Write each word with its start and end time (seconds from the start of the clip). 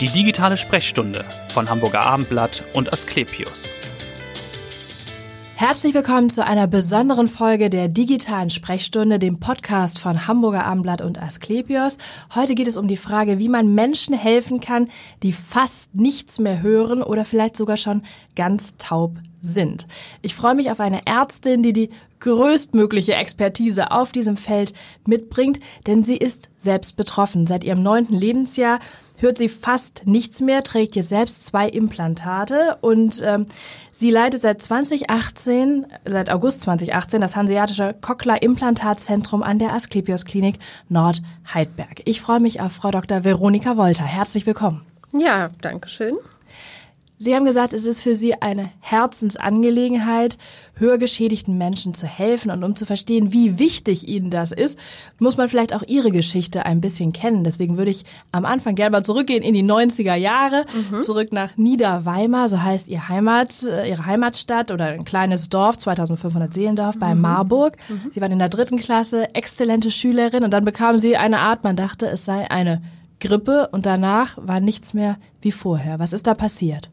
Die 0.00 0.10
digitale 0.10 0.58
Sprechstunde 0.58 1.24
von 1.54 1.70
Hamburger 1.70 2.02
Abendblatt 2.02 2.62
und 2.74 2.92
Asklepios. 2.92 3.70
Herzlich 5.54 5.94
willkommen 5.94 6.28
zu 6.28 6.44
einer 6.44 6.66
besonderen 6.66 7.28
Folge 7.28 7.70
der 7.70 7.88
digitalen 7.88 8.50
Sprechstunde, 8.50 9.18
dem 9.18 9.40
Podcast 9.40 9.98
von 9.98 10.26
Hamburger 10.26 10.66
Abendblatt 10.66 11.00
und 11.00 11.22
Asklepios. 11.22 11.96
Heute 12.34 12.54
geht 12.54 12.68
es 12.68 12.76
um 12.76 12.88
die 12.88 12.98
Frage, 12.98 13.38
wie 13.38 13.48
man 13.48 13.74
Menschen 13.74 14.14
helfen 14.14 14.60
kann, 14.60 14.88
die 15.22 15.32
fast 15.32 15.94
nichts 15.94 16.38
mehr 16.38 16.60
hören 16.60 17.02
oder 17.02 17.24
vielleicht 17.24 17.56
sogar 17.56 17.78
schon 17.78 18.02
ganz 18.34 18.76
taub 18.76 19.16
sind. 19.46 19.86
Ich 20.22 20.34
freue 20.34 20.54
mich 20.54 20.70
auf 20.70 20.80
eine 20.80 21.06
Ärztin, 21.06 21.62
die 21.62 21.72
die 21.72 21.90
größtmögliche 22.20 23.14
Expertise 23.14 23.90
auf 23.90 24.12
diesem 24.12 24.36
Feld 24.36 24.72
mitbringt, 25.06 25.60
denn 25.86 26.04
sie 26.04 26.16
ist 26.16 26.48
selbst 26.58 26.96
betroffen. 26.96 27.46
Seit 27.46 27.64
ihrem 27.64 27.82
neunten 27.82 28.14
Lebensjahr 28.14 28.78
hört 29.18 29.38
sie 29.38 29.48
fast 29.48 30.06
nichts 30.06 30.40
mehr, 30.40 30.62
trägt 30.62 30.96
jetzt 30.96 31.08
selbst 31.08 31.46
zwei 31.46 31.68
Implantate 31.68 32.78
und 32.80 33.22
ähm, 33.24 33.46
sie 33.92 34.10
leitet 34.10 34.42
seit 34.42 34.60
2018, 34.60 35.86
seit 36.04 36.30
August 36.30 36.62
2018, 36.62 37.20
das 37.20 37.36
Hanseatische 37.36 37.94
Cochlear-Implantatzentrum 38.00 39.42
an 39.42 39.58
der 39.58 39.72
Asklepios 39.72 40.24
Klinik 40.24 40.58
Nordheidberg. 40.88 42.02
Ich 42.04 42.20
freue 42.20 42.40
mich 42.40 42.60
auf 42.60 42.72
Frau 42.72 42.90
Dr. 42.90 43.24
Veronika 43.24 43.76
Wolter. 43.76 44.04
Herzlich 44.04 44.46
willkommen. 44.46 44.82
Ja, 45.12 45.50
danke 45.60 45.88
schön. 45.88 46.16
Sie 47.18 47.34
haben 47.34 47.46
gesagt, 47.46 47.72
es 47.72 47.86
ist 47.86 48.02
für 48.02 48.14
Sie 48.14 48.34
eine 48.42 48.70
Herzensangelegenheit, 48.80 50.36
hörgeschädigten 50.74 51.56
Menschen 51.56 51.94
zu 51.94 52.06
helfen. 52.06 52.50
Und 52.50 52.62
um 52.62 52.76
zu 52.76 52.84
verstehen, 52.84 53.32
wie 53.32 53.58
wichtig 53.58 54.06
Ihnen 54.06 54.28
das 54.28 54.52
ist, 54.52 54.78
muss 55.18 55.38
man 55.38 55.48
vielleicht 55.48 55.74
auch 55.74 55.82
Ihre 55.86 56.10
Geschichte 56.10 56.66
ein 56.66 56.82
bisschen 56.82 57.14
kennen. 57.14 57.42
Deswegen 57.42 57.78
würde 57.78 57.90
ich 57.90 58.04
am 58.32 58.44
Anfang 58.44 58.74
gerne 58.74 58.90
mal 58.90 59.04
zurückgehen 59.04 59.42
in 59.42 59.54
die 59.54 59.62
90er 59.62 60.14
Jahre, 60.14 60.66
mhm. 60.90 61.00
zurück 61.00 61.32
nach 61.32 61.56
Niederweimar, 61.56 62.50
so 62.50 62.62
heißt 62.62 62.88
Ihr 62.88 63.08
Heimat, 63.08 63.62
äh, 63.62 63.88
Ihre 63.88 64.04
Heimatstadt 64.04 64.70
oder 64.70 64.86
ein 64.86 65.06
kleines 65.06 65.48
Dorf, 65.48 65.78
2500 65.78 66.52
Seelendorf 66.52 66.98
bei 66.98 67.14
mhm. 67.14 67.22
Marburg. 67.22 67.76
Mhm. 67.88 68.10
Sie 68.10 68.20
waren 68.20 68.32
in 68.32 68.38
der 68.38 68.50
dritten 68.50 68.78
Klasse, 68.78 69.34
exzellente 69.34 69.90
Schülerin 69.90 70.44
und 70.44 70.50
dann 70.50 70.66
bekamen 70.66 70.98
Sie 70.98 71.16
eine 71.16 71.38
Art, 71.38 71.64
man 71.64 71.76
dachte, 71.76 72.06
es 72.08 72.26
sei 72.26 72.50
eine 72.50 72.82
Grippe 73.20 73.68
und 73.72 73.86
danach 73.86 74.36
war 74.36 74.60
nichts 74.60 74.92
mehr 74.92 75.16
wie 75.40 75.52
vorher. 75.52 75.98
Was 75.98 76.12
ist 76.12 76.26
da 76.26 76.34
passiert? 76.34 76.90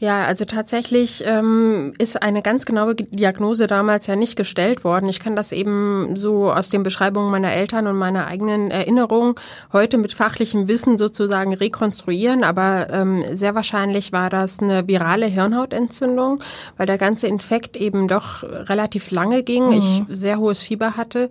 Ja, 0.00 0.24
also 0.24 0.44
tatsächlich 0.44 1.22
ähm, 1.24 1.94
ist 1.98 2.20
eine 2.20 2.42
ganz 2.42 2.66
genaue 2.66 2.94
Diagnose 2.94 3.66
damals 3.68 4.06
ja 4.06 4.16
nicht 4.16 4.36
gestellt 4.36 4.84
worden. 4.84 5.08
Ich 5.08 5.20
kann 5.20 5.36
das 5.36 5.52
eben 5.52 6.16
so 6.16 6.52
aus 6.52 6.68
den 6.68 6.82
Beschreibungen 6.82 7.30
meiner 7.30 7.52
Eltern 7.52 7.86
und 7.86 7.96
meiner 7.96 8.26
eigenen 8.26 8.70
Erinnerung 8.70 9.38
heute 9.72 9.98
mit 9.98 10.12
fachlichem 10.12 10.68
Wissen 10.68 10.98
sozusagen 10.98 11.54
rekonstruieren, 11.54 12.44
aber 12.44 12.88
ähm, 12.90 13.24
sehr 13.32 13.54
wahrscheinlich 13.54 14.12
war 14.12 14.28
das 14.30 14.60
eine 14.60 14.88
virale 14.88 15.26
Hirnhautentzündung, 15.26 16.42
weil 16.76 16.86
der 16.86 16.98
ganze 16.98 17.28
Infekt 17.28 17.76
eben 17.76 18.08
doch 18.08 18.42
relativ 18.42 19.10
lange 19.10 19.42
ging, 19.42 19.66
mhm. 19.66 19.72
ich 19.72 20.02
sehr 20.08 20.38
hohes 20.38 20.62
Fieber 20.62 20.96
hatte 20.96 21.30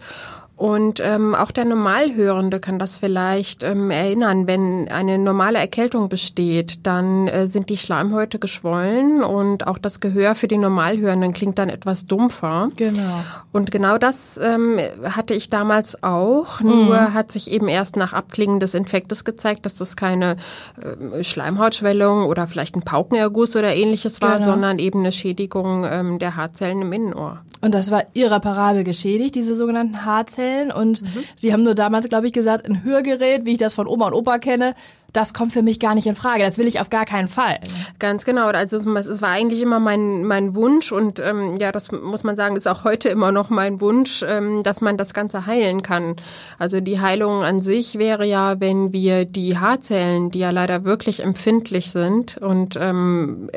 und 0.62 1.00
ähm, 1.04 1.34
auch 1.34 1.50
der 1.50 1.66
Normalhörende 1.66 2.60
kann 2.60 2.78
das 2.78 3.00
vielleicht 3.00 3.64
ähm, 3.64 3.90
erinnern. 3.90 4.46
Wenn 4.46 4.90
eine 4.90 5.18
normale 5.18 5.58
Erkältung 5.58 6.08
besteht, 6.08 6.86
dann 6.86 7.28
äh, 7.28 7.48
sind 7.48 7.72
die 7.72 7.78
Schleimhäute 7.78 8.38
geschwollen 8.38 9.24
und 9.24 9.66
auch 9.66 9.80
das 9.80 10.02
Gehör 10.02 10.36
für 10.36 10.48
die 10.48 10.60
Normalhörenden 10.60 11.34
klingt 11.34 11.58
dann 11.58 11.70
etwas 11.70 12.06
dumpfer. 12.06 12.68
Genau. 12.76 13.24
Und 13.52 13.72
genau 13.72 13.98
das 13.98 14.38
ähm, 14.38 14.78
hatte 15.02 15.34
ich 15.34 15.50
damals 15.50 16.04
auch. 16.04 16.60
Mhm. 16.60 16.70
Nur 16.70 17.16
hat 17.16 17.32
sich 17.32 17.50
eben 17.50 17.68
erst 17.68 17.96
nach 17.96 18.14
Abklingen 18.14 18.60
des 18.60 18.76
Infektes 18.76 19.24
gezeigt, 19.24 19.66
dass 19.66 19.74
das 19.74 19.96
keine 19.96 20.36
äh, 20.80 21.24
Schleimhautschwellung 21.24 22.28
oder 22.28 22.46
vielleicht 22.46 22.76
ein 22.76 22.84
Paukenerguss 22.84 23.56
oder 23.56 23.76
ähnliches 23.76 24.22
war, 24.22 24.36
genau. 24.36 24.52
sondern 24.52 24.78
eben 24.78 25.00
eine 25.00 25.12
Schädigung 25.12 25.88
ähm, 25.90 26.20
der 26.20 26.36
Haarzellen 26.36 26.84
im 26.84 26.94
Innenohr. 26.94 27.42
Und 27.62 27.74
das 27.76 27.92
war 27.92 28.06
irreparabel 28.14 28.84
geschädigt, 28.84 29.36
diese 29.36 29.56
sogenannten 29.56 30.04
Haarzellen. 30.04 30.72
Und 30.72 31.04
mhm. 31.04 31.24
sie 31.36 31.54
haben 31.54 31.64
nur 31.64 31.76
damals, 31.76 32.10
glaube 32.10 32.28
ich, 32.28 32.34
gesagt, 32.34 32.66
ein 32.66 32.84
Hörgerät, 32.84 33.46
wie 33.46 33.54
ich 33.54 33.58
das 33.60 33.74
von 33.74 33.88
Oma 33.88 34.08
und 34.08 34.14
Opa 34.14 34.40
kenne, 34.40 34.74
das 35.14 35.34
kommt 35.34 35.52
für 35.52 35.62
mich 35.62 35.80
gar 35.80 35.96
nicht 35.96 36.08
in 36.08 36.16
Frage. 36.16 36.44
Das 36.44 36.58
will 36.58 36.68
ich 36.68 36.80
auf 36.80 36.90
gar 36.90 37.06
keinen 37.06 37.28
Fall. 37.28 37.60
Ganz 38.00 38.26
genau. 38.26 38.48
Also 38.48 38.78
es 38.78 39.22
war 39.22 39.30
eigentlich 39.30 39.62
immer 39.62 39.80
mein, 39.80 40.26
mein 40.26 40.56
Wunsch 40.56 40.92
und 40.92 41.20
ähm, 41.20 41.58
ja, 41.60 41.72
das 41.72 41.92
muss 41.92 42.24
man 42.24 42.36
sagen, 42.36 42.56
ist 42.56 42.68
auch 42.68 42.84
heute 42.84 43.10
immer 43.10 43.32
noch 43.32 43.50
mein 43.50 43.82
Wunsch, 43.82 44.24
ähm, 44.26 44.64
dass 44.64 44.82
man 44.82 44.98
das 44.98 45.14
Ganze 45.14 45.46
heilen 45.46 45.82
kann. 45.82 46.16
Also 46.58 46.80
die 46.80 47.00
Heilung 47.00 47.44
an 47.44 47.62
sich 47.62 47.98
wäre 47.98 48.26
ja, 48.26 48.60
wenn 48.60 48.94
wir 48.94 49.26
die 49.26 49.58
Haarzellen, 49.58 50.32
die 50.32 50.40
ja 50.40 50.52
leider 50.52 50.86
wirklich 50.86 51.24
empfindlich 51.24 51.92
sind 51.92 52.38
und 52.38 52.78
ähm, 52.80 53.50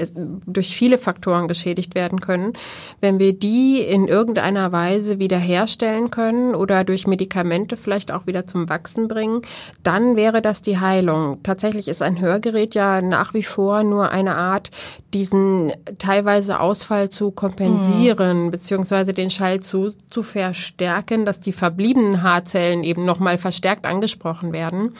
durch 0.46 0.74
viele 0.74 0.98
Faktoren 0.98 1.48
geschädigt 1.48 1.94
werden 1.94 2.20
können, 2.20 2.52
wenn 3.00 3.18
wir 3.18 3.32
die 3.32 3.80
in 3.80 4.08
irgendeiner 4.08 4.72
Weise 4.72 5.18
wiederherstellen 5.18 6.10
können 6.10 6.54
oder 6.54 6.84
durch 6.84 7.06
Medikamente 7.06 7.76
vielleicht 7.76 8.10
auch 8.10 8.26
wieder 8.26 8.46
zum 8.46 8.68
Wachsen 8.68 9.08
bringen, 9.08 9.42
dann 9.82 10.16
wäre 10.16 10.42
das 10.42 10.62
die 10.62 10.78
Heilung 10.78 11.42
tatsächlich 11.44 11.86
ist 11.86 12.02
ein 12.02 12.20
Hörgerät 12.20 12.74
ja 12.74 13.00
nach 13.00 13.34
wie 13.34 13.44
vor 13.44 13.84
nur 13.84 14.10
eine 14.10 14.34
Art, 14.34 14.70
diesen 15.12 15.72
teilweise 15.98 16.58
Ausfall 16.58 17.10
zu 17.10 17.30
kompensieren, 17.30 18.46
mhm. 18.46 18.50
beziehungsweise 18.50 19.14
den 19.14 19.30
Schall 19.30 19.60
zu, 19.60 19.92
zu 20.08 20.24
verstärken, 20.24 21.24
dass 21.24 21.38
die 21.38 21.52
verbliebenen 21.52 22.22
Haarzellen 22.22 22.82
eben 22.82 23.04
nochmal 23.04 23.38
verstärkt 23.38 23.86
angesprochen 23.86 24.52
werden. 24.52 24.92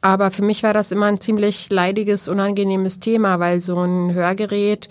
Aber 0.00 0.30
für 0.30 0.42
mich 0.42 0.62
war 0.62 0.72
das 0.72 0.90
immer 0.90 1.06
ein 1.06 1.20
ziemlich 1.20 1.70
leidiges, 1.70 2.28
unangenehmes 2.28 2.98
Thema, 2.98 3.38
weil 3.38 3.60
so 3.60 3.78
ein 3.78 4.14
Hörgerät 4.14 4.88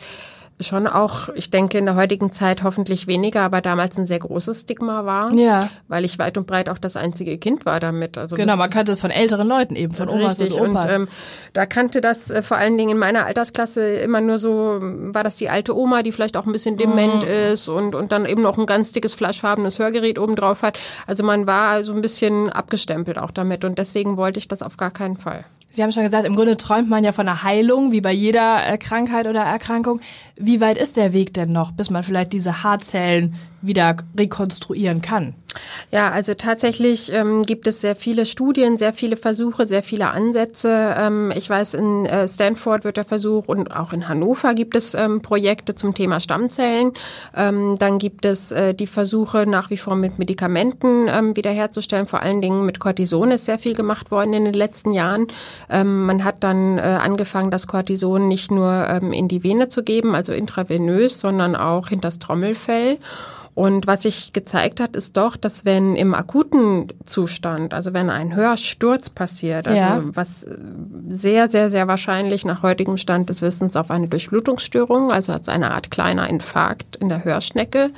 schon 0.62 0.88
auch, 0.88 1.30
ich 1.36 1.50
denke, 1.50 1.78
in 1.78 1.86
der 1.86 1.96
heutigen 1.96 2.32
Zeit 2.32 2.64
hoffentlich 2.64 3.08
weniger, 3.08 3.42
aber 3.42 3.62
damals 3.62 3.98
ein 3.98 4.06
sehr 4.06 4.20
großes 4.20 4.62
Stigma 4.62 5.06
war. 5.06 5.34
Ja. 5.34 5.70
Weil 5.88 6.06
ich 6.06 6.20
weit 6.20 6.38
und 6.38 6.48
breit 6.48 6.70
auch 6.70 6.78
das 6.78 6.96
einzige 6.96 7.38
Kind 7.38 7.66
war 7.66 7.80
damit. 7.80 8.18
Also 8.18 8.36
genau, 8.36 8.56
man 8.56 8.70
kannte 8.70 8.92
es 8.92 9.02
von 9.02 9.12
älteren 9.12 9.48
Leuten 9.48 9.76
eben, 9.76 9.94
von 9.94 10.10
Omas 10.10 10.40
richtig. 10.40 10.60
und 10.60 10.72
Opas. 10.72 10.86
Und, 10.86 10.92
ähm, 10.92 11.08
da 11.54 11.66
kannte 11.66 12.02
das 12.02 12.32
äh, 12.32 12.42
vor 12.42 12.58
allen 12.58 12.78
Dingen 12.78 12.92
in 12.92 12.98
meiner 12.98 13.26
Altersklasse 13.26 13.82
immer 13.96 14.22
nur 14.22 14.38
so, 14.38 14.80
war 14.82 15.24
das 15.24 15.38
die 15.38 15.50
alte 15.50 15.76
Oma, 15.76 16.04
die 16.04 16.12
vielleicht 16.12 16.38
auch 16.38 16.46
ein 16.46 16.52
bisschen 16.52 16.78
dement 16.78 17.24
mhm. 17.24 17.54
ist 17.54 17.68
und, 17.68 17.96
und 17.96 18.12
dann 18.12 18.26
eben 18.26 18.42
noch 18.42 18.58
ein 18.58 18.66
ganz 18.66 18.92
dickes 18.92 19.14
fleischfarbenes 19.14 19.80
Hörgerät 19.80 20.20
oben 20.20 20.36
drauf 20.36 20.64
hat. 20.64 20.78
Also 21.08 21.24
man 21.24 21.48
war 21.48 21.84
so 21.84 21.94
ein 21.94 22.02
bisschen 22.02 22.50
abgestempelt 22.50 23.18
auch 23.18 23.32
damit 23.32 23.64
und 23.66 23.78
deswegen 23.78 24.18
wollte 24.18 24.40
ich 24.40 24.48
das 24.48 24.62
auf 24.62 24.78
gar 24.78 24.92
keinen 24.92 25.18
Fall. 25.18 25.46
Sie 25.74 25.82
haben 25.82 25.94
schon 25.94 26.04
gesagt, 26.04 26.28
im 26.28 26.36
Grunde 26.36 26.58
träumt 26.58 26.90
man 26.90 27.06
ja 27.06 27.14
von 27.14 27.28
einer 27.28 27.44
Heilung, 27.44 27.94
wie 27.94 28.02
bei 28.02 28.12
jeder 28.12 28.68
äh, 28.68 28.78
Krankheit 28.78 29.26
oder 29.26 29.42
Erkrankung. 29.42 30.02
Wie 30.36 30.60
weit 30.60 30.78
ist 30.78 30.98
der 30.98 31.14
Weg 31.14 31.34
denn 31.34 31.54
noch, 31.54 31.72
bis 31.72 31.90
man 31.90 32.04
vielleicht 32.04 32.34
diese 32.34 32.62
Haarzellen 32.62 33.36
wieder 33.62 33.98
rekonstruieren 34.18 35.02
kann? 35.02 35.36
Ja, 35.92 36.12
also 36.12 36.34
tatsächlich 36.34 37.12
ähm, 37.12 37.44
gibt 37.44 37.68
es 37.68 37.82
sehr 37.82 37.96
viele 37.96 38.26
Studien, 38.26 38.78
sehr 38.78 38.94
viele 38.94 39.18
Versuche, 39.18 39.66
sehr 39.66 39.84
viele 39.84 40.10
Ansätze. 40.10 40.96
Ähm, 40.98 41.34
ich 41.36 41.50
weiß, 41.50 41.74
in 41.74 42.06
äh, 42.06 42.28
Stanford 42.28 42.84
wird 42.84 42.98
der 42.98 43.04
Versuch 43.04 43.48
und 43.48 43.72
auch 43.76 43.92
in 43.92 44.08
Hannover 44.08 44.54
gibt 44.54 44.76
es 44.76 44.94
ähm, 44.94 45.22
Projekte 45.22 45.76
zum 45.76 45.94
Thema 45.94 46.20
Stammzellen. 46.20 46.94
Ähm, 47.36 47.76
dann 47.80 47.98
gibt 47.98 48.26
es 48.26 48.52
äh, 48.52 48.74
die 48.74 48.88
Versuche 48.88 49.46
nach 49.46 49.70
wie 49.70 49.78
vor 49.78 49.96
mit 49.96 50.20
Medikamenten 50.20 51.08
ähm, 51.10 51.36
wiederherzustellen. 51.36 52.08
Vor 52.08 52.22
allen 52.22 52.42
Dingen 52.42 52.66
mit 52.66 52.80
Cortison 52.80 53.32
ist 53.32 53.46
sehr 53.46 53.60
viel 53.60 53.76
gemacht 53.76 54.12
worden 54.12 54.34
in 54.34 54.46
den 54.46 54.54
letzten 54.54 54.94
Jahren. 54.94 55.28
Ähm, 55.70 56.06
man 56.06 56.24
hat 56.24 56.44
dann 56.44 56.78
äh, 56.78 56.82
angefangen, 56.82 57.52
das 57.52 57.68
Cortison 57.68 58.28
nicht 58.28 58.52
nur 58.52 58.88
ähm, 58.90 59.12
in 59.12 59.28
die 59.28 59.44
Vene 59.44 59.68
zu 59.68 59.84
geben, 59.84 60.16
also 60.16 60.32
intravenös, 60.32 61.20
sondern 61.20 61.56
auch 61.56 61.90
hinters 61.90 62.20
Trommelfell. 62.20 63.00
Und 63.54 63.86
was 63.86 64.04
sich 64.04 64.32
gezeigt 64.32 64.80
hat, 64.80 64.96
ist 64.96 65.18
doch, 65.18 65.36
dass 65.36 65.66
wenn 65.66 65.96
im 65.96 66.14
akuten 66.14 66.88
Zustand, 67.06 67.74
also 67.74 67.94
wenn 67.94 68.10
ein 68.10 68.34
Hörsturz 68.36 69.10
passiert, 69.10 69.68
also 69.68 69.80
ja. 69.80 70.02
was 70.14 70.46
sehr, 71.10 71.50
sehr, 71.50 71.70
sehr 71.70 71.88
wahrscheinlich 71.88 72.46
nach 72.46 72.64
heutigem 72.64 72.98
Stand 72.98 73.30
des 73.30 73.42
Wissens 73.42 73.76
auf 73.76 73.92
eine 73.92 74.08
Durchblutungsstörung, 74.08 75.12
also 75.12 75.34
als 75.34 75.50
eine 75.50 75.72
Art 75.72 75.92
kleiner 75.92 76.30
Infarkt 76.30 76.96
in 76.96 77.10
der 77.10 77.26
Hörschnecke 77.26 77.92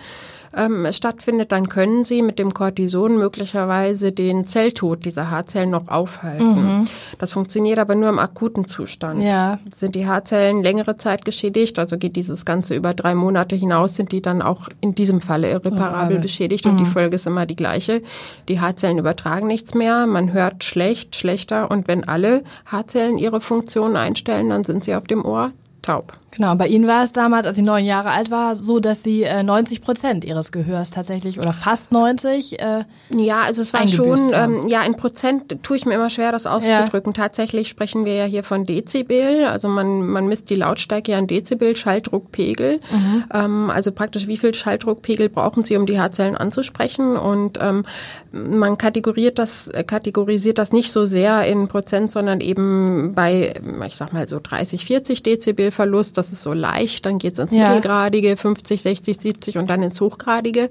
ähm, 0.55 0.87
stattfindet, 0.91 1.51
dann 1.51 1.69
können 1.69 2.03
sie 2.03 2.21
mit 2.21 2.39
dem 2.39 2.53
Cortison 2.53 3.17
möglicherweise 3.17 4.11
den 4.11 4.47
Zelltod 4.47 5.05
dieser 5.05 5.29
Haarzellen 5.29 5.69
noch 5.69 5.87
aufhalten. 5.87 6.79
Mhm. 6.79 6.87
Das 7.19 7.31
funktioniert 7.31 7.79
aber 7.79 7.95
nur 7.95 8.09
im 8.09 8.19
akuten 8.19 8.65
Zustand. 8.65 9.21
Ja. 9.21 9.59
Sind 9.73 9.95
die 9.95 10.07
Haarzellen 10.07 10.61
längere 10.61 10.97
Zeit 10.97 11.25
geschädigt, 11.25 11.79
also 11.79 11.97
geht 11.97 12.15
dieses 12.15 12.45
Ganze 12.45 12.75
über 12.75 12.93
drei 12.93 13.15
Monate 13.15 13.55
hinaus, 13.55 13.95
sind 13.95 14.11
die 14.11 14.21
dann 14.21 14.41
auch 14.41 14.69
in 14.81 14.95
diesem 14.95 15.21
Falle 15.21 15.49
irreparabel 15.49 16.17
oh, 16.17 16.21
beschädigt 16.21 16.65
und 16.65 16.73
mhm. 16.73 16.79
die 16.79 16.85
Folge 16.85 17.15
ist 17.15 17.27
immer 17.27 17.45
die 17.45 17.55
gleiche. 17.55 18.01
Die 18.47 18.59
Haarzellen 18.59 18.97
übertragen 18.97 19.47
nichts 19.47 19.73
mehr, 19.73 20.05
man 20.05 20.33
hört 20.33 20.63
schlecht, 20.63 21.15
schlechter 21.15 21.71
und 21.71 21.87
wenn 21.87 22.07
alle 22.07 22.43
Haarzellen 22.65 23.17
ihre 23.17 23.41
Funktion 23.41 23.95
einstellen, 23.95 24.49
dann 24.49 24.63
sind 24.63 24.83
sie 24.83 24.95
auf 24.95 25.05
dem 25.05 25.25
Ohr 25.25 25.51
taub. 25.81 26.13
Genau, 26.35 26.55
bei 26.55 26.67
Ihnen 26.67 26.87
war 26.87 27.03
es 27.03 27.13
damals, 27.13 27.45
als 27.45 27.57
sie 27.57 27.61
neun 27.61 27.85
Jahre 27.85 28.09
alt 28.09 28.31
war, 28.31 28.55
so, 28.55 28.79
dass 28.79 29.03
sie 29.03 29.21
äh, 29.21 29.43
90 29.43 29.81
Prozent 29.81 30.25
ihres 30.25 30.51
Gehörs 30.51 30.89
tatsächlich 30.89 31.37
oder 31.39 31.53
fast 31.53 31.91
90. 31.91 32.59
Äh, 32.59 32.85
ja, 33.11 33.41
also 33.41 33.61
es 33.61 33.71
war 33.71 33.87
schon, 33.87 34.19
ähm, 34.33 34.67
ja, 34.67 34.81
in 34.81 34.95
Prozent 34.95 35.61
tue 35.61 35.77
ich 35.77 35.85
mir 35.85 35.93
immer 35.93 36.09
schwer, 36.09 36.31
das 36.31 36.47
auszudrücken. 36.47 37.13
Ja. 37.15 37.21
Tatsächlich 37.21 37.69
sprechen 37.69 38.05
wir 38.05 38.15
ja 38.15 38.25
hier 38.25 38.43
von 38.43 38.65
Dezibel, 38.65 39.45
also 39.45 39.67
man, 39.67 40.07
man 40.07 40.25
misst 40.25 40.49
die 40.49 40.55
Lautstärke 40.55 41.11
ja 41.11 41.19
in 41.19 41.27
Dezibel, 41.27 41.75
Schalldruckpegel. 41.75 42.79
Mhm. 42.91 43.23
Ähm, 43.31 43.69
also 43.69 43.91
praktisch, 43.91 44.25
wie 44.25 44.37
viel 44.37 44.55
Schalldruckpegel 44.55 45.29
brauchen 45.29 45.63
Sie, 45.63 45.77
um 45.77 45.85
die 45.85 45.99
Haarzellen 45.99 46.35
anzusprechen? 46.35 47.15
Und 47.15 47.59
ähm, 47.61 47.85
man 48.31 48.79
kategoriert 48.79 49.37
das, 49.37 49.69
kategorisiert 49.85 50.57
das 50.57 50.73
nicht 50.73 50.91
so 50.91 51.05
sehr 51.05 51.45
in 51.45 51.67
Prozent, 51.67 52.11
sondern 52.11 52.41
eben 52.41 53.13
bei, 53.13 53.53
ich 53.85 53.95
sag 53.95 54.13
mal 54.13 54.27
so 54.27 54.39
30, 54.41 54.83
40 54.83 55.21
Dezibel 55.21 55.69
Verlust 55.69 56.17
das 56.23 56.31
ist 56.31 56.43
so 56.43 56.53
leicht, 56.53 57.05
dann 57.05 57.17
geht 57.17 57.33
es 57.33 57.39
ins 57.39 57.51
ja. 57.51 57.67
Mittelgradige, 57.67 58.37
50, 58.37 58.81
60, 58.81 59.19
70 59.19 59.57
und 59.57 59.69
dann 59.69 59.83
ins 59.83 59.99
Hochgradige. 59.99 60.69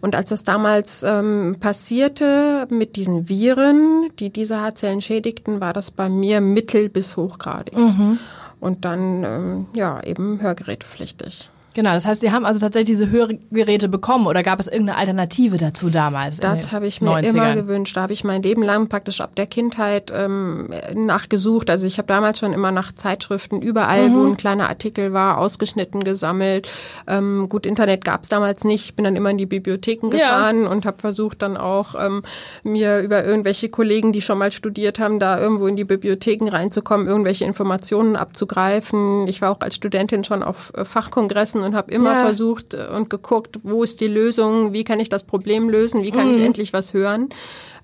Und 0.00 0.14
als 0.14 0.28
das 0.28 0.44
damals 0.44 1.02
ähm, 1.02 1.56
passierte 1.58 2.66
mit 2.70 2.96
diesen 2.96 3.28
Viren, 3.28 4.10
die 4.18 4.30
diese 4.30 4.60
Haarzellen 4.60 5.00
schädigten, 5.00 5.60
war 5.60 5.72
das 5.72 5.90
bei 5.90 6.08
mir 6.08 6.40
mittel- 6.40 6.90
bis 6.90 7.16
hochgradig. 7.16 7.76
Mhm. 7.76 8.18
Und 8.60 8.84
dann, 8.84 9.24
ähm, 9.24 9.66
ja, 9.74 10.02
eben 10.02 10.42
hörgerätepflichtig. 10.42 11.48
Genau, 11.74 11.92
das 11.92 12.04
heißt, 12.04 12.20
Sie 12.20 12.32
haben 12.32 12.44
also 12.44 12.58
tatsächlich 12.60 12.98
diese 12.98 13.10
Hörgeräte 13.10 13.88
bekommen 13.88 14.26
oder 14.26 14.42
gab 14.42 14.58
es 14.58 14.66
irgendeine 14.66 14.98
Alternative 14.98 15.56
dazu 15.56 15.88
damals? 15.88 16.38
Das 16.38 16.72
habe 16.72 16.86
ich 16.86 17.00
mir 17.00 17.10
90ern? 17.10 17.28
immer 17.28 17.54
gewünscht. 17.54 17.96
Da 17.96 18.02
habe 18.02 18.12
ich 18.12 18.24
mein 18.24 18.42
Leben 18.42 18.62
lang 18.62 18.88
praktisch 18.88 19.20
ab 19.20 19.36
der 19.36 19.46
Kindheit 19.46 20.12
ähm, 20.14 20.70
nachgesucht. 20.94 21.70
Also 21.70 21.86
ich 21.86 21.98
habe 21.98 22.08
damals 22.08 22.40
schon 22.40 22.52
immer 22.52 22.72
nach 22.72 22.92
Zeitschriften 22.92 23.62
überall, 23.62 24.08
mhm. 24.08 24.14
wo 24.14 24.26
ein 24.26 24.36
kleiner 24.36 24.68
Artikel 24.68 25.12
war, 25.12 25.38
ausgeschnitten, 25.38 26.02
gesammelt. 26.02 26.68
Ähm, 27.06 27.48
gut, 27.48 27.66
Internet 27.66 28.04
gab 28.04 28.24
es 28.24 28.28
damals 28.28 28.64
nicht. 28.64 28.86
Ich 28.86 28.96
bin 28.96 29.04
dann 29.04 29.14
immer 29.14 29.30
in 29.30 29.38
die 29.38 29.46
Bibliotheken 29.46 30.10
gefahren 30.10 30.64
ja. 30.64 30.70
und 30.70 30.84
habe 30.84 30.98
versucht 30.98 31.42
dann 31.42 31.56
auch 31.56 31.94
ähm, 31.98 32.22
mir 32.64 33.00
über 33.00 33.24
irgendwelche 33.24 33.68
Kollegen, 33.68 34.12
die 34.12 34.22
schon 34.22 34.38
mal 34.38 34.50
studiert 34.50 34.98
haben, 34.98 35.20
da 35.20 35.38
irgendwo 35.38 35.68
in 35.68 35.76
die 35.76 35.84
Bibliotheken 35.84 36.48
reinzukommen, 36.48 37.06
irgendwelche 37.06 37.44
Informationen 37.44 38.16
abzugreifen. 38.16 39.28
Ich 39.28 39.40
war 39.40 39.52
auch 39.52 39.60
als 39.60 39.76
Studentin 39.76 40.24
schon 40.24 40.42
auf 40.42 40.72
äh, 40.74 40.84
Fachkongressen 40.84 41.59
gesessen 41.60 41.62
und 41.62 41.74
habe 41.74 41.90
immer 41.92 42.12
ja. 42.12 42.24
versucht 42.24 42.74
äh, 42.74 42.88
und 42.88 43.10
geguckt, 43.10 43.58
wo 43.62 43.82
ist 43.82 44.00
die 44.00 44.08
Lösung, 44.08 44.72
wie 44.72 44.84
kann 44.84 45.00
ich 45.00 45.08
das 45.08 45.24
Problem 45.24 45.68
lösen, 45.68 46.02
wie 46.02 46.10
kann 46.10 46.28
mhm. 46.28 46.36
ich 46.36 46.42
endlich 46.42 46.72
was 46.72 46.94
hören 46.94 47.28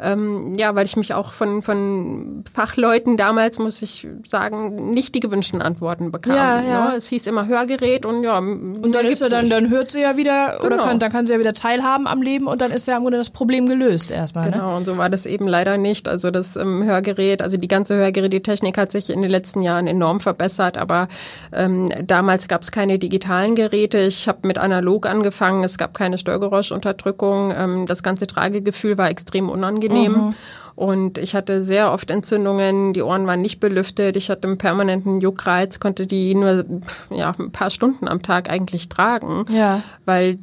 ähm, 0.01 0.55
ja, 0.57 0.75
weil 0.75 0.87
ich 0.87 0.97
mich 0.97 1.15
auch 1.15 1.33
von, 1.33 1.63
von 1.63 2.45
Fachleuten 2.53 3.17
damals, 3.17 3.59
muss 3.59 3.83
ich 3.83 4.07
sagen, 4.27 4.91
nicht 4.91 5.15
die 5.15 5.21
gewünschten 5.21 5.63
Antworten 5.63 6.13
bekam. 6.13 6.37
Ja, 6.37 6.61
ja. 6.61 6.89
Ne? 6.91 6.97
Es 6.97 7.09
hieß 7.09 7.27
immer 7.27 7.47
Hörgerät 7.47 8.05
und 8.05 8.23
ja. 8.23 8.39
Und 8.39 8.93
dann 8.93 9.07
ist 9.07 9.21
sie 9.21 9.29
dann, 9.29 9.49
dann 9.49 9.71
hört 9.71 9.91
sie 9.91 10.03
ja 10.03 10.17
wieder 10.17 10.59
genau. 10.61 10.75
oder 10.75 10.85
kann, 10.85 10.99
dann 10.99 11.11
kann 11.11 11.27
sie 11.27 11.33
ja 11.33 11.39
wieder 11.39 11.55
teilhaben 11.55 12.07
am 12.07 12.23
Leben 12.23 12.47
und 12.47 12.61
dann 12.61 12.71
ist 12.71 12.87
ja 12.87 12.97
im 12.97 13.03
Grunde 13.03 13.19
das 13.19 13.31
Problem 13.31 13.67
gelöst 13.67 14.11
erstmal. 14.11 14.47
Ne? 14.47 14.53
Genau, 14.53 14.71
ne? 14.71 14.77
und 14.77 14.85
so 14.85 14.99
war 14.99 15.09
das 15.09 15.27
eben 15.27 15.49
leider 15.49 15.79
nicht. 15.79 16.09
Also 16.09 16.31
das 16.31 16.57
ähm, 16.57 16.85
Hörgerät, 16.85 17.43
also 17.43 17.57
die 17.57 17.69
ganze 17.69 17.97
Hörgerätetechnik 17.97 18.77
hat 18.77 18.91
sich 18.91 19.11
in 19.11 19.23
den 19.23 19.31
letzten 19.31 19.63
Jahren 19.63 19.87
enorm 19.87 20.21
verbessert, 20.21 20.77
aber 20.77 21.09
ähm, 21.53 21.91
damals 22.05 22.49
gab 22.49 22.63
es 22.63 22.71
keine 22.71 22.99
digitalen 22.99 23.55
Geräte. 23.55 23.99
Ich 23.99 24.29
habe 24.29 24.47
mit 24.47 24.59
analog 24.59 25.07
angefangen, 25.07 25.65
es 25.65 25.79
gab 25.79 25.95
keine 25.95 26.19
Störgeräuschunterdrückung. 26.19 27.53
Ähm, 27.57 27.87
das 27.87 28.03
ganze 28.03 28.27
Tragegefühl 28.27 28.99
war 28.99 29.09
extrem 29.11 29.49
unangenehm 29.49 29.86
unangenehm. 29.91 30.13
Mhm. 30.27 30.35
Und 30.77 31.17
ich 31.17 31.35
hatte 31.35 31.63
sehr 31.63 31.91
oft 31.91 32.11
Entzündungen, 32.11 32.93
die 32.93 33.01
Ohren 33.01 33.27
waren 33.27 33.41
nicht 33.41 33.61
belüftet, 33.61 34.15
ich 34.15 34.29
hatte 34.29 34.47
einen 34.47 34.59
permanenten 34.59 35.23
Juckreiz, 35.23 35.81
konnte 35.81 36.07
die 36.07 36.35
nur 36.35 36.67
ja, 37.09 37.35
ein 37.39 37.51
paar 37.51 37.71
Stunden 37.71 38.07
am 38.07 38.21
Tag 38.23 38.51
eigentlich 38.51 38.91
tragen. 38.91 39.47
Ja. 39.51 39.83
Weil 40.05 40.37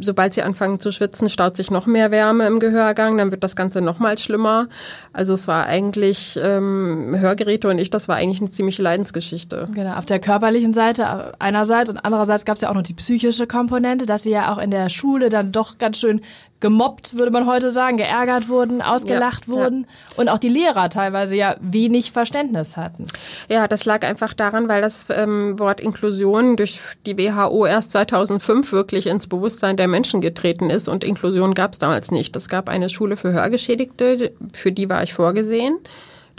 sobald 0.00 0.34
sie 0.34 0.42
anfangen 0.42 0.80
zu 0.80 0.92
schwitzen, 0.92 1.30
staut 1.30 1.56
sich 1.56 1.70
noch 1.70 1.86
mehr 1.86 2.10
Wärme 2.10 2.46
im 2.46 2.60
Gehörgang, 2.60 3.16
dann 3.16 3.30
wird 3.30 3.42
das 3.42 3.56
Ganze 3.56 3.80
noch 3.80 3.98
mal 3.98 4.18
schlimmer. 4.18 4.68
Also 5.14 5.32
es 5.32 5.48
war 5.48 5.64
eigentlich 5.64 6.38
ähm, 6.42 7.16
Hörgeräte 7.18 7.68
und 7.68 7.78
ich, 7.78 7.88
das 7.88 8.06
war 8.06 8.16
eigentlich 8.16 8.42
eine 8.42 8.50
ziemliche 8.50 8.82
Leidensgeschichte. 8.82 9.66
Genau, 9.74 9.94
auf 9.94 10.04
der 10.04 10.18
körperlichen 10.18 10.74
Seite 10.74 11.32
einerseits 11.38 11.88
und 11.88 11.96
andererseits 12.04 12.44
gab 12.44 12.56
es 12.56 12.60
ja 12.60 12.68
auch 12.68 12.74
noch 12.74 12.82
die 12.82 12.92
psychische 12.92 13.46
Komponente, 13.46 14.04
dass 14.04 14.24
sie 14.24 14.30
ja 14.30 14.52
auch 14.52 14.58
in 14.58 14.70
der 14.70 14.90
Schule 14.90 15.30
dann 15.30 15.52
doch 15.52 15.78
ganz 15.78 15.98
schön 15.98 16.20
gemobbt, 16.60 17.16
würde 17.16 17.32
man 17.32 17.46
heute 17.46 17.70
sagen, 17.70 17.96
geärgert 17.96 18.48
wurden, 18.48 18.82
ausgelacht 18.82 19.46
ja, 19.48 19.54
wurden 19.54 19.69
ja. 19.69 19.69
Und 20.16 20.28
auch 20.28 20.38
die 20.38 20.48
Lehrer 20.48 20.90
teilweise 20.90 21.34
ja 21.34 21.56
wenig 21.60 22.12
Verständnis 22.12 22.76
hatten. 22.76 23.06
Ja, 23.48 23.68
das 23.68 23.84
lag 23.84 24.06
einfach 24.06 24.34
daran, 24.34 24.68
weil 24.68 24.82
das 24.82 25.06
ähm, 25.10 25.58
Wort 25.58 25.80
Inklusion 25.80 26.56
durch 26.56 26.78
die 27.06 27.18
WHO 27.18 27.66
erst 27.66 27.92
2005 27.92 28.72
wirklich 28.72 29.06
ins 29.06 29.26
Bewusstsein 29.26 29.76
der 29.76 29.88
Menschen 29.88 30.20
getreten 30.20 30.70
ist 30.70 30.88
und 30.88 31.04
Inklusion 31.04 31.54
gab 31.54 31.72
es 31.72 31.78
damals 31.78 32.10
nicht. 32.10 32.36
Es 32.36 32.48
gab 32.48 32.68
eine 32.68 32.88
Schule 32.88 33.16
für 33.16 33.32
Hörgeschädigte, 33.32 34.32
für 34.52 34.72
die 34.72 34.88
war 34.88 35.02
ich 35.02 35.14
vorgesehen. 35.14 35.78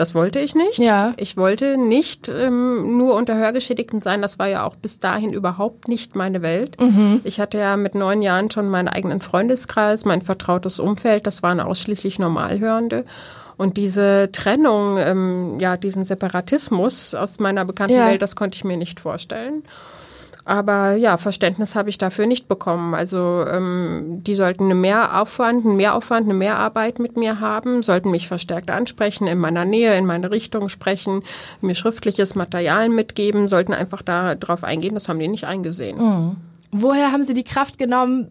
Das 0.02 0.16
wollte 0.16 0.40
ich 0.40 0.56
nicht. 0.56 0.80
Ja. 0.80 1.14
Ich 1.18 1.38
wollte 1.38 1.78
nicht 1.78 2.28
ähm, 2.28 2.98
nur 2.98 3.14
unter 3.14 3.36
Hörgeschädigten 3.36 4.02
sein. 4.02 4.24
Das 4.24 4.40
war 4.40 4.48
ja 4.48 4.66
auch 4.66 4.76
bis 4.76 4.98
dahin 4.98 5.32
überhaupt 5.32 5.88
nicht 5.88 6.16
meine 6.16 6.42
Welt. 6.42 6.82
Mhm. 6.82 7.22
Ich 7.24 7.40
hatte 7.40 7.60
ja 7.60 7.78
mit 7.78 7.94
neun 7.94 8.24
Jahren 8.24 8.50
schon 8.50 8.68
meinen 8.68 8.88
eigenen 8.88 9.22
Freundeskreis, 9.22 10.04
mein 10.04 10.24
vertrautes 10.24 10.80
Umfeld. 10.80 11.28
Das 11.28 11.44
waren 11.44 11.60
ausschließlich 11.60 12.18
Normalhörende. 12.18 13.06
Und 13.58 13.78
diese 13.78 14.32
Trennung, 14.32 14.98
ähm, 14.98 15.60
ja, 15.60 15.78
diesen 15.78 16.04
Separatismus 16.04 17.14
aus 17.14 17.40
meiner 17.40 17.64
bekannten 17.64 17.98
ja. 17.98 18.08
Welt, 18.08 18.24
das 18.24 18.36
konnte 18.36 18.56
ich 18.56 18.64
mir 18.64 18.78
nicht 18.78 19.00
vorstellen. 19.00 19.62
Aber 20.44 20.96
ja, 20.96 21.18
Verständnis 21.18 21.76
habe 21.76 21.90
ich 21.90 21.98
dafür 21.98 22.26
nicht 22.26 22.48
bekommen. 22.48 22.96
Also 22.96 23.46
ähm, 23.48 24.22
die 24.26 24.36
sollten 24.36 24.66
eine 24.66 24.76
Mehraufwand, 24.76 25.66
einen 25.66 25.78
Mehraufwand, 25.78 26.26
eine 26.26 26.34
Mehrarbeit 26.34 27.00
mit 27.00 27.18
mir 27.18 27.40
haben, 27.40 27.84
sollten 27.84 28.12
mich 28.12 28.28
verstärkt 28.28 28.72
ansprechen, 28.72 29.28
in 29.28 29.38
meiner 29.38 29.66
Nähe, 29.66 29.96
in 29.98 30.06
meine 30.06 30.32
Richtung 30.32 30.70
sprechen, 30.70 31.22
mir 31.62 31.76
schriftliches 31.76 32.36
Material 32.36 32.90
mitgeben, 32.90 33.48
sollten 33.48 33.74
einfach 33.74 34.02
darauf 34.02 34.64
eingehen. 34.64 34.96
Das 34.96 35.10
haben 35.10 35.20
die 35.20 35.28
nicht 35.28 35.46
eingesehen. 35.46 35.98
Mhm. 35.98 36.38
Woher 36.72 37.12
haben 37.12 37.24
Sie 37.24 37.34
die 37.34 37.44
Kraft 37.44 37.78
genommen, 37.78 38.30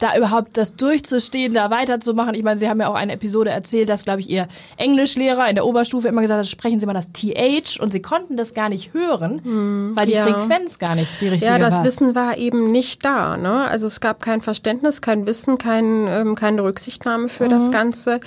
da 0.00 0.16
überhaupt 0.16 0.56
das 0.56 0.76
durchzustehen, 0.76 1.54
da 1.54 1.70
weiterzumachen. 1.70 2.34
Ich 2.34 2.42
meine, 2.42 2.58
Sie 2.58 2.68
haben 2.68 2.80
ja 2.80 2.88
auch 2.88 2.94
eine 2.94 3.12
Episode 3.12 3.50
erzählt, 3.50 3.88
dass, 3.88 4.04
glaube 4.04 4.20
ich, 4.20 4.30
Ihr 4.30 4.48
Englischlehrer 4.76 5.48
in 5.48 5.54
der 5.54 5.66
Oberstufe 5.66 6.08
immer 6.08 6.22
gesagt 6.22 6.40
hat, 6.40 6.46
sprechen 6.46 6.80
Sie 6.80 6.86
mal 6.86 6.94
das 6.94 7.12
TH 7.12 7.78
und 7.80 7.92
Sie 7.92 8.02
konnten 8.02 8.36
das 8.36 8.54
gar 8.54 8.68
nicht 8.68 8.92
hören, 8.92 9.40
hm, 9.44 9.92
weil 9.94 10.06
die 10.06 10.14
ja. 10.14 10.26
Frequenz 10.26 10.78
gar 10.78 10.94
nicht 10.94 11.20
die 11.20 11.28
richtige 11.28 11.52
war. 11.52 11.58
Ja, 11.58 11.64
das 11.64 11.78
war. 11.78 11.84
Wissen 11.84 12.14
war 12.14 12.36
eben 12.38 12.72
nicht 12.72 13.04
da. 13.04 13.36
Ne? 13.36 13.66
Also 13.68 13.86
es 13.86 14.00
gab 14.00 14.22
kein 14.22 14.40
Verständnis, 14.40 15.02
kein 15.02 15.26
Wissen, 15.26 15.58
kein, 15.58 16.08
ähm, 16.08 16.34
keine 16.34 16.64
Rücksichtnahme 16.64 17.28
für 17.28 17.44
mhm. 17.44 17.50
das 17.50 17.70
Ganze. 17.70 18.20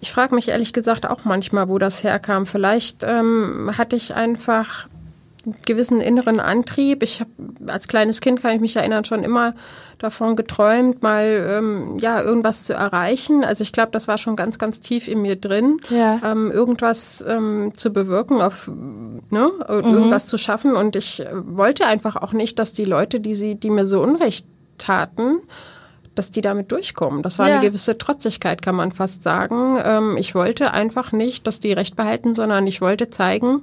Ich 0.00 0.10
frage 0.10 0.34
mich 0.34 0.48
ehrlich 0.48 0.72
gesagt 0.72 1.08
auch 1.08 1.24
manchmal, 1.24 1.68
wo 1.68 1.78
das 1.78 2.02
herkam. 2.02 2.46
Vielleicht 2.46 3.04
ähm, 3.04 3.70
hatte 3.78 3.96
ich 3.96 4.14
einfach 4.14 4.88
gewissen 5.64 6.00
inneren 6.00 6.40
Antrieb. 6.40 7.02
Ich 7.02 7.20
habe 7.20 7.30
als 7.66 7.88
kleines 7.88 8.20
Kind 8.20 8.42
kann 8.42 8.54
ich 8.54 8.60
mich 8.60 8.76
erinnern 8.76 9.04
schon 9.04 9.24
immer 9.24 9.54
davon 9.98 10.36
geträumt, 10.36 11.02
mal 11.02 11.58
ähm, 11.58 11.98
ja 11.98 12.20
irgendwas 12.22 12.64
zu 12.64 12.74
erreichen. 12.74 13.44
Also 13.44 13.62
ich 13.62 13.72
glaube, 13.72 13.92
das 13.92 14.08
war 14.08 14.18
schon 14.18 14.36
ganz 14.36 14.58
ganz 14.58 14.80
tief 14.80 15.08
in 15.08 15.22
mir 15.22 15.36
drin, 15.36 15.78
ja. 15.90 16.20
ähm, 16.24 16.50
irgendwas 16.50 17.24
ähm, 17.26 17.72
zu 17.76 17.92
bewirken, 17.92 18.40
auf 18.40 18.68
ne, 18.68 19.50
mhm. 19.50 19.68
irgendwas 19.68 20.26
zu 20.26 20.38
schaffen. 20.38 20.76
Und 20.76 20.96
ich 20.96 21.24
wollte 21.32 21.86
einfach 21.86 22.16
auch 22.16 22.32
nicht, 22.32 22.58
dass 22.58 22.72
die 22.72 22.84
Leute, 22.84 23.20
die 23.20 23.34
sie, 23.34 23.54
die 23.54 23.70
mir 23.70 23.86
so 23.86 24.02
Unrecht 24.02 24.46
taten, 24.78 25.40
dass 26.14 26.30
die 26.30 26.40
damit 26.40 26.72
durchkommen. 26.72 27.22
Das 27.22 27.38
war 27.38 27.48
ja. 27.48 27.54
eine 27.54 27.66
gewisse 27.66 27.96
Trotzigkeit, 27.96 28.62
kann 28.62 28.74
man 28.74 28.92
fast 28.92 29.22
sagen. 29.22 29.78
Ähm, 29.82 30.16
ich 30.18 30.34
wollte 30.34 30.72
einfach 30.72 31.12
nicht, 31.12 31.46
dass 31.46 31.60
die 31.60 31.72
Recht 31.72 31.96
behalten, 31.96 32.34
sondern 32.34 32.66
ich 32.66 32.80
wollte 32.80 33.10
zeigen, 33.10 33.62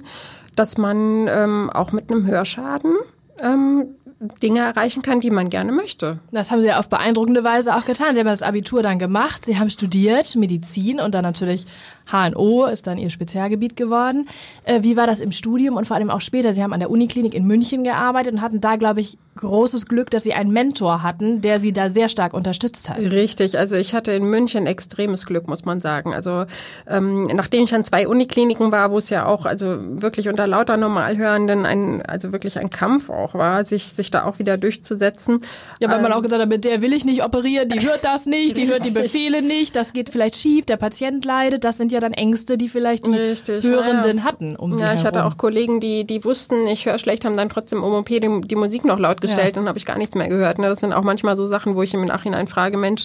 dass 0.58 0.78
man 0.78 1.28
ähm, 1.28 1.70
auch 1.70 1.92
mit 1.92 2.10
einem 2.10 2.26
Hörschaden 2.26 2.92
ähm, 3.40 3.94
Dinge 4.42 4.60
erreichen 4.60 5.02
kann, 5.02 5.20
die 5.20 5.30
man 5.30 5.48
gerne 5.48 5.70
möchte. 5.70 6.18
Das 6.32 6.50
haben 6.50 6.60
Sie 6.60 6.66
ja 6.66 6.78
auf 6.78 6.88
beeindruckende 6.88 7.44
Weise 7.44 7.76
auch 7.76 7.84
getan. 7.84 8.14
Sie 8.14 8.20
haben 8.20 8.26
das 8.26 8.42
Abitur 8.42 8.82
dann 8.82 8.98
gemacht, 8.98 9.44
Sie 9.44 9.58
haben 9.58 9.70
studiert, 9.70 10.34
Medizin 10.34 10.98
und 11.00 11.14
dann 11.14 11.22
natürlich 11.22 11.66
HNO 12.10 12.66
ist 12.66 12.86
dann 12.86 12.98
Ihr 12.98 13.10
Spezialgebiet 13.10 13.76
geworden. 13.76 14.28
Äh, 14.64 14.82
wie 14.82 14.96
war 14.96 15.06
das 15.06 15.20
im 15.20 15.30
Studium 15.30 15.76
und 15.76 15.86
vor 15.86 15.96
allem 15.96 16.10
auch 16.10 16.20
später? 16.20 16.52
Sie 16.52 16.62
haben 16.62 16.72
an 16.72 16.80
der 16.80 16.90
Uniklinik 16.90 17.34
in 17.34 17.46
München 17.46 17.84
gearbeitet 17.84 18.32
und 18.32 18.40
hatten 18.40 18.60
da, 18.60 18.76
glaube 18.76 19.00
ich, 19.00 19.18
großes 19.36 19.86
Glück, 19.86 20.10
dass 20.10 20.24
Sie 20.24 20.34
einen 20.34 20.50
Mentor 20.52 21.02
hatten, 21.02 21.40
der 21.40 21.60
Sie 21.60 21.72
da 21.72 21.90
sehr 21.90 22.08
stark 22.08 22.34
unterstützt 22.34 22.90
hat. 22.90 22.98
Richtig, 22.98 23.56
also 23.58 23.76
ich 23.76 23.94
hatte 23.94 24.12
in 24.12 24.24
München 24.24 24.66
extremes 24.66 25.26
Glück, 25.26 25.48
muss 25.48 25.64
man 25.64 25.80
sagen. 25.80 26.12
Also 26.12 26.44
ähm, 26.86 27.26
nachdem 27.26 27.64
ich 27.64 27.74
an 27.74 27.84
zwei 27.84 28.08
Unikliniken 28.08 28.72
war, 28.72 28.90
wo 28.90 28.98
es 28.98 29.10
ja 29.10 29.26
auch 29.26 29.46
also 29.46 29.78
wirklich 29.80 30.28
unter 30.28 30.46
lauter 30.46 30.76
Normalhörenden 30.76 31.66
ein, 31.66 32.02
also 32.02 32.32
wirklich 32.32 32.58
ein 32.58 32.70
Kampf 32.70 33.10
auch 33.10 33.34
war, 33.34 33.64
sich, 33.64 33.92
sich 33.92 34.07
sich 34.08 34.10
da 34.10 34.24
auch 34.24 34.38
wieder 34.38 34.56
durchzusetzen. 34.56 35.42
Ja, 35.80 35.88
weil 35.90 35.96
ähm, 35.98 36.02
man 36.02 36.12
auch 36.12 36.22
gesagt 36.22 36.40
hat, 36.42 36.48
mit 36.48 36.64
der 36.64 36.80
will 36.80 36.92
ich 36.92 37.04
nicht 37.04 37.22
operieren, 37.24 37.68
die 37.68 37.86
hört 37.86 38.04
das 38.04 38.26
nicht, 38.26 38.56
die 38.56 38.68
hört 38.68 38.84
die 38.86 38.90
Befehle 38.90 39.42
nicht, 39.42 39.76
das 39.76 39.92
geht 39.92 40.08
vielleicht 40.08 40.36
schief, 40.36 40.64
der 40.64 40.76
Patient 40.76 41.24
leidet. 41.24 41.64
Das 41.64 41.76
sind 41.76 41.92
ja 41.92 42.00
dann 42.00 42.12
Ängste, 42.12 42.56
die 42.56 42.68
vielleicht 42.68 43.06
die 43.06 43.10
Richtig, 43.14 43.64
Hörenden 43.64 44.18
ja. 44.18 44.24
hatten 44.24 44.56
um 44.56 44.74
sie 44.74 44.82
Ja, 44.82 44.94
ich 44.94 45.04
hatte 45.04 45.24
auch 45.24 45.36
Kollegen, 45.36 45.80
die, 45.80 46.04
die 46.06 46.24
wussten, 46.24 46.66
ich 46.68 46.86
höre 46.86 46.98
schlecht, 46.98 47.24
haben 47.24 47.36
dann 47.36 47.48
trotzdem 47.50 47.82
um 47.82 47.92
OP 47.92 48.06
die, 48.08 48.40
die 48.44 48.56
Musik 48.56 48.84
noch 48.84 48.98
laut 48.98 49.20
gestellt 49.20 49.56
Ja. 49.56 49.62
und 49.62 49.68
habe 49.68 49.78
ich 49.78 49.84
gar 49.86 49.98
nichts 49.98 50.14
mehr 50.14 50.28
gehört. 50.28 50.58
Ne? 50.58 50.68
Das 50.68 50.80
sind 50.80 50.92
auch 50.92 51.02
manchmal 51.02 51.36
so 51.36 51.44
Sachen, 51.46 51.74
wo 51.76 51.82
ich 51.82 51.92
im 51.94 52.04
Nachhinein 52.04 52.48
frage, 52.48 52.76
Mensch, 52.78 53.04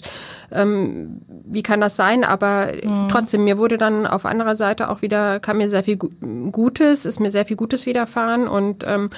ähm, 0.51 1.21
wie 1.45 1.63
kann 1.63 1.81
das 1.81 1.95
sein? 1.95 2.23
Aber 2.23 2.71
Mhm. 2.83 3.09
trotzdem, 3.09 3.43
mir 3.43 3.57
wurde 3.57 3.77
dann 3.77 4.07
auf 4.07 4.25
anderer 4.25 4.55
Seite 4.55 4.89
auch 4.89 5.01
wieder, 5.01 5.39
kam 5.39 5.57
mir 5.57 5.69
sehr 5.69 5.83
viel 5.83 5.97
Gu- 5.97 6.09
Gutes, 6.51 7.05
ist 7.05 7.19
mir 7.19 7.31
sehr 7.31 7.45
viel 7.45 7.57
Gutes 7.57 7.85
widerfahren 7.85 8.47
und 8.47 8.83
ähm, 8.87 9.09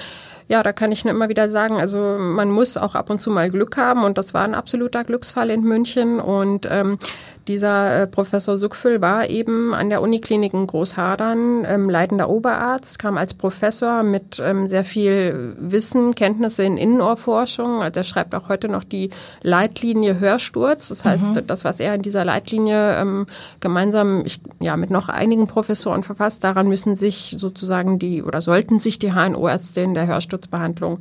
ja, 0.47 0.61
da 0.61 0.73
kann 0.73 0.91
ich 0.91 1.03
nur 1.03 1.13
immer 1.13 1.29
wieder 1.29 1.49
sagen, 1.49 1.75
also 1.75 2.17
man 2.19 2.51
muss 2.51 2.77
auch 2.77 2.95
ab 2.95 3.09
und 3.09 3.19
zu 3.19 3.31
mal 3.31 3.49
Glück 3.49 3.77
haben 3.77 4.03
und 4.03 4.17
das 4.17 4.33
war 4.33 4.43
ein 4.43 4.55
absoluter 4.55 5.03
Glücksfall 5.03 5.49
in 5.49 5.63
München 5.63 6.19
und 6.19 6.67
ähm, 6.69 6.99
dieser 7.47 8.01
äh, 8.01 8.07
Professor 8.07 8.57
Suckfüll 8.57 9.01
war 9.01 9.29
eben 9.29 9.73
an 9.73 9.89
der 9.89 10.01
Uniklinik 10.01 10.53
in 10.53 10.65
Großhadern 10.65 11.65
ähm, 11.67 11.89
leitender 11.89 12.29
Oberarzt, 12.29 12.97
kam 12.97 13.17
als 13.17 13.35
Professor 13.35 14.01
mit 14.01 14.41
ähm, 14.43 14.67
sehr 14.67 14.83
viel 14.83 15.55
Wissen, 15.59 16.15
Kenntnisse 16.15 16.63
in 16.63 16.77
Innenohrforschung. 16.77 17.83
Also 17.83 17.99
er 17.99 18.03
schreibt 18.03 18.33
auch 18.33 18.49
heute 18.49 18.67
noch 18.67 18.83
die 18.83 19.11
Leitlinie 19.43 20.19
Hörsturz. 20.19 20.87
Das 20.87 21.05
heißt, 21.05 21.43
das, 21.45 21.65
was 21.65 21.79
er 21.79 21.93
in 21.95 22.01
dieser 22.01 22.25
Leitlinie 22.25 22.95
ähm, 22.99 23.27
gemeinsam 23.59 24.23
ich, 24.25 24.39
ja, 24.59 24.75
mit 24.75 24.89
noch 24.89 25.09
einigen 25.09 25.45
Professoren 25.45 26.01
verfasst, 26.01 26.43
daran 26.43 26.67
müssen 26.67 26.95
sich 26.95 27.35
sozusagen 27.37 27.99
die 27.99 28.23
oder 28.23 28.41
sollten 28.41 28.79
sich 28.79 28.97
die 28.97 29.13
HNO-Ärzte 29.13 29.81
in 29.81 29.93
der 29.93 30.07
Hörsturzbehandlung 30.35 30.99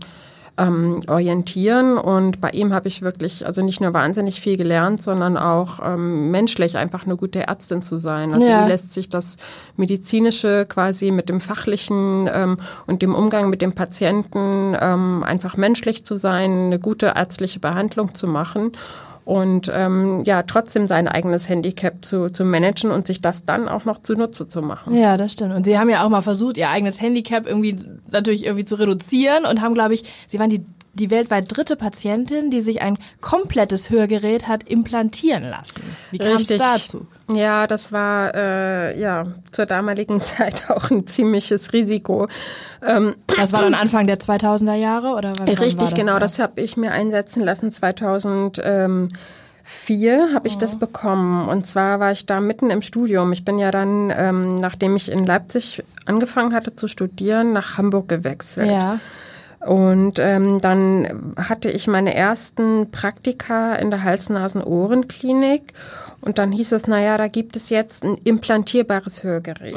ähm, 0.57 1.01
orientieren. 1.09 1.99
Und 1.99 2.41
bei 2.41 2.51
ihm 2.51 2.73
habe 2.73 2.87
ich 2.87 3.03
wirklich, 3.03 3.45
also 3.45 3.61
nicht 3.61 3.81
nur 3.81 3.93
wahnsinnig 3.93 4.41
viel 4.41 4.57
gelernt, 4.57 5.03
sondern 5.03 5.37
auch 5.37 5.81
ähm, 5.85 6.31
menschlich 6.31 6.77
einfach 6.77 7.07
eine 7.07 7.17
gute 7.17 7.41
Ärztin 7.49 7.83
zu 7.83 7.99
sein. 7.99 8.33
Also 8.33 8.47
Ja. 8.47 8.65
wie 8.65 8.69
lässt 8.69 8.93
sich 8.93 9.09
das 9.09 9.37
medizinische 9.77 10.65
quasi 10.69 11.11
mit 11.11 11.29
dem 11.29 11.41
fachlichen 11.41 12.31
ähm, 12.33 12.59
und 12.87 13.03
dem 13.03 13.17
Umgang 13.17 13.51
mit 13.51 13.63
dem 13.63 13.73
Patienten 13.73 14.77
ähm, 14.81 15.25
einfach 15.25 15.57
menschlich 15.57 16.05
zu 16.05 16.15
sein, 16.15 16.67
eine 16.67 16.79
gute 16.79 17.15
ärztliche 17.17 17.59
Behandlung 17.59 18.15
zu 18.15 18.29
machen. 18.29 18.73
Und 19.25 19.71
ähm, 19.73 20.23
ja, 20.27 20.43
trotzdem 20.43 20.87
sein 20.87 21.09
eigenes 21.09 21.49
Handicap 21.49 22.05
zu, 22.05 22.31
zu 22.31 22.45
managen 22.45 22.91
und 22.91 23.07
sich 23.07 23.23
das 23.23 23.45
dann 23.45 23.69
auch 23.69 23.87
noch 23.87 24.03
zunutze 24.03 24.49
zu 24.49 24.61
machen. 24.61 24.95
Ja, 24.95 25.17
das 25.17 25.33
stimmt. 25.33 25.55
Und 25.55 25.65
sie 25.65 25.79
haben 25.79 25.89
ja 25.89 26.05
auch 26.05 26.11
mal 26.11 26.21
versucht, 26.21 26.59
ihr 26.59 26.69
eigenes 26.69 27.01
Handicap 27.01 27.47
irgendwie 27.47 27.79
natürlich 28.11 28.45
irgendwie 28.45 28.67
zu 28.67 28.75
reduzieren 28.75 29.47
und 29.47 29.63
haben, 29.63 29.73
glaube 29.73 29.95
ich, 29.95 30.05
sie 30.29 30.39
waren 30.39 30.51
die 30.51 30.67
die 30.95 31.11
weltweit 31.11 31.55
dritte 31.55 31.77
Patientin, 31.77 32.51
die 32.51 32.61
sich 32.61 32.83
ein 32.83 32.99
komplettes 33.21 33.91
Hörgerät 33.91 34.49
hat 34.49 34.69
implantieren 34.69 35.45
lassen. 35.45 35.83
Wie 36.11 36.19
kam 36.19 36.37
es 36.37 36.47
dazu? 36.47 37.07
Ja, 37.33 37.67
das 37.67 37.91
war 37.91 38.35
äh, 38.35 38.99
ja 39.01 39.27
zur 39.51 39.67
damaligen 39.67 40.21
Zeit 40.23 40.71
auch 40.71 40.91
ein 40.91 41.07
ziemliches 41.07 41.73
Risiko. 41.73 42.29
Ähm, 42.83 43.15
Das 43.37 43.53
war 43.53 43.63
dann 43.63 43.75
Anfang 43.85 44.07
der 44.07 44.19
2000er 44.19 44.75
Jahre 44.75 45.15
oder 45.15 45.33
wann, 45.39 45.49
wann 45.49 45.57
richtig, 45.57 45.91
das 45.91 45.95
genau, 45.95 46.13
so? 46.15 46.19
das 46.19 46.39
habe 46.39 46.61
ich 46.61 46.77
mir 46.77 46.93
einsetzen 46.93 47.43
lassen 47.43 47.71
2004 47.71 49.09
habe 50.35 50.47
ich 50.47 50.59
das 50.59 50.79
bekommen. 50.79 51.49
Und 51.49 51.67
zwar 51.67 51.99
war 51.99 52.13
ich 52.13 52.27
da 52.27 52.41
mitten 52.41 52.71
im 52.71 52.83
Studium. 52.83 53.33
Ich 53.33 53.45
bin 53.45 53.59
ja 53.59 53.71
dann, 53.71 54.13
ähm, 54.17 54.57
nachdem 54.57 54.95
ich 54.97 55.11
in 55.11 55.25
Leipzig 55.25 55.83
angefangen 56.07 56.55
hatte 56.55 56.77
zu 56.77 56.89
studieren, 56.89 57.53
nach 57.53 57.79
Hamburg 57.79 58.09
gewechselt. 58.09 58.71
Ja. 58.71 59.01
Und 59.67 60.19
ähm, 60.19 60.59
dann 60.61 61.35
hatte 61.37 61.71
ich 61.71 61.87
meine 61.87 62.15
ersten 62.15 62.91
Praktika 62.91 63.75
in 63.77 63.91
der 63.91 64.03
Hals-Nasen-Ohren-Klinik. 64.05 65.73
Und 66.21 66.39
dann 66.39 66.53
hieß 66.53 66.73
es, 66.73 66.87
naja, 66.87 67.17
da 67.19 67.29
gibt 67.29 67.57
es 67.57 67.71
jetzt 67.71 68.05
ein 68.05 68.19
implantierbares 68.25 69.23
Hörgerät. 69.25 69.77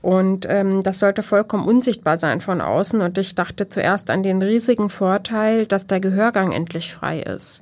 Und 0.00 0.46
ähm, 0.48 0.82
das 0.82 0.98
sollte 0.98 1.22
vollkommen 1.22 1.66
unsichtbar 1.66 2.16
sein 2.18 2.40
von 2.40 2.60
außen. 2.60 3.00
Und 3.00 3.18
ich 3.18 3.34
dachte 3.36 3.68
zuerst 3.68 4.10
an 4.10 4.22
den 4.24 4.42
riesigen 4.42 4.90
Vorteil, 4.90 5.66
dass 5.66 5.86
der 5.86 6.00
Gehörgang 6.00 6.50
endlich 6.50 6.92
frei 6.92 7.20
ist. 7.20 7.60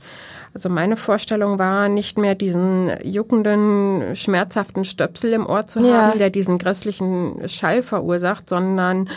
Also 0.55 0.69
meine 0.69 0.97
Vorstellung 0.97 1.59
war, 1.59 1.89
nicht 1.89 2.19
mehr 2.19 2.35
diesen 2.35 2.91
juckenden, 3.05 4.17
schmerzhaften 4.17 4.85
Stöpsel 4.85 5.33
im 5.35 5.47
Ohr 5.47 5.67
zu 5.67 5.81
Ja. 5.81 6.09
haben, 6.09 6.19
der 6.19 6.31
diesen 6.31 6.59
grässlichen 6.59 7.47
Schall 7.49 7.83
verursacht, 7.83 8.49
sondern 8.49 9.09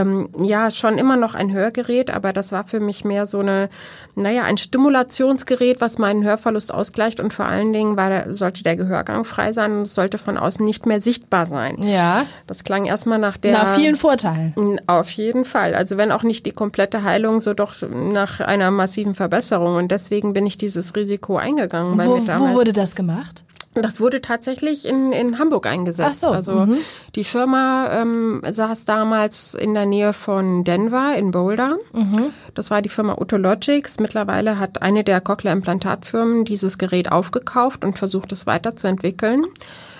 ähm, 0.00 0.28
ja, 0.38 0.70
schon 0.70 0.98
immer 0.98 1.16
noch 1.16 1.34
ein 1.34 1.52
Hörgerät, 1.52 2.10
aber 2.10 2.32
das 2.32 2.52
war 2.52 2.64
für 2.64 2.80
mich 2.80 3.04
mehr 3.04 3.26
so 3.26 3.40
eine, 3.40 3.68
naja, 4.14 4.42
ein 4.44 4.58
Stimulationsgerät, 4.58 5.80
was 5.80 5.98
meinen 5.98 6.24
Hörverlust 6.24 6.72
ausgleicht 6.72 7.20
und 7.20 7.32
vor 7.32 7.46
allen 7.46 7.72
Dingen 7.72 7.96
war, 7.96 8.32
sollte 8.32 8.62
der 8.62 8.76
Gehörgang 8.76 9.24
frei 9.24 9.52
sein 9.52 9.80
und 9.80 9.88
sollte 9.88 10.18
von 10.18 10.36
außen 10.36 10.64
nicht 10.64 10.86
mehr 10.86 11.00
sichtbar 11.00 11.46
sein. 11.46 11.82
Ja. 11.82 12.26
Das 12.46 12.64
klang 12.64 12.84
erstmal 12.84 13.18
nach 13.18 13.36
der. 13.36 13.52
Na, 13.52 13.66
vielen 13.74 13.96
Vorteilen. 13.96 14.54
Auf 14.86 15.10
jeden 15.10 15.44
Fall. 15.44 15.74
Also 15.74 15.96
wenn 15.96 16.12
auch 16.12 16.22
nicht 16.22 16.46
die 16.46 16.52
komplette 16.52 17.02
Heilung, 17.02 17.40
so 17.40 17.54
doch 17.54 17.74
nach 17.90 18.40
einer 18.40 18.70
massiven 18.70 19.14
Verbesserung. 19.14 19.76
Und 19.76 19.90
deswegen 19.90 20.32
bin 20.32 20.46
ich 20.46 20.58
dieses 20.58 20.94
Risiko 20.94 21.36
eingegangen. 21.36 21.96
weil 21.96 22.08
Wo, 22.08 22.18
wo 22.18 22.54
wurde 22.54 22.72
das 22.72 22.94
gemacht? 22.94 23.45
Das 23.82 24.00
wurde 24.00 24.20
tatsächlich 24.20 24.86
in, 24.86 25.12
in 25.12 25.38
Hamburg 25.38 25.66
eingesetzt. 25.66 26.24
Ach 26.24 26.28
so, 26.28 26.34
Also 26.34 26.66
mhm. 26.66 26.78
die 27.14 27.24
Firma 27.24 27.90
ähm, 27.92 28.42
saß 28.48 28.84
damals 28.84 29.54
in 29.54 29.74
der 29.74 29.86
Nähe 29.86 30.12
von 30.12 30.64
Denver 30.64 31.14
in 31.16 31.30
Boulder. 31.30 31.76
Mhm. 31.92 32.32
Das 32.54 32.70
war 32.70 32.82
die 32.82 32.88
Firma 32.88 33.16
Otologics. 33.18 34.00
Mittlerweile 34.00 34.58
hat 34.58 34.82
eine 34.82 35.04
der 35.04 35.20
Cochlear-Implantatfirmen 35.20 36.44
dieses 36.44 36.78
Gerät 36.78 37.12
aufgekauft 37.12 37.84
und 37.84 37.98
versucht 37.98 38.32
es 38.32 38.46
weiterzuentwickeln. 38.46 39.44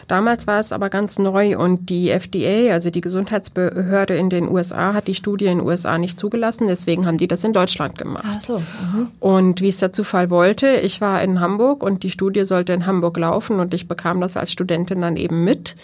Damals 0.08 0.46
war 0.46 0.60
es 0.60 0.72
aber 0.72 0.88
ganz 0.88 1.18
neu 1.18 1.58
und 1.58 1.90
die 1.90 2.10
FDA, 2.10 2.72
also 2.72 2.90
die 2.90 3.00
Gesundheitsbehörde 3.00 4.14
in 4.14 4.30
den 4.30 4.48
USA, 4.48 4.94
hat 4.94 5.08
die 5.08 5.14
Studie 5.14 5.46
in 5.46 5.58
den 5.58 5.66
USA 5.66 5.98
nicht 5.98 6.18
zugelassen. 6.18 6.68
Deswegen 6.68 7.06
haben 7.06 7.18
die 7.18 7.28
das 7.28 7.42
in 7.44 7.52
Deutschland 7.52 7.98
gemacht. 7.98 8.24
Ach 8.26 8.40
so. 8.40 8.58
Mhm. 8.58 9.08
Und 9.20 9.60
wie 9.60 9.68
es 9.68 9.78
der 9.78 9.92
Zufall 9.92 10.30
wollte, 10.30 10.68
ich 10.68 11.00
war 11.00 11.22
in 11.22 11.40
Hamburg 11.40 11.82
und 11.82 12.02
die 12.02 12.10
Studie 12.10 12.44
sollte 12.44 12.72
in 12.72 12.86
Hamburg 12.86 13.16
laufen 13.16 13.58
und 13.58 13.74
ich 13.74 13.88
bekam 13.88 14.20
das 14.20 14.36
als 14.36 14.52
Studentin 14.52 15.00
dann 15.00 15.16
eben 15.16 15.44
mit. 15.44 15.76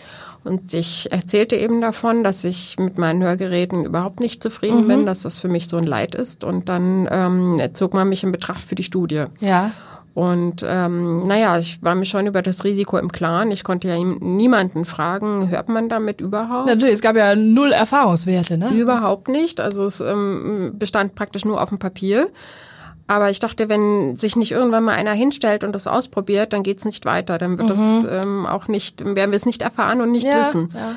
Und 0.44 0.74
ich 0.74 1.10
erzählte 1.12 1.56
eben 1.56 1.80
davon, 1.80 2.24
dass 2.24 2.42
ich 2.42 2.76
mit 2.78 2.98
meinen 2.98 3.22
Hörgeräten 3.22 3.84
überhaupt 3.84 4.18
nicht 4.18 4.42
zufrieden 4.42 4.88
bin, 4.88 5.06
dass 5.06 5.22
das 5.22 5.38
für 5.38 5.48
mich 5.48 5.68
so 5.68 5.76
ein 5.76 5.86
Leid 5.86 6.16
ist. 6.16 6.42
Und 6.42 6.68
dann 6.68 7.08
ähm, 7.10 7.60
zog 7.74 7.94
man 7.94 8.08
mich 8.08 8.24
in 8.24 8.32
Betracht 8.32 8.64
für 8.64 8.74
die 8.74 8.82
Studie. 8.82 9.24
Ja. 9.40 9.70
Und 10.14 10.64
ähm, 10.68 11.26
naja, 11.26 11.58
ich 11.58 11.82
war 11.82 11.94
mir 11.94 12.04
schon 12.04 12.26
über 12.26 12.42
das 12.42 12.64
Risiko 12.64 12.98
im 12.98 13.10
Klaren. 13.10 13.50
Ich 13.50 13.64
konnte 13.64 13.88
ja 13.88 13.96
niemanden 13.98 14.84
fragen, 14.84 15.48
hört 15.48 15.70
man 15.70 15.88
damit 15.88 16.20
überhaupt? 16.20 16.66
Natürlich, 16.66 16.94
es 16.96 17.00
gab 17.00 17.16
ja 17.16 17.34
null 17.34 17.72
Erfahrungswerte, 17.72 18.58
ne? 18.58 18.70
Überhaupt 18.74 19.28
nicht. 19.28 19.58
Also 19.58 19.84
es 19.84 20.00
ähm, 20.02 20.72
bestand 20.74 21.14
praktisch 21.14 21.46
nur 21.46 21.62
auf 21.62 21.70
dem 21.70 21.78
Papier. 21.78 22.28
Aber 23.06 23.30
ich 23.30 23.40
dachte, 23.40 23.68
wenn 23.68 24.16
sich 24.16 24.36
nicht 24.36 24.52
irgendwann 24.52 24.84
mal 24.84 24.94
einer 24.94 25.12
hinstellt 25.12 25.64
und 25.64 25.72
das 25.74 25.86
ausprobiert, 25.86 26.52
dann 26.52 26.62
geht's 26.62 26.84
nicht 26.84 27.04
weiter. 27.04 27.38
Dann 27.38 27.58
wird 27.58 27.70
das 27.70 28.06
ähm, 28.08 28.46
auch 28.46 28.68
nicht, 28.68 29.04
werden 29.04 29.32
wir 29.32 29.36
es 29.36 29.46
nicht 29.46 29.62
erfahren 29.62 30.00
und 30.00 30.12
nicht 30.12 30.26
ja, 30.26 30.38
wissen. 30.38 30.68
Ja. 30.74 30.94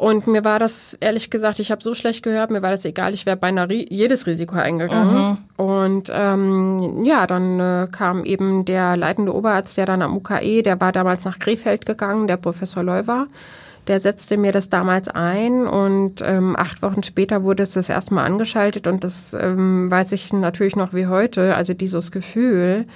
Und 0.00 0.26
mir 0.26 0.44
war 0.46 0.58
das, 0.58 0.94
ehrlich 0.94 1.28
gesagt, 1.28 1.58
ich 1.58 1.70
habe 1.70 1.82
so 1.82 1.92
schlecht 1.92 2.22
gehört, 2.22 2.50
mir 2.50 2.62
war 2.62 2.70
das 2.70 2.86
egal, 2.86 3.12
ich 3.12 3.26
wäre 3.26 3.36
beinahe 3.36 3.70
jedes 3.70 4.26
Risiko 4.26 4.56
eingegangen. 4.56 5.36
Und 5.58 6.10
ähm, 6.10 7.04
ja, 7.04 7.26
dann 7.26 7.60
äh, 7.60 7.86
kam 7.92 8.24
eben 8.24 8.64
der 8.64 8.96
leitende 8.96 9.34
Oberarzt, 9.34 9.76
der 9.76 9.84
dann 9.84 10.00
am 10.00 10.16
UKE, 10.16 10.62
der 10.62 10.80
war 10.80 10.92
damals 10.92 11.26
nach 11.26 11.38
Krefeld 11.38 11.84
gegangen, 11.84 12.28
der 12.28 12.38
Professor 12.38 12.82
Leuwer. 12.82 13.26
Der 13.88 14.00
setzte 14.00 14.38
mir 14.38 14.52
das 14.52 14.70
damals 14.70 15.08
ein 15.08 15.66
und 15.66 16.22
ähm, 16.22 16.56
acht 16.56 16.80
Wochen 16.80 17.02
später 17.02 17.42
wurde 17.42 17.64
es 17.64 17.72
das 17.72 17.90
erste 17.90 18.14
Mal 18.14 18.24
angeschaltet 18.24 18.86
und 18.86 19.04
das 19.04 19.36
ähm, 19.38 19.90
weiß 19.90 20.12
ich 20.12 20.32
natürlich 20.32 20.76
noch 20.76 20.94
wie 20.94 21.08
heute. 21.08 21.56
Also 21.56 21.74
dieses 21.74 22.10
Gefühl, 22.10 22.86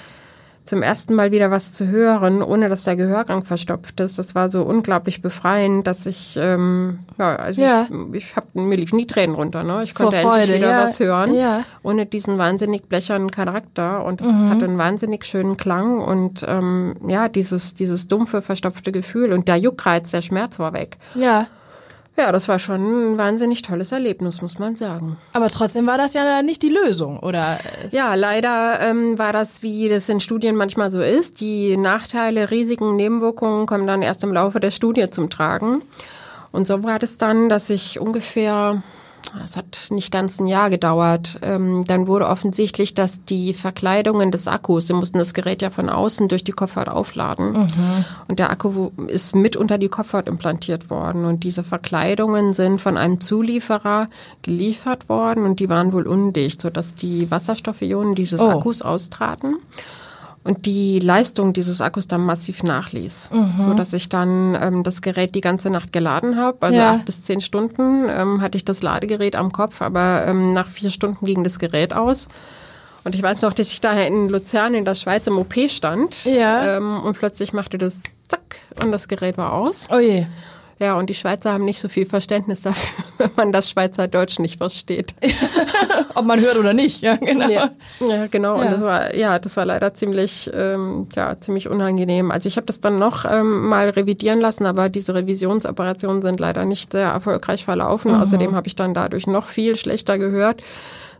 zum 0.64 0.83
ersten 0.83 1.14
Mal 1.14 1.30
wieder 1.30 1.50
was 1.50 1.73
zu 1.75 1.87
hören, 1.88 2.42
ohne 2.42 2.68
dass 2.71 2.85
der 2.85 2.97
Gehörgang 2.97 3.44
verstopft 3.44 4.00
ist. 4.00 4.18
Das 4.18 4.35
war 4.35 4.50
so 4.50 4.62
unglaublich 4.62 5.21
befreiend, 5.21 5.87
dass 5.87 6.06
ich, 6.06 6.38
ähm, 6.40 7.00
ja, 7.18 7.37
also 7.37 7.61
Ja. 7.61 7.87
ich, 8.12 8.16
ich 8.25 8.37
hab, 8.37 8.54
mir 8.54 8.76
liefen 8.76 8.99
die 8.99 9.06
Tränen 9.06 9.37
runter, 9.37 9.62
ne? 9.62 9.83
Ich 9.83 9.94
konnte 9.94 10.16
endlich 10.16 10.33
Freude, 10.47 10.54
wieder 10.56 10.71
ja. 10.71 10.83
was 10.83 10.99
hören, 11.00 11.35
Ja. 11.35 11.64
ohne 11.83 12.06
diesen 12.06 12.38
wahnsinnig 12.38 12.88
blechernen 12.88 13.30
Charakter. 13.30 14.04
Und 14.06 14.23
es 14.23 14.47
hatte 14.49 14.64
einen 14.64 14.78
wahnsinnig 14.78 15.25
schönen 15.26 15.56
Klang 15.59 16.00
und 16.00 16.44
ähm, 16.49 16.94
ja, 17.06 17.28
dieses, 17.28 17.75
dieses 17.75 18.09
dumpfe, 18.09 18.40
verstopfte 18.40 18.90
Gefühl 18.90 19.33
und 19.33 19.49
der 19.49 19.56
Juckreiz, 19.56 20.11
der 20.12 20.23
Schmerz 20.23 20.59
war 20.59 20.73
weg. 20.73 20.97
ja. 21.14 21.47
Ja, 22.16 22.30
das 22.30 22.49
war 22.49 22.61
schon 22.61 23.14
ein 23.14 23.18
wahnsinnig 23.18 23.62
tolles 23.62 23.90
Erlebnis, 23.90 24.40
muss 24.40 24.59
man 24.61 24.76
sagen. 24.76 25.16
Aber 25.33 25.49
trotzdem 25.49 25.87
war 25.87 25.99
das 25.99 26.14
ja 26.14 26.42
nicht 26.42 26.62
die 26.62 26.68
Lösung, 26.68 27.18
oder? 27.18 27.59
Ja, 27.90 28.14
leider 28.14 28.80
ähm, 28.80 29.18
war 29.18 29.33
das, 29.33 29.62
wie 29.62 29.88
das 29.88 30.09
in 30.09 30.21
Studien 30.21 30.54
manchmal 30.54 30.92
so 30.92 31.00
ist. 31.00 31.40
Die 31.40 31.76
Nachteile, 31.76 32.52
Risiken, 32.52 32.94
Nebenwirkungen 32.94 33.66
kommen 33.66 33.88
dann 33.88 34.02
erst 34.02 34.23
im 34.23 34.33
Laufe 34.33 34.61
der 34.61 34.71
Studie 34.71 35.11
zum 35.11 35.28
Tragen. 35.28 35.83
Und 36.52 36.68
so 36.68 36.85
war 36.85 37.00
das 37.00 37.18
dann, 37.18 37.49
dass 37.49 37.68
ich 37.68 37.99
ungefähr 37.99 38.80
es 39.45 39.57
hat 39.57 39.88
nicht 39.90 40.12
ganz 40.12 40.38
ein 40.38 40.47
Jahr 40.47 40.71
gedauert. 40.71 41.38
Ähm, 41.43 41.85
dann 41.87 42.07
wurde 42.07 42.28
offensichtlich, 42.28 42.95
dass 42.95 43.25
die 43.25 43.54
Verkleidungen 43.54 44.31
des 44.31 44.49
Akkus, 44.49 44.87
sie 44.87 44.93
mussten 44.93 45.19
das 45.19 45.35
Gerät 45.35 45.62
ja 45.62 45.71
von 45.71 45.88
außen 45.88 46.28
durch 46.28 46.45
die 46.45 46.52
Kopfhaut 46.52 46.88
aufladen. 46.88 47.52
Mhm. 47.52 48.04
Und 48.28 48.38
der 48.38 48.50
Akku 48.50 48.90
ist 49.07 49.35
mit 49.35 49.57
unter 49.57 49.78
die 49.78 49.88
Kopfhaut 49.88 50.28
implantiert 50.28 50.90
worden. 50.90 51.25
Und 51.25 51.45
diese 51.45 51.64
Verkleidungen 51.64 52.52
sind 52.52 52.81
von 52.81 52.97
einem 52.97 53.21
Zulieferer 53.21 54.09
geliefert 54.43 55.09
worden 55.09 55.45
und 55.45 55.61
die 55.61 55.69
waren 55.69 55.93
wohl 55.93 56.07
undicht, 56.07 56.61
sodass 56.61 56.95
die 56.95 57.31
Wasserstoffionen 57.31 58.14
dieses 58.14 58.40
oh. 58.40 58.49
Akkus 58.49 58.83
austraten 58.83 59.57
und 60.44 60.66
die 60.66 60.98
Leistung 60.98 61.54
dieses 61.54 61.80
Akkus 61.80 62.06
dann 62.06 62.20
massiv 62.20 62.62
nachließ, 62.62 63.30
mhm. 63.32 63.50
so 63.58 63.74
dass 63.74 63.94
ich 63.94 64.10
dann 64.10 64.56
ähm, 64.60 64.82
das 64.82 65.00
Gerät 65.00 65.34
die 65.34 65.40
ganze 65.40 65.70
Nacht 65.70 65.92
geladen 65.92 66.36
habe. 66.36 66.58
Also 66.60 66.78
ja. 66.78 66.92
acht 66.92 67.06
bis 67.06 67.22
zehn 67.24 67.40
Stunden 67.40 68.06
ähm, 68.08 68.42
hatte 68.42 68.56
ich 68.56 68.64
das 68.64 68.82
Ladegerät 68.82 69.36
am 69.36 69.52
Kopf, 69.52 69.80
aber 69.80 70.26
ähm, 70.26 70.52
nach 70.52 70.68
vier 70.68 70.90
Stunden 70.90 71.24
ging 71.24 71.42
das 71.44 71.58
Gerät 71.58 71.94
aus. 71.94 72.28
Und 73.04 73.14
ich 73.14 73.22
weiß 73.22 73.42
noch, 73.42 73.52
dass 73.52 73.72
ich 73.72 73.80
daher 73.80 74.06
in 74.06 74.28
Luzern 74.28 74.74
in 74.74 74.84
der 74.84 74.94
Schweiz 74.94 75.26
im 75.26 75.38
OP 75.38 75.54
stand 75.68 76.24
ja. 76.24 76.76
ähm, 76.76 77.02
und 77.02 77.18
plötzlich 77.18 77.52
machte 77.52 77.78
das 77.78 78.02
zack 78.28 78.56
und 78.82 78.92
das 78.92 79.08
Gerät 79.08 79.38
war 79.38 79.52
aus. 79.52 79.88
Oh 79.90 79.98
je. 79.98 80.26
Ja, 80.81 80.95
und 80.95 81.09
die 81.09 81.14
Schweizer 81.14 81.52
haben 81.52 81.64
nicht 81.64 81.81
so 81.81 81.88
viel 81.88 82.07
Verständnis 82.07 82.62
dafür, 82.62 83.04
wenn 83.19 83.31
man 83.37 83.52
das 83.52 83.71
Schweizerdeutsch 83.71 84.38
nicht 84.38 84.59
versteht. 84.59 85.14
Ob 86.14 86.25
man 86.25 86.40
hört 86.40 86.57
oder 86.57 86.75
nicht, 86.75 87.00
ja, 87.00 87.16
genau. 87.16 87.49
Ja, 87.49 87.71
ja 88.00 88.26
genau. 88.26 88.57
Ja. 88.57 88.62
Und 88.62 88.73
das 88.73 88.81
war, 88.81 89.14
ja, 89.14 89.38
das 89.38 89.57
war 89.57 89.64
leider 89.64 89.95
ziemlich, 89.95 90.50
ähm, 90.52 91.09
ja, 91.14 91.38
ziemlich 91.38 91.69
unangenehm. 91.69 92.31
Also 92.31 92.49
ich 92.49 92.57
habe 92.57 92.66
das 92.66 92.81
dann 92.81 92.99
noch 92.99 93.25
ähm, 93.25 93.69
mal 93.69 93.88
revidieren 93.88 94.40
lassen, 94.40 94.66
aber 94.66 94.88
diese 94.88 95.14
Revisionsoperationen 95.14 96.23
sind 96.23 96.40
leider 96.40 96.64
nicht 96.64 96.93
sehr 96.93 97.09
erfolgreich 97.09 97.64
verlaufen. 97.64 98.12
Mhm. 98.12 98.21
Außerdem 98.21 98.54
habe 98.54 98.66
ich 98.66 98.76
dann 98.76 98.95
dadurch 98.95 99.26
noch 99.26 99.47
viel 99.47 99.76
schlechter 99.76 100.19
gehört 100.19 100.62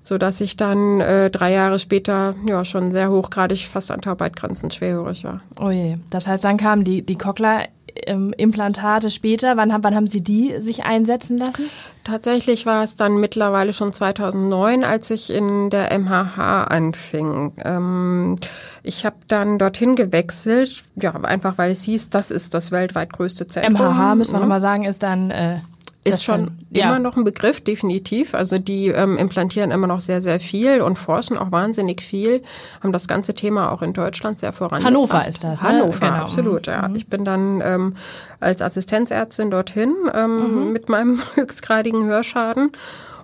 so 0.05 0.19
dass 0.19 0.41
ich 0.43 0.57
dann 0.57 1.01
äh, 1.01 1.31
drei 1.31 1.51
Jahre 1.53 1.79
später 1.79 2.35
ja 2.47 2.65
schon 2.65 2.91
sehr 2.91 3.11
hochgradig 3.11 3.67
fast 3.67 3.91
an 3.91 4.03
Taubheitgrenzen 4.03 4.71
schwerhörig 4.71 5.25
war. 5.25 5.41
Oh 5.59 5.71
je, 5.71 5.97
das 6.11 6.29
heißt, 6.29 6.45
dann 6.45 6.59
kamen 6.59 6.85
die 6.85 7.01
die 7.01 7.17
Cochlear 7.17 7.65
ähm, 8.07 8.35
Implantate 8.37 9.11
später. 9.11 9.57
Wann, 9.57 9.73
wann 9.83 9.95
haben 9.95 10.07
Sie 10.07 10.23
die 10.23 10.61
sich 10.61 10.85
einsetzen 10.85 11.39
lassen? 11.39 11.65
Tatsächlich 12.05 12.67
war 12.67 12.85
es 12.85 12.97
dann 12.97 13.19
mittlerweile 13.19 13.73
schon 13.73 13.93
2009, 13.93 14.85
als 14.85 15.11
ich 15.11 15.31
in 15.31 15.71
der 15.71 15.99
MHH 15.99 16.65
anfing. 16.65 17.53
Ähm, 17.65 18.37
ich 18.83 19.07
habe 19.07 19.17
dann 19.29 19.59
dorthin 19.59 19.97
gewechselt, 19.97 20.85
ja, 20.97 21.13
einfach 21.15 21.57
weil 21.59 21.73
es 21.73 21.83
hieß, 21.83 22.11
das 22.11 22.31
ist 22.31 22.55
das 22.55 22.71
weltweit 22.73 23.13
größte 23.13 23.47
Zentrum. 23.47 23.75
MHH, 23.75 24.15
müssen 24.17 24.33
wir 24.33 24.39
mhm. 24.39 24.43
nochmal 24.43 24.61
sagen, 24.61 24.85
ist 24.85 25.03
dann 25.03 25.31
äh, 25.31 25.59
ist 26.05 26.25
schon 26.25 26.47
dann, 26.47 26.59
ja. 26.71 26.85
immer 26.87 26.99
noch 26.99 27.17
ein 27.17 27.25
Begriff, 27.25 27.63
definitiv. 27.63 28.35
Also 28.35 28.59
die 28.59 28.89
ähm, 28.89 29.17
implantieren 29.17 29.71
immer 29.71 29.87
noch 29.87 30.01
sehr, 30.01 30.21
sehr 30.21 30.41
viel 30.41 30.81
und 30.83 30.97
forschen 30.97 31.39
auch 31.39 31.51
wahnsinnig 31.51 32.03
viel, 32.03 32.43
haben 32.83 32.93
das 32.93 33.09
ganze 33.09 33.35
Thema 33.35 33.73
auch 33.73 33.83
in 33.83 33.93
Deutschland 33.93 34.39
sehr 34.39 34.53
vorangebracht. 34.53 34.87
Hannover 34.87 35.27
ist 35.27 35.45
das. 35.45 35.63
Ne? 35.63 35.69
Hannover, 35.69 36.01
genau. 36.01 36.13
absolut, 36.15 36.67
ja. 36.67 36.89
Mhm. 36.89 36.97
Ich 36.97 37.09
bin 37.09 37.25
dann 37.25 37.63
ähm, 37.65 37.95
als 38.41 38.61
Assistenzärztin 38.61 39.51
dorthin 39.51 39.95
ähm, 40.13 40.67
mhm. 40.67 40.73
mit 40.73 40.89
meinem 40.89 41.21
höchstgradigen 41.35 42.05
Hörschaden 42.05 42.73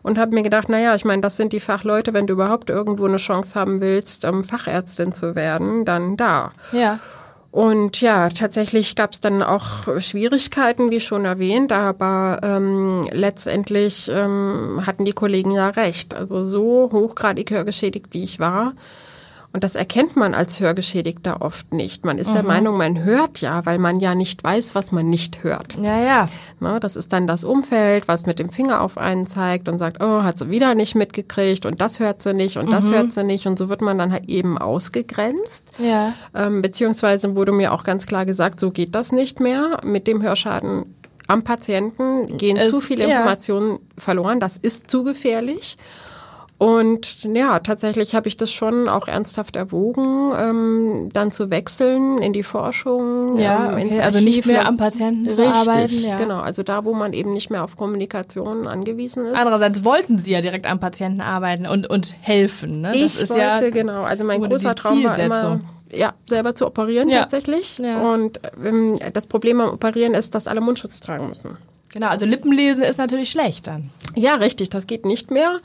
und 0.03 0.19
habe 0.19 0.35
mir 0.35 0.43
gedacht, 0.43 0.69
naja, 0.69 0.95
ich 0.95 1.05
meine, 1.05 1.23
das 1.23 1.37
sind 1.37 1.53
die 1.53 1.61
Fachleute, 1.61 2.15
wenn 2.15 2.27
du 2.27 2.33
überhaupt 2.33 2.71
irgendwo 2.71 3.07
eine 3.07 3.19
Chance 3.19 3.59
haben 3.59 3.81
willst, 3.81 4.25
ähm, 4.25 4.45
Fachärztin 4.45 5.13
zu 5.13 5.35
werden, 5.35 5.85
dann 5.85 6.17
da. 6.17 6.53
Ja. 6.73 6.99
Und 7.51 8.01
ja, 8.01 8.29
tatsächlich 8.29 8.95
gab 8.95 9.13
es 9.13 9.21
dann 9.21 9.43
auch 9.43 10.01
Schwierigkeiten, 10.01 10.91
wie 10.93 11.01
schon 11.01 11.25
erwähnt, 11.25 11.73
aber 11.73 12.39
ähm, 12.45 13.09
letztendlich 13.11 14.09
ähm, 14.13 14.83
hatten 14.87 15.05
die 15.05 15.13
Kollegen 15.13 15.51
ja 15.51 15.71
recht. 15.71 16.15
Also 16.15 16.45
so 16.45 16.91
hochgradig 16.93 17.51
hörgeschädigt, 17.51 18.09
wie 18.13 18.23
ich 18.23 18.39
war, 18.39 18.75
und 19.53 19.65
das 19.65 19.75
erkennt 19.75 20.15
man 20.15 20.33
als 20.33 20.61
Hörgeschädigter 20.61 21.43
oft 21.43 21.73
nicht. 21.73 22.05
Man 22.05 22.19
ist 22.19 22.31
mhm. 22.31 22.35
der 22.35 22.43
Meinung, 22.45 22.77
man 22.77 23.03
hört 23.03 23.41
ja, 23.41 23.67
weil 23.67 23.79
man 23.79 23.99
ja 23.99 24.15
nicht 24.15 24.45
weiß, 24.45 24.77
was 24.77 24.93
man 24.93 25.11
nicht 25.11 25.43
hört. 25.43 25.77
Ja, 25.83 26.01
ja. 26.01 26.29
Na, 26.61 26.79
das 26.79 26.95
ist 26.95 27.13
dann 27.13 27.27
das 27.27 27.43
Umfeld, 27.43 28.07
was 28.07 28.27
mit 28.27 28.39
dem 28.39 28.51
Finger 28.51 28.81
auf 28.81 28.97
einen 28.97 29.27
zeigt 29.27 29.69
und 29.69 29.81
sagt, 29.81 30.05
oh, 30.05 30.23
hat 30.23 30.39
sie 30.39 30.51
wieder 30.51 30.77
nicht 30.77 30.95
mitgekriegt 30.95 31.67
und 31.67 31.81
das 31.81 31.99
hört 31.99 32.23
sie 32.23 32.33
nicht 32.33 32.59
und 32.59 32.67
mhm. 32.67 32.71
das 32.71 32.93
hört 32.93 33.11
sie 33.11 33.25
nicht. 33.25 33.47
Und 33.47 33.59
so 33.59 33.69
wird 33.69 33.81
man 33.81 33.99
dann 33.99 34.13
halt 34.13 34.29
eben 34.29 34.57
ausgegrenzt. 34.57 35.73
Ja. 35.79 36.13
Ähm, 36.33 36.63
beziehungsweise 36.63 37.35
wurde 37.35 37.51
mir 37.51 37.73
auch 37.73 37.83
ganz 37.83 38.07
klar 38.07 38.27
gesagt, 38.27 38.61
so 38.61 38.71
geht 38.71 38.95
das 38.95 39.11
nicht 39.11 39.41
mehr. 39.41 39.81
Mit 39.83 40.07
dem 40.07 40.23
Hörschaden 40.23 40.95
am 41.27 41.43
Patienten 41.43 42.37
gehen 42.39 42.57
es, 42.57 42.71
zu 42.71 42.81
viele 42.81 43.05
Informationen 43.05 43.73
ja. 43.73 43.79
verloren. 43.99 44.39
Das 44.39 44.57
ist 44.57 44.91
zu 44.91 45.03
gefährlich. 45.03 45.77
Und 46.61 47.25
ja, 47.25 47.59
tatsächlich 47.61 48.15
habe 48.15 48.29
ich 48.29 48.37
das 48.37 48.53
schon 48.53 48.87
auch 48.91 49.09
ernsthaft 49.09 49.57
erwogen, 49.57 50.31
ähm, 50.37 51.09
dann 51.11 51.33
zu 51.33 51.49
wechseln 51.49 52.19
in 52.19 52.35
die 52.35 52.43
Forschung. 52.43 53.39
Ja, 53.39 53.79
ähm, 53.79 53.89
okay. 53.89 54.03
also 54.03 54.21
nicht 54.21 54.45
mehr 54.45 54.69
am 54.69 54.77
Patienten 54.77 55.25
Richtig, 55.25 55.37
zu 55.37 55.51
arbeiten. 55.51 56.05
Ja. 56.05 56.19
Genau, 56.19 56.41
also 56.41 56.63
da, 56.63 56.85
wo 56.85 56.93
man 56.93 57.15
eben 57.15 57.33
nicht 57.33 57.49
mehr 57.49 57.65
auf 57.65 57.79
Kommunikation 57.79 58.67
angewiesen 58.69 59.25
ist. 59.25 59.37
Andererseits 59.37 59.85
wollten 59.85 60.19
Sie 60.19 60.33
ja 60.33 60.43
direkt 60.43 60.67
am 60.67 60.79
Patienten 60.79 61.23
arbeiten 61.23 61.67
und, 61.67 61.89
und 61.89 62.15
helfen. 62.21 62.83
Ne? 62.83 62.93
Das 62.93 63.23
ich 63.23 63.31
wollte, 63.31 63.43
ja 63.43 63.71
genau. 63.71 64.03
Also 64.03 64.25
mein 64.25 64.43
großer 64.43 64.75
Traum 64.75 65.03
war 65.03 65.19
immer, 65.19 65.61
ja, 65.91 66.13
selber 66.29 66.55
zu 66.55 66.67
operieren 66.67 67.09
ja. 67.09 67.21
tatsächlich. 67.21 67.79
Ja. 67.79 68.03
Und 68.03 68.39
ähm, 68.63 68.99
das 69.15 69.29
Problem 69.29 69.63
am 69.63 69.73
Operieren 69.73 70.13
ist, 70.13 70.35
dass 70.35 70.47
alle 70.47 70.61
Mundschutz 70.61 71.01
tragen 71.01 71.27
müssen. 71.27 71.57
Genau, 71.95 72.09
also 72.09 72.27
Lippenlesen 72.27 72.85
ist 72.85 72.99
natürlich 72.99 73.31
schlecht 73.31 73.67
dann. 73.67 73.89
Ja, 74.15 74.35
richtig, 74.35 74.69
das 74.69 74.87
geht 74.87 75.07
nicht 75.07 75.31
mehr. 75.31 75.61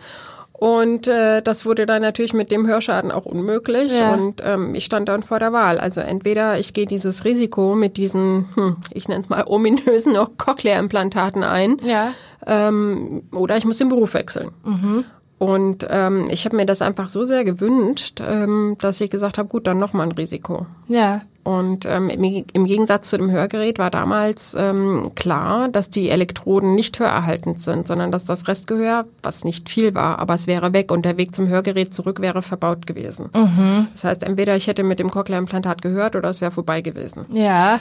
Und 0.57 1.07
äh, 1.07 1.41
das 1.41 1.65
wurde 1.65 1.85
dann 1.85 2.01
natürlich 2.01 2.33
mit 2.33 2.49
dem 2.49 2.65
Hörschaden 2.65 3.11
auch 3.11 3.25
unmöglich. 3.25 3.97
Ja. 3.97 4.13
Und 4.13 4.41
ähm, 4.43 4.73
ich 4.73 4.85
stand 4.85 5.09
dann 5.09 5.21
vor 5.21 5.39
der 5.39 5.51
Wahl. 5.51 5.79
Also 5.79 5.99
entweder 5.99 6.57
ich 6.57 6.73
gehe 6.73 6.85
dieses 6.85 7.25
Risiko 7.25 7.75
mit 7.75 7.97
diesen, 7.97 8.47
hm, 8.55 8.77
ich 8.91 9.09
nenne 9.09 9.19
es 9.19 9.27
mal 9.29 9.43
ominösen 9.45 10.13
noch 10.13 10.37
Cochlea-Implantaten 10.37 11.43
ein, 11.43 11.77
ja. 11.83 12.13
ähm, 12.47 13.23
oder 13.33 13.57
ich 13.57 13.65
muss 13.65 13.79
den 13.79 13.89
Beruf 13.89 14.13
wechseln. 14.13 14.51
Mhm. 14.63 15.03
Und 15.37 15.85
ähm, 15.89 16.27
ich 16.29 16.45
habe 16.45 16.55
mir 16.55 16.65
das 16.65 16.81
einfach 16.81 17.09
so 17.09 17.25
sehr 17.25 17.43
gewünscht, 17.43 18.21
ähm, 18.25 18.77
dass 18.79 19.01
ich 19.01 19.09
gesagt 19.09 19.37
habe, 19.37 19.49
gut, 19.49 19.67
dann 19.67 19.77
nochmal 19.77 20.07
ein 20.07 20.13
Risiko. 20.13 20.65
Ja. 20.87 21.21
Und 21.45 21.85
ähm, 21.85 22.09
im 22.09 22.65
Gegensatz 22.65 23.09
zu 23.09 23.17
dem 23.17 23.29
Hörgerät 23.29 23.77
war 23.77 23.91
damals 23.91 24.55
ähm, 24.57 25.11
klar, 25.13 25.69
dass 25.69 25.91
die 25.91 26.09
Elektroden 26.09 26.73
nicht 26.73 26.97
hörerhaltend 26.99 27.61
sind, 27.61 27.85
sondern 27.85 28.11
dass 28.11 28.25
das 28.25 28.47
Restgehör, 28.47 29.05
was 29.21 29.43
nicht 29.43 29.69
viel 29.69 29.93
war, 29.93 30.17
aber 30.17 30.33
es 30.33 30.47
wäre 30.47 30.73
weg 30.73 30.91
und 30.91 31.05
der 31.05 31.17
Weg 31.17 31.35
zum 31.35 31.47
Hörgerät 31.47 31.93
zurück 31.93 32.19
wäre 32.19 32.41
verbaut 32.41 32.87
gewesen. 32.87 33.29
Mhm. 33.35 33.85
Das 33.91 34.05
heißt, 34.05 34.23
entweder 34.23 34.55
ich 34.55 34.65
hätte 34.65 34.81
mit 34.81 34.97
dem 34.97 35.11
Cochlea-Implantat 35.11 35.83
gehört 35.83 36.15
oder 36.15 36.29
es 36.31 36.41
wäre 36.41 36.49
vorbei 36.51 36.81
gewesen. 36.81 37.27
Ja. 37.31 37.79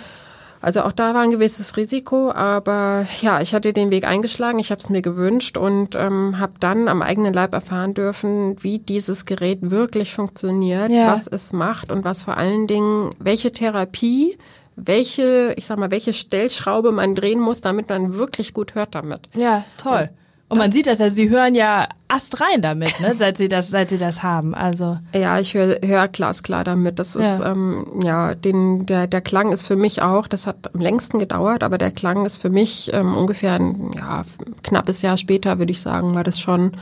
Also 0.64 0.80
auch 0.80 0.92
da 0.92 1.12
war 1.12 1.20
ein 1.20 1.30
gewisses 1.30 1.76
Risiko, 1.76 2.32
aber 2.32 3.06
ja, 3.20 3.42
ich 3.42 3.52
hatte 3.54 3.74
den 3.74 3.90
Weg 3.90 4.06
eingeschlagen, 4.06 4.58
ich 4.58 4.70
habe 4.70 4.80
es 4.80 4.88
mir 4.88 5.02
gewünscht 5.02 5.58
und 5.58 5.94
ähm, 5.94 6.38
habe 6.38 6.54
dann 6.58 6.88
am 6.88 7.02
eigenen 7.02 7.34
Leib 7.34 7.52
erfahren 7.52 7.92
dürfen, 7.92 8.56
wie 8.62 8.78
dieses 8.78 9.26
Gerät 9.26 9.58
wirklich 9.60 10.14
funktioniert, 10.14 10.88
ja. 10.88 11.12
was 11.12 11.26
es 11.26 11.52
macht 11.52 11.92
und 11.92 12.04
was 12.04 12.22
vor 12.22 12.38
allen 12.38 12.66
Dingen, 12.66 13.10
welche 13.18 13.52
Therapie 13.52 14.38
welche, 14.76 15.54
ich 15.56 15.66
sag 15.66 15.78
mal, 15.78 15.92
welche 15.92 16.12
Stellschraube 16.12 16.90
man 16.90 17.14
drehen 17.14 17.38
muss, 17.38 17.60
damit 17.60 17.88
man 17.88 18.14
wirklich 18.14 18.52
gut 18.52 18.74
hört 18.74 18.96
damit. 18.96 19.28
Ja, 19.34 19.64
toll. 19.76 20.08
Und 20.10 20.23
und 20.48 20.58
man 20.58 20.70
sieht 20.70 20.86
das 20.86 20.98
ja, 20.98 21.08
sie 21.08 21.30
hören 21.30 21.54
ja 21.54 21.88
astrein 22.08 22.60
damit, 22.60 23.00
ne, 23.00 23.14
seit 23.16 23.38
sie 23.38 23.48
das, 23.48 23.68
seit 23.68 23.90
sie 23.90 23.98
das 23.98 24.22
haben. 24.22 24.54
Also 24.54 24.98
ja, 25.14 25.38
ich 25.38 25.54
höre 25.54 25.78
hör 25.82 26.06
glasklar 26.08 26.64
damit. 26.64 26.98
Das 26.98 27.16
ist 27.16 27.24
ja, 27.24 27.50
ähm, 27.50 28.02
ja 28.02 28.34
den, 28.34 28.86
der, 28.86 29.06
der 29.06 29.20
Klang 29.20 29.52
ist 29.52 29.66
für 29.66 29.76
mich 29.76 30.02
auch, 30.02 30.28
das 30.28 30.46
hat 30.46 30.74
am 30.74 30.80
längsten 30.80 31.18
gedauert, 31.18 31.62
aber 31.62 31.78
der 31.78 31.90
Klang 31.90 32.26
ist 32.26 32.38
für 32.38 32.50
mich 32.50 32.92
ähm, 32.92 33.16
ungefähr 33.16 33.54
ein 33.54 33.90
ja, 33.96 34.22
knappes 34.62 35.02
Jahr 35.02 35.16
später, 35.16 35.58
würde 35.58 35.72
ich 35.72 35.80
sagen, 35.80 36.14
war 36.14 36.24
das 36.24 36.38
schon 36.38 36.72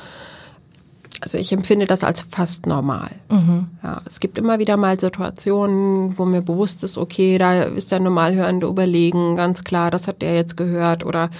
also 1.22 1.38
ich 1.38 1.52
empfinde 1.52 1.86
das 1.86 2.02
als 2.02 2.22
fast 2.22 2.66
normal. 2.66 3.12
Mhm. 3.30 3.68
Ja, 3.80 4.02
es 4.08 4.18
gibt 4.18 4.38
immer 4.38 4.58
wieder 4.58 4.76
mal 4.76 4.98
Situationen, 4.98 6.18
wo 6.18 6.24
mir 6.24 6.42
bewusst 6.42 6.82
ist, 6.82 6.98
okay, 6.98 7.38
da 7.38 7.62
ist 7.62 7.92
der 7.92 8.00
Normalhörende 8.00 8.66
überlegen, 8.66 9.36
ganz 9.36 9.62
klar, 9.62 9.92
das 9.92 10.08
hat 10.08 10.20
der 10.20 10.34
jetzt 10.34 10.56
gehört. 10.56 11.06
Oder 11.06 11.30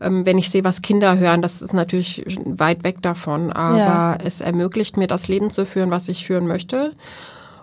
ähm, 0.00 0.24
wenn 0.24 0.38
ich 0.38 0.48
sehe, 0.48 0.62
was 0.62 0.80
Kinder 0.80 1.18
hören, 1.18 1.42
das 1.42 1.60
ist 1.60 1.74
natürlich 1.74 2.24
weit 2.44 2.84
weg 2.84 3.02
davon, 3.02 3.52
aber 3.52 3.78
ja. 3.78 4.16
es 4.22 4.40
ermöglicht 4.40 4.96
mir, 4.96 5.08
das 5.08 5.26
Leben 5.26 5.50
zu 5.50 5.66
führen, 5.66 5.90
was 5.90 6.08
ich 6.08 6.24
führen 6.24 6.46
möchte 6.46 6.92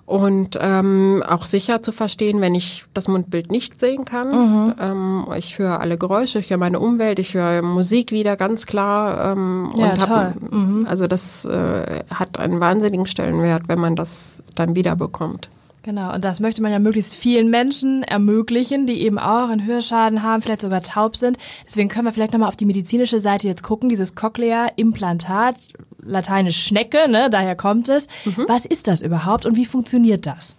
und 0.10 0.58
ähm, 0.60 1.22
auch 1.28 1.46
sicher 1.46 1.84
zu 1.84 1.92
verstehen, 1.92 2.42
wenn 2.42 2.56
ich 2.56 2.86
das 2.96 3.08
Mundbild 3.08 3.52
nicht 3.52 3.80
sehen 3.80 4.06
kann. 4.06 4.30
Mhm. 4.32 4.76
Ähm, 4.82 5.26
ich 5.38 5.60
höre 5.60 5.80
alle 5.82 6.00
Geräusche, 6.00 6.40
ich 6.40 6.50
höre 6.50 6.58
meine 6.58 6.80
Umwelt, 6.80 7.20
ich 7.20 7.36
höre 7.36 7.62
Musik 7.62 8.12
wieder 8.12 8.36
ganz 8.36 8.66
klar. 8.66 9.34
Ähm, 9.34 9.72
ja, 9.78 9.92
und 9.92 10.10
hab, 10.10 10.52
mhm. 10.52 10.88
Also 10.90 11.06
das 11.06 11.46
äh, 11.46 12.04
hat 12.12 12.40
einen 12.40 12.60
wahnsinnigen 12.60 13.06
Stellenwert, 13.06 13.68
wenn 13.68 13.78
man 13.78 13.96
das 13.96 14.42
dann 14.56 14.76
wiederbekommt. 14.76 15.52
Genau, 15.84 16.14
und 16.14 16.26
das 16.26 16.42
möchte 16.42 16.62
man 16.62 16.72
ja 16.72 16.80
möglichst 16.80 17.16
vielen 17.16 17.50
Menschen 17.50 18.04
ermöglichen, 18.04 18.86
die 18.86 19.02
eben 19.02 19.18
auch 19.18 19.50
einen 19.50 19.66
Hörschaden 19.66 20.24
haben, 20.24 20.42
vielleicht 20.42 20.62
sogar 20.62 20.84
taub 20.84 21.16
sind. 21.16 21.38
Deswegen 21.66 21.88
können 21.88 22.06
wir 22.06 22.12
vielleicht 22.12 22.34
nochmal 22.34 22.50
auf 22.50 22.58
die 22.58 22.66
medizinische 22.66 23.20
Seite 23.20 23.48
jetzt 23.48 23.64
gucken, 23.64 23.88
dieses 23.88 24.14
Cochlea-Implantat, 24.16 25.56
lateinisch 26.04 26.66
Schnecke, 26.66 27.10
ne, 27.10 27.30
daher 27.30 27.56
kommt 27.56 27.88
es. 27.88 28.08
Mhm. 28.26 28.46
Was 28.48 28.66
ist 28.66 28.88
das 28.88 29.02
überhaupt 29.02 29.46
und 29.46 29.56
wie 29.56 29.66
funktioniert 29.66 30.26
das? 30.26 30.58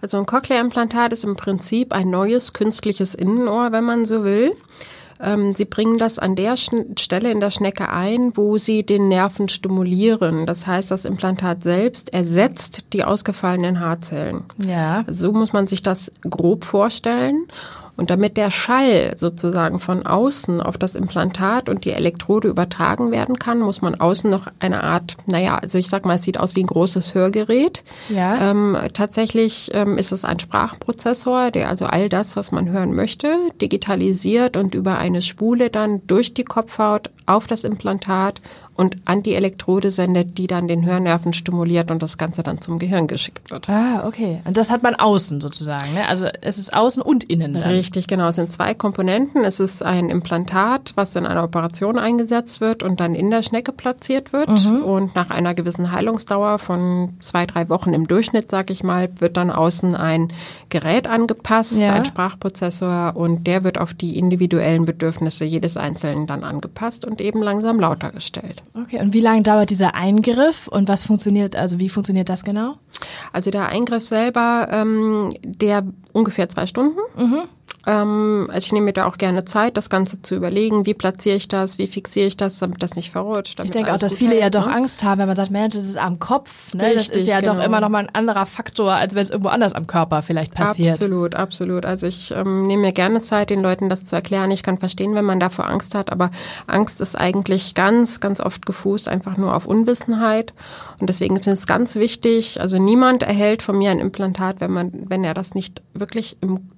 Also 0.00 0.16
ein 0.18 0.26
Cochlea-Implantat 0.26 1.12
ist 1.12 1.24
im 1.24 1.36
Prinzip 1.36 1.92
ein 1.92 2.08
neues 2.08 2.54
künstliches 2.54 3.14
Innenohr, 3.14 3.72
wenn 3.72 3.84
man 3.84 4.06
so 4.06 4.24
will. 4.24 4.52
Ähm, 5.20 5.54
sie 5.54 5.64
bringen 5.64 5.98
das 5.98 6.18
an 6.18 6.36
der 6.36 6.56
Stelle 6.56 7.30
in 7.30 7.40
der 7.40 7.50
Schnecke 7.50 7.88
ein, 7.90 8.36
wo 8.36 8.58
sie 8.58 8.84
den 8.84 9.08
Nerven 9.08 9.48
stimulieren. 9.48 10.46
Das 10.46 10.66
heißt, 10.66 10.90
das 10.90 11.04
Implantat 11.04 11.62
selbst 11.62 12.12
ersetzt 12.12 12.92
die 12.92 13.04
ausgefallenen 13.04 13.80
Haarzellen. 13.80 14.44
Ja. 14.66 15.04
So 15.08 15.32
muss 15.32 15.52
man 15.52 15.66
sich 15.66 15.82
das 15.82 16.10
grob 16.28 16.64
vorstellen. 16.64 17.46
Und 17.96 18.10
damit 18.10 18.38
der 18.38 18.50
Schall 18.50 19.14
sozusagen 19.16 19.78
von 19.78 20.06
außen 20.06 20.62
auf 20.62 20.78
das 20.78 20.94
Implantat 20.94 21.68
und 21.68 21.84
die 21.84 21.92
Elektrode 21.92 22.48
übertragen 22.48 23.10
werden 23.10 23.38
kann, 23.38 23.60
muss 23.60 23.82
man 23.82 24.00
außen 24.00 24.30
noch 24.30 24.46
eine 24.60 24.82
Art, 24.82 25.16
naja, 25.26 25.58
also 25.58 25.76
ich 25.76 25.88
sag 25.88 26.06
mal, 26.06 26.14
es 26.14 26.22
sieht 26.22 26.40
aus 26.40 26.56
wie 26.56 26.64
ein 26.64 26.68
großes 26.68 27.14
Hörgerät. 27.14 27.84
Ja. 28.08 28.50
Ähm, 28.50 28.78
tatsächlich 28.94 29.70
ähm, 29.74 29.98
ist 29.98 30.10
es 30.10 30.24
ein 30.24 30.38
Sprachprozessor, 30.38 31.50
der 31.50 31.68
also 31.68 31.84
all 31.84 32.08
das, 32.08 32.34
was 32.36 32.50
man 32.50 32.70
hören 32.70 32.94
möchte, 32.94 33.36
digitalisiert 33.60 34.56
und 34.56 34.74
über 34.74 34.96
eine 34.96 35.20
Spule 35.20 35.68
dann 35.68 36.06
durch 36.06 36.32
die 36.32 36.44
Kopfhaut 36.44 37.10
auf 37.26 37.46
das 37.46 37.62
Implantat 37.62 38.40
und 38.74 38.96
an 39.04 39.22
die 39.22 39.34
Elektrode 39.34 39.90
sendet, 39.90 40.38
die 40.38 40.46
dann 40.46 40.66
den 40.66 40.84
Hörnerven 40.84 41.32
stimuliert 41.32 41.90
und 41.90 42.02
das 42.02 42.16
Ganze 42.16 42.42
dann 42.42 42.60
zum 42.60 42.78
Gehirn 42.78 43.06
geschickt 43.06 43.50
wird. 43.50 43.68
Ah, 43.68 44.04
okay. 44.06 44.40
Und 44.44 44.56
das 44.56 44.70
hat 44.70 44.82
man 44.82 44.94
außen 44.94 45.40
sozusagen, 45.40 45.92
ne? 45.94 46.08
Also 46.08 46.26
es 46.40 46.58
ist 46.58 46.72
außen 46.72 47.02
und 47.02 47.24
innen. 47.24 47.52
Dann. 47.52 47.62
Richtig, 47.62 48.06
genau. 48.06 48.28
Es 48.28 48.36
sind 48.36 48.50
zwei 48.50 48.74
Komponenten. 48.74 49.44
Es 49.44 49.60
ist 49.60 49.82
ein 49.82 50.08
Implantat, 50.08 50.92
was 50.94 51.14
in 51.16 51.26
einer 51.26 51.44
Operation 51.44 51.98
eingesetzt 51.98 52.60
wird 52.60 52.82
und 52.82 53.00
dann 53.00 53.14
in 53.14 53.30
der 53.30 53.42
Schnecke 53.42 53.72
platziert 53.72 54.32
wird. 54.32 54.48
Mhm. 54.48 54.82
Und 54.82 55.14
nach 55.14 55.30
einer 55.30 55.54
gewissen 55.54 55.92
Heilungsdauer 55.92 56.58
von 56.58 57.14
zwei, 57.20 57.46
drei 57.46 57.68
Wochen 57.68 57.92
im 57.92 58.08
Durchschnitt, 58.08 58.50
sag 58.50 58.70
ich 58.70 58.82
mal, 58.82 59.10
wird 59.18 59.36
dann 59.36 59.50
außen 59.50 59.94
ein 59.94 60.32
Gerät 60.70 61.06
angepasst, 61.06 61.80
ja. 61.80 61.92
ein 61.92 62.04
Sprachprozessor 62.04 63.12
und 63.16 63.46
der 63.46 63.64
wird 63.64 63.78
auf 63.78 63.92
die 63.92 64.18
individuellen 64.18 64.86
Bedürfnisse 64.86 65.44
jedes 65.44 65.76
Einzelnen 65.76 66.26
dann 66.26 66.44
angepasst 66.44 67.04
und 67.04 67.20
eben 67.20 67.42
langsam 67.42 67.78
lauter 67.78 68.10
gestellt. 68.10 68.62
Okay, 68.74 69.00
und 69.00 69.12
wie 69.12 69.20
lange 69.20 69.42
dauert 69.42 69.70
dieser 69.70 69.94
Eingriff 69.94 70.66
und 70.66 70.88
was 70.88 71.02
funktioniert, 71.02 71.56
also 71.56 71.78
wie 71.78 71.90
funktioniert 71.90 72.28
das 72.30 72.42
genau? 72.42 72.76
Also 73.32 73.50
der 73.50 73.68
Eingriff 73.68 74.06
selber, 74.06 74.68
ähm, 74.70 75.34
der 75.44 75.84
ungefähr 76.12 76.48
zwei 76.48 76.64
Stunden. 76.66 76.98
Mhm. 77.16 77.42
Ähm, 77.86 78.48
also 78.52 78.66
ich 78.66 78.72
nehme 78.72 78.86
mir 78.86 78.92
da 78.92 79.06
auch 79.06 79.18
gerne 79.18 79.44
Zeit, 79.44 79.76
das 79.76 79.90
Ganze 79.90 80.22
zu 80.22 80.36
überlegen, 80.36 80.86
wie 80.86 80.94
platziere 80.94 81.36
ich 81.36 81.48
das, 81.48 81.78
wie 81.78 81.86
fixiere 81.86 82.26
ich 82.26 82.36
das, 82.36 82.58
damit 82.58 82.82
das 82.82 82.94
nicht 82.94 83.10
verrutscht. 83.10 83.60
Ich 83.60 83.70
denke 83.72 83.92
auch, 83.92 83.98
dass 83.98 84.14
viele 84.14 84.32
hält, 84.32 84.42
ja 84.42 84.50
doch 84.50 84.66
ne? 84.66 84.74
Angst 84.74 85.02
haben, 85.02 85.20
wenn 85.20 85.26
man 85.26 85.36
sagt, 85.36 85.50
Mensch, 85.50 85.74
das 85.74 85.86
ist 85.86 85.96
am 85.96 86.18
Kopf. 86.18 86.74
Ne? 86.74 86.84
Richtig, 86.84 87.08
das 87.08 87.16
ist 87.22 87.28
ja 87.28 87.40
genau. 87.40 87.54
doch 87.54 87.64
immer 87.64 87.80
noch 87.80 87.88
mal 87.88 87.98
ein 87.98 88.14
anderer 88.14 88.46
Faktor, 88.46 88.92
als 88.92 89.14
wenn 89.14 89.24
es 89.24 89.30
irgendwo 89.30 89.48
anders 89.48 89.72
am 89.72 89.86
Körper 89.86 90.22
vielleicht 90.22 90.54
passiert. 90.54 90.94
Absolut, 90.94 91.34
absolut. 91.34 91.84
Also 91.84 92.06
ich 92.06 92.30
ähm, 92.30 92.66
nehme 92.66 92.82
mir 92.82 92.92
gerne 92.92 93.20
Zeit, 93.20 93.50
den 93.50 93.62
Leuten 93.62 93.88
das 93.88 94.04
zu 94.04 94.14
erklären. 94.14 94.50
Ich 94.52 94.62
kann 94.62 94.78
verstehen, 94.78 95.14
wenn 95.14 95.24
man 95.24 95.40
davor 95.40 95.68
Angst 95.68 95.94
hat, 95.94 96.12
aber 96.12 96.30
Angst 96.68 97.00
ist 97.00 97.16
eigentlich 97.18 97.74
ganz, 97.74 98.20
ganz 98.20 98.40
oft 98.40 98.64
gefußt 98.64 99.08
einfach 99.08 99.36
nur 99.36 99.56
auf 99.56 99.66
Unwissenheit. 99.66 100.52
Und 101.00 101.08
deswegen 101.08 101.36
ist 101.36 101.48
es 101.48 101.66
ganz 101.66 101.96
wichtig, 101.96 102.60
also 102.60 102.78
niemand 102.78 103.24
erhält 103.24 103.62
von 103.62 103.76
mir 103.76 103.90
ein 103.90 103.98
Implantat, 103.98 104.60
wenn 104.60 104.70
man, 104.70 104.92
wenn 105.08 105.24
er 105.24 105.34
das 105.34 105.54
nicht 105.54 105.82
wirklich 105.94 106.36
im 106.40 106.68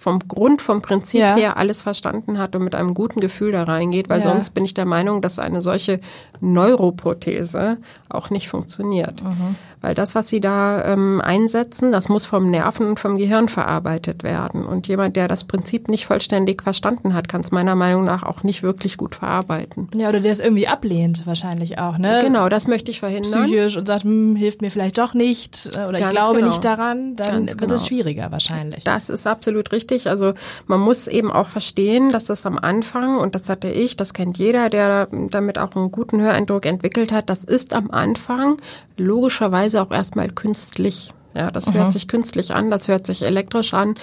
vom 0.00 0.18
Grund, 0.26 0.62
vom 0.62 0.80
Prinzip 0.80 1.20
ja. 1.20 1.36
her 1.36 1.56
alles 1.58 1.82
verstanden 1.82 2.38
hat 2.38 2.56
und 2.56 2.64
mit 2.64 2.74
einem 2.74 2.94
guten 2.94 3.20
Gefühl 3.20 3.52
da 3.52 3.64
reingeht, 3.64 4.08
weil 4.08 4.20
ja. 4.20 4.30
sonst 4.30 4.50
bin 4.50 4.64
ich 4.64 4.72
der 4.72 4.86
Meinung, 4.86 5.20
dass 5.20 5.38
eine 5.38 5.60
solche 5.60 6.00
Neuroprothese 6.40 7.76
auch 8.08 8.30
nicht 8.30 8.48
funktioniert. 8.48 9.22
Mhm. 9.22 9.56
Weil 9.82 9.94
das, 9.94 10.14
was 10.14 10.28
sie 10.28 10.40
da 10.40 10.84
ähm, 10.84 11.20
einsetzen, 11.22 11.92
das 11.92 12.08
muss 12.08 12.24
vom 12.24 12.50
Nerven 12.50 12.86
und 12.88 13.00
vom 13.00 13.18
Gehirn 13.18 13.48
verarbeitet 13.48 14.22
werden. 14.22 14.64
Und 14.66 14.88
jemand, 14.88 15.16
der 15.16 15.28
das 15.28 15.44
Prinzip 15.44 15.88
nicht 15.88 16.06
vollständig 16.06 16.62
verstanden 16.62 17.14
hat, 17.14 17.28
kann 17.28 17.42
es 17.42 17.50
meiner 17.50 17.74
Meinung 17.74 18.04
nach 18.04 18.22
auch 18.22 18.42
nicht 18.42 18.62
wirklich 18.62 18.96
gut 18.96 19.14
verarbeiten. 19.14 19.88
Ja, 19.94 20.08
oder 20.08 20.20
der 20.20 20.32
es 20.32 20.40
irgendwie 20.40 20.66
ablehnt 20.66 21.26
wahrscheinlich 21.26 21.78
auch, 21.78 21.98
ne? 21.98 22.22
Genau, 22.24 22.48
das 22.48 22.66
möchte 22.66 22.90
ich 22.90 23.00
verhindern. 23.00 23.44
Psychisch 23.44 23.76
und 23.76 23.86
sagt, 23.86 24.04
hm, 24.04 24.34
hilft 24.36 24.62
mir 24.62 24.70
vielleicht 24.70 24.98
doch 24.98 25.14
nicht 25.14 25.70
äh, 25.74 25.86
oder 25.86 25.98
Ganz 25.98 26.04
ich 26.04 26.10
glaube 26.10 26.38
genau. 26.38 26.48
nicht 26.48 26.64
daran, 26.64 27.16
dann 27.16 27.46
Ganz 27.46 27.60
wird 27.60 27.70
es 27.70 27.82
genau. 27.82 27.88
schwieriger 27.88 28.32
wahrscheinlich. 28.32 28.84
Das 28.84 29.10
ist 29.10 29.26
absolut 29.26 29.72
richtig 29.72 29.89
richtig. 29.90 30.08
Also 30.08 30.34
man 30.66 30.80
muss 30.80 31.08
eben 31.08 31.30
auch 31.30 31.48
verstehen, 31.48 32.10
dass 32.10 32.24
das 32.24 32.46
am 32.46 32.58
Anfang, 32.58 33.18
und 33.18 33.34
das 33.34 33.48
hatte 33.48 33.68
ich, 33.68 33.96
das 33.96 34.14
kennt 34.14 34.38
jeder, 34.38 34.70
der 34.70 35.08
damit 35.30 35.58
auch 35.58 35.74
einen 35.74 35.90
guten 35.90 36.20
Höreindruck 36.20 36.66
entwickelt 36.66 37.12
hat, 37.12 37.30
das 37.30 37.44
ist 37.44 37.74
am 37.74 37.90
Anfang 37.90 38.56
logischerweise 38.96 39.82
auch 39.82 39.90
erstmal 39.90 40.28
künstlich. 40.28 41.12
Ja, 41.36 41.50
das 41.50 41.68
Aha. 41.68 41.74
hört 41.74 41.92
sich 41.92 42.08
künstlich 42.08 42.54
an, 42.54 42.70
das 42.70 42.88
hört 42.88 43.06
sich 43.06 43.22
elektrisch 43.22 43.72
an, 43.72 43.94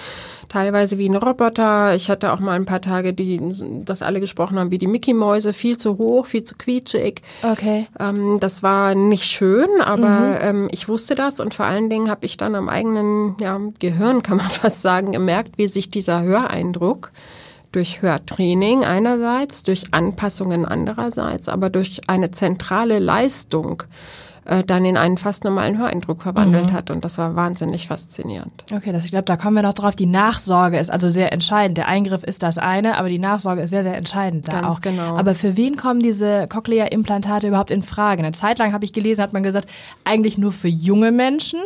teilweise 0.48 0.96
wie 0.96 1.08
ein 1.08 1.16
Roboter. 1.16 1.94
Ich 1.94 2.08
hatte 2.08 2.32
auch 2.32 2.40
mal 2.40 2.52
ein 2.52 2.64
paar 2.64 2.80
Tage, 2.80 3.12
die 3.12 3.40
das 3.84 4.00
alle 4.00 4.20
gesprochen 4.20 4.58
haben, 4.58 4.70
wie 4.70 4.78
die 4.78 4.86
Mickey-Mäuse, 4.86 5.52
viel 5.52 5.76
zu 5.76 5.98
hoch, 5.98 6.26
viel 6.26 6.44
zu 6.44 6.54
quietschig. 6.56 7.20
Okay. 7.42 7.86
Ähm, 8.00 8.38
das 8.40 8.62
war 8.62 8.94
nicht 8.94 9.24
schön, 9.24 9.68
aber 9.82 10.08
mhm. 10.08 10.36
ähm, 10.40 10.68
ich 10.70 10.88
wusste 10.88 11.14
das 11.14 11.38
und 11.40 11.52
vor 11.52 11.66
allen 11.66 11.90
Dingen 11.90 12.08
habe 12.10 12.24
ich 12.24 12.38
dann 12.38 12.54
am 12.54 12.68
eigenen 12.68 13.36
ja, 13.40 13.60
Gehirn, 13.78 14.22
kann 14.22 14.38
man 14.38 14.46
fast 14.46 14.82
sagen, 14.82 15.12
gemerkt, 15.12 15.58
wie 15.58 15.66
sich 15.66 15.90
dieser 15.90 16.22
Höreindruck 16.22 17.10
durch 17.72 18.00
Hörtraining 18.00 18.84
einerseits, 18.84 19.62
durch 19.62 19.92
Anpassungen 19.92 20.64
andererseits, 20.64 21.50
aber 21.50 21.68
durch 21.68 22.00
eine 22.06 22.30
zentrale 22.30 22.98
Leistung 22.98 23.82
äh, 24.48 24.64
dann 24.64 24.84
in 24.84 24.96
einen 24.96 25.18
fast 25.18 25.44
normalen 25.44 25.78
Höreindruck 25.78 26.22
verwandelt 26.22 26.70
mhm. 26.70 26.72
hat. 26.72 26.90
Und 26.90 27.04
das 27.04 27.18
war 27.18 27.36
wahnsinnig 27.36 27.86
faszinierend. 27.86 28.64
Okay, 28.74 28.92
das, 28.92 29.04
ich 29.04 29.10
glaube, 29.10 29.24
da 29.24 29.36
kommen 29.36 29.56
wir 29.56 29.62
noch 29.62 29.74
drauf. 29.74 29.94
Die 29.94 30.06
Nachsorge 30.06 30.78
ist 30.78 30.90
also 30.90 31.08
sehr 31.08 31.32
entscheidend. 31.32 31.76
Der 31.76 31.86
Eingriff 31.86 32.22
ist 32.22 32.42
das 32.42 32.56
eine, 32.58 32.96
aber 32.96 33.08
die 33.10 33.18
Nachsorge 33.18 33.62
ist 33.62 33.70
sehr, 33.70 33.82
sehr 33.82 33.96
entscheidend 33.96 34.48
da 34.48 34.60
Ganz 34.60 34.78
auch. 34.78 34.80
genau. 34.80 35.16
Aber 35.16 35.34
für 35.34 35.56
wen 35.56 35.76
kommen 35.76 36.00
diese 36.00 36.48
Cochlea-Implantate 36.48 37.48
überhaupt 37.48 37.70
in 37.70 37.82
Frage? 37.82 38.22
Eine 38.22 38.32
Zeit 38.32 38.58
lang 38.58 38.72
habe 38.72 38.84
ich 38.84 38.92
gelesen, 38.92 39.22
hat 39.22 39.32
man 39.32 39.42
gesagt, 39.42 39.68
eigentlich 40.04 40.38
nur 40.38 40.52
für 40.52 40.68
junge 40.68 41.12
Menschen 41.12 41.60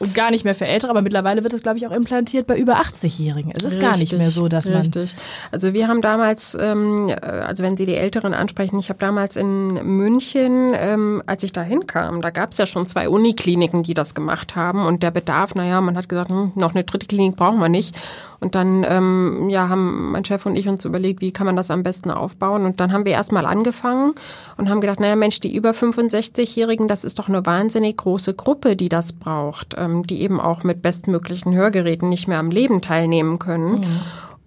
und 0.00 0.14
gar 0.14 0.30
nicht 0.30 0.44
mehr 0.44 0.54
für 0.54 0.66
Ältere, 0.66 0.90
aber 0.90 1.02
mittlerweile 1.02 1.42
wird 1.42 1.52
es, 1.52 1.62
glaube 1.62 1.78
ich, 1.78 1.86
auch 1.86 1.92
implantiert 1.92 2.46
bei 2.46 2.56
über 2.56 2.80
80-Jährigen. 2.80 3.52
Es 3.52 3.64
ist 3.64 3.72
richtig, 3.72 3.80
gar 3.80 3.96
nicht 3.96 4.16
mehr 4.16 4.30
so, 4.30 4.48
dass 4.48 4.68
man. 4.68 4.78
Richtig. 4.78 5.16
Also 5.50 5.72
wir 5.72 5.88
haben 5.88 6.02
damals, 6.02 6.56
ähm, 6.60 7.12
also 7.20 7.62
wenn 7.62 7.76
Sie 7.76 7.86
die 7.86 7.96
Älteren 7.96 8.34
ansprechen, 8.34 8.78
ich 8.78 8.90
habe 8.90 8.98
damals 8.98 9.36
in 9.36 9.74
München, 9.96 10.72
ähm, 10.76 11.22
als 11.26 11.42
ich 11.42 11.52
da 11.52 11.62
hinkam, 11.62 12.20
da 12.20 12.30
gab 12.30 12.52
es 12.52 12.58
ja 12.58 12.66
schon 12.66 12.86
zwei 12.86 13.08
Unikliniken, 13.08 13.82
die 13.82 13.94
das 13.94 14.14
gemacht 14.14 14.54
haben 14.54 14.86
und 14.86 15.02
der 15.02 15.10
Bedarf, 15.10 15.54
naja, 15.54 15.80
man 15.80 15.96
hat 15.96 16.08
gesagt, 16.08 16.30
hm, 16.30 16.52
noch 16.54 16.74
eine 16.74 16.84
dritte 16.84 17.06
Klinik 17.06 17.36
brauchen 17.36 17.58
wir 17.58 17.68
nicht. 17.68 17.96
Und 18.40 18.54
dann 18.54 18.86
ähm, 18.88 19.48
ja, 19.48 19.68
haben 19.68 20.12
mein 20.12 20.24
Chef 20.24 20.46
und 20.46 20.54
ich 20.54 20.68
uns 20.68 20.84
überlegt, 20.84 21.20
wie 21.20 21.32
kann 21.32 21.46
man 21.46 21.56
das 21.56 21.72
am 21.72 21.82
besten 21.82 22.12
aufbauen. 22.12 22.64
Und 22.64 22.78
dann 22.78 22.92
haben 22.92 23.04
wir 23.04 23.12
erstmal 23.12 23.46
angefangen 23.46 24.12
und 24.56 24.70
haben 24.70 24.80
gedacht, 24.80 25.00
naja 25.00 25.16
Mensch, 25.16 25.40
die 25.40 25.54
über 25.54 25.72
65-Jährigen, 25.72 26.86
das 26.86 27.02
ist 27.02 27.18
doch 27.18 27.28
eine 27.28 27.44
wahnsinnig 27.46 27.96
große 27.96 28.34
Gruppe, 28.34 28.76
die 28.76 28.88
das 28.88 29.12
braucht, 29.12 29.74
ähm, 29.76 29.87
die 30.06 30.22
eben 30.22 30.40
auch 30.40 30.64
mit 30.64 30.82
bestmöglichen 30.82 31.54
Hörgeräten 31.54 32.08
nicht 32.08 32.28
mehr 32.28 32.38
am 32.38 32.50
Leben 32.50 32.80
teilnehmen 32.80 33.38
können. 33.38 33.80
Mhm. 33.80 33.86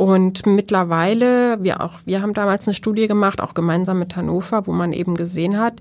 Und 0.01 0.47
mittlerweile, 0.47 1.63
wir 1.63 1.79
auch, 1.81 1.99
wir 2.05 2.23
haben 2.23 2.33
damals 2.33 2.67
eine 2.67 2.73
Studie 2.73 3.07
gemacht, 3.07 3.39
auch 3.39 3.53
gemeinsam 3.53 3.99
mit 3.99 4.15
Hannover, 4.15 4.65
wo 4.65 4.71
man 4.71 4.93
eben 4.93 5.13
gesehen 5.13 5.59
hat, 5.59 5.75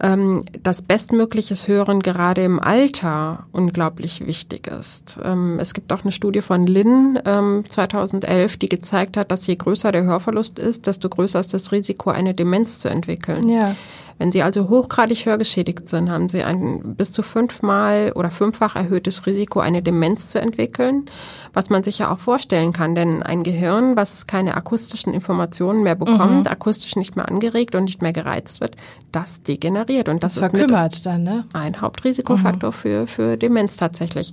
ähm, 0.00 0.44
dass 0.62 0.82
bestmögliches 0.82 1.66
Hören 1.66 1.98
gerade 1.98 2.44
im 2.44 2.60
Alter 2.60 3.46
unglaublich 3.50 4.28
wichtig 4.28 4.68
ist. 4.68 5.18
Ähm, 5.24 5.58
es 5.58 5.74
gibt 5.74 5.92
auch 5.92 6.02
eine 6.02 6.12
Studie 6.12 6.40
von 6.40 6.68
Lynn 6.68 7.18
ähm, 7.24 7.64
2011, 7.68 8.58
die 8.58 8.68
gezeigt 8.68 9.16
hat, 9.16 9.32
dass 9.32 9.44
je 9.48 9.56
größer 9.56 9.90
der 9.90 10.04
Hörverlust 10.04 10.60
ist, 10.60 10.86
desto 10.86 11.08
größer 11.08 11.40
ist 11.40 11.52
das 11.52 11.72
Risiko, 11.72 12.10
eine 12.10 12.32
Demenz 12.32 12.78
zu 12.78 12.88
entwickeln. 12.88 13.48
Ja. 13.48 13.74
Wenn 14.18 14.32
Sie 14.32 14.42
also 14.42 14.68
hochgradig 14.68 15.26
hörgeschädigt 15.26 15.88
sind, 15.88 16.10
haben 16.10 16.28
Sie 16.28 16.42
ein 16.42 16.94
bis 16.96 17.12
zu 17.12 17.22
fünfmal 17.22 18.12
oder 18.14 18.30
fünffach 18.30 18.76
erhöhtes 18.76 19.26
Risiko, 19.26 19.60
eine 19.60 19.82
Demenz 19.82 20.30
zu 20.30 20.40
entwickeln, 20.40 21.06
was 21.52 21.70
man 21.70 21.82
sich 21.82 21.98
ja 21.98 22.12
auch 22.12 22.18
vorstellen 22.18 22.72
kann. 22.72 22.94
Denn 22.94 23.22
ein 23.22 23.42
Gehirn, 23.42 23.96
was 23.96 24.26
keine 24.26 24.56
akustischen 24.56 25.12
Informationen 25.12 25.82
mehr 25.82 25.96
bekommt, 25.96 26.44
mhm. 26.44 26.46
akustisch 26.46 26.96
nicht 26.96 27.16
mehr 27.16 27.28
angeregt 27.28 27.74
und 27.74 27.84
nicht 27.84 28.02
mehr 28.02 28.12
gereizt 28.12 28.60
wird, 28.60 28.76
das 29.12 29.42
degeneriert. 29.42 30.08
Und 30.08 30.22
das, 30.22 30.34
das 30.34 30.44
ist 30.44 30.50
verkümmert 30.50 31.06
dann, 31.06 31.22
ne? 31.22 31.44
ein 31.52 31.80
Hauptrisikofaktor 31.80 32.70
mhm. 32.70 32.74
für, 32.74 33.06
für 33.06 33.36
Demenz 33.36 33.76
tatsächlich. 33.76 34.32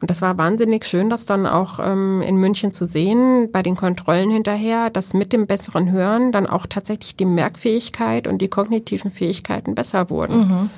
Und 0.00 0.10
das 0.10 0.22
war 0.22 0.38
wahnsinnig 0.38 0.84
schön, 0.84 1.10
das 1.10 1.26
dann 1.26 1.46
auch 1.46 1.80
ähm, 1.80 2.22
in 2.22 2.36
München 2.36 2.72
zu 2.72 2.86
sehen, 2.86 3.50
bei 3.50 3.62
den 3.62 3.76
Kontrollen 3.76 4.30
hinterher, 4.30 4.90
dass 4.90 5.12
mit 5.12 5.32
dem 5.32 5.46
besseren 5.46 5.90
Hören 5.90 6.30
dann 6.30 6.46
auch 6.46 6.66
tatsächlich 6.66 7.16
die 7.16 7.24
Merkfähigkeit 7.24 8.26
und 8.26 8.38
die 8.38 8.48
kognitiven 8.48 9.10
Fähigkeiten 9.10 9.74
besser 9.74 10.08
wurden. 10.10 10.38
Mhm. 10.38 10.70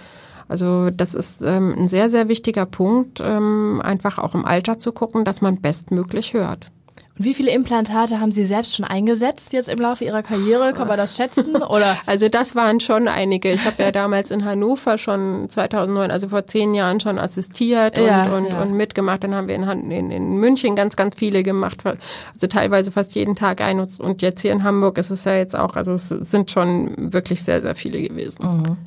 Also 0.48 0.90
das 0.90 1.14
ist 1.14 1.42
ähm, 1.42 1.74
ein 1.78 1.86
sehr, 1.86 2.10
sehr 2.10 2.28
wichtiger 2.28 2.66
Punkt, 2.66 3.20
ähm, 3.24 3.80
einfach 3.84 4.18
auch 4.18 4.34
im 4.34 4.44
Alter 4.44 4.78
zu 4.78 4.90
gucken, 4.90 5.24
dass 5.24 5.42
man 5.42 5.60
bestmöglich 5.60 6.34
hört. 6.34 6.72
Wie 7.16 7.34
viele 7.34 7.50
Implantate 7.50 8.18
haben 8.18 8.32
Sie 8.32 8.46
selbst 8.46 8.76
schon 8.76 8.86
eingesetzt 8.86 9.52
jetzt 9.52 9.68
im 9.68 9.78
Laufe 9.78 10.04
Ihrer 10.04 10.22
Karriere? 10.22 10.72
Kann 10.72 10.88
man 10.88 10.96
das 10.96 11.16
schätzen? 11.16 11.54
Oder? 11.62 11.96
Also 12.06 12.30
das 12.30 12.54
waren 12.54 12.80
schon 12.80 13.08
einige. 13.08 13.52
Ich 13.52 13.66
habe 13.66 13.82
ja 13.82 13.90
damals 13.92 14.30
in 14.30 14.44
Hannover 14.46 14.96
schon 14.96 15.46
2009, 15.48 16.10
also 16.10 16.28
vor 16.28 16.46
zehn 16.46 16.72
Jahren 16.72 16.98
schon 16.98 17.18
assistiert 17.18 17.98
und, 17.98 18.06
Ja, 18.06 18.34
und, 18.34 18.46
ja. 18.46 18.62
und 18.62 18.72
mitgemacht. 18.72 19.22
Dann 19.22 19.34
haben 19.34 19.48
wir 19.48 19.54
in, 19.54 19.90
in, 19.90 20.10
in 20.10 20.36
München 20.38 20.76
ganz, 20.76 20.96
ganz 20.96 21.14
viele 21.14 21.42
gemacht. 21.42 21.82
Also 21.84 22.46
teilweise 22.46 22.90
fast 22.90 23.14
jeden 23.14 23.36
Tag 23.36 23.60
ein. 23.60 23.80
Und- 23.80 24.00
Und 24.00 24.22
jetzt 24.22 24.40
hier 24.40 24.52
in 24.52 24.64
Hamburg 24.64 24.96
ist 24.96 25.10
es 25.10 25.24
ja 25.24 25.34
jetzt 25.34 25.54
auch, 25.54 25.76
also 25.76 25.92
es 25.92 26.08
sind 26.08 26.50
schon 26.50 26.94
wirklich 27.12 27.42
sehr, 27.42 27.60
sehr 27.60 27.74
viele 27.74 28.00
gewesen. 28.00 28.78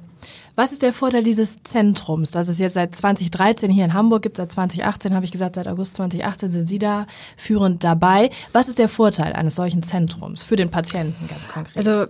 Was 0.55 0.71
ist 0.71 0.83
der 0.83 0.93
Vorteil 0.93 1.23
dieses 1.23 1.63
Zentrums, 1.63 2.29
das 2.29 2.47
es 2.47 2.59
jetzt 2.59 2.73
seit 2.73 2.93
2013 2.93 3.71
hier 3.71 3.85
in 3.85 3.93
Hamburg 3.93 4.21
gibt? 4.21 4.37
Seit 4.37 4.51
2018 4.51 5.15
habe 5.15 5.25
ich 5.25 5.31
gesagt, 5.31 5.55
seit 5.55 5.67
August 5.67 5.95
2018 5.95 6.51
sind 6.51 6.67
Sie 6.67 6.77
da 6.77 7.07
führend 7.37 7.83
dabei. 7.83 8.29
Was 8.51 8.67
ist 8.67 8.77
der 8.77 8.87
Vorteil 8.87 9.33
eines 9.33 9.55
solchen 9.55 9.81
Zentrums 9.81 10.43
für 10.43 10.55
den 10.55 10.69
Patienten 10.69 11.27
ganz 11.27 11.47
konkret? 11.47 11.75
Also 11.75 12.05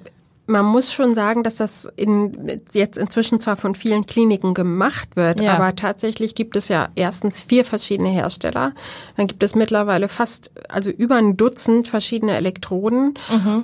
man 0.45 0.65
muss 0.65 0.91
schon 0.91 1.13
sagen, 1.13 1.43
dass 1.43 1.55
das 1.55 1.87
in, 1.95 2.59
jetzt 2.73 2.97
inzwischen 2.97 3.39
zwar 3.39 3.55
von 3.55 3.75
vielen 3.75 4.05
Kliniken 4.05 4.53
gemacht 4.53 5.15
wird, 5.15 5.39
Ja. 5.39 5.53
aber 5.55 5.75
tatsächlich 5.75 6.35
gibt 6.35 6.57
es 6.57 6.67
ja 6.67 6.89
erstens 6.95 7.41
vier 7.43 7.63
verschiedene 7.63 8.09
Hersteller. 8.09 8.73
Dann 9.15 9.27
gibt 9.27 9.41
es 9.41 9.55
mittlerweile 9.55 10.09
fast, 10.09 10.51
also 10.67 10.89
über 10.89 11.15
ein 11.15 11.37
Dutzend 11.37 11.87
verschiedene 11.87 12.35
Elektroden. 12.35 13.13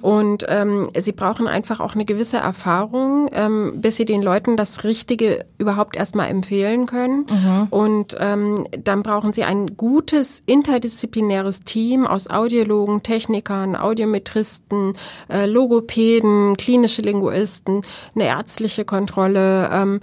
Und 0.02 0.46
ähm, 0.48 0.88
sie 0.98 1.12
brauchen 1.12 1.48
einfach 1.48 1.80
auch 1.82 1.96
eine 1.96 2.06
gewisse 2.06 2.38
Erfahrung, 2.38 3.30
ähm, 3.34 3.74
bis 3.82 3.98
sie 3.98 4.06
den 4.06 4.22
Leuten 4.22 4.56
das 4.56 4.84
Richtige 4.86 5.46
überhaupt 5.58 5.96
erstmal 5.98 6.28
empfehlen 6.30 6.86
können. 6.86 7.26
Und 7.72 8.16
ähm, 8.20 8.66
dann 8.84 9.04
brauchen 9.04 9.34
sie 9.34 9.44
ein 9.44 9.76
gutes 9.76 10.42
interdisziplinäres 10.46 11.62
Team 11.62 12.08
aus 12.08 12.30
Audiologen, 12.30 13.04
Technikern, 13.04 13.76
Audiometristen, 13.76 14.94
äh, 15.30 15.46
Logopäden, 15.46 16.56
klinische 16.80 17.02
Linguisten, 17.02 17.82
eine 18.16 18.26
ärztliche 18.26 18.86
Kontrolle, 18.86 19.70
ähm, 19.72 20.00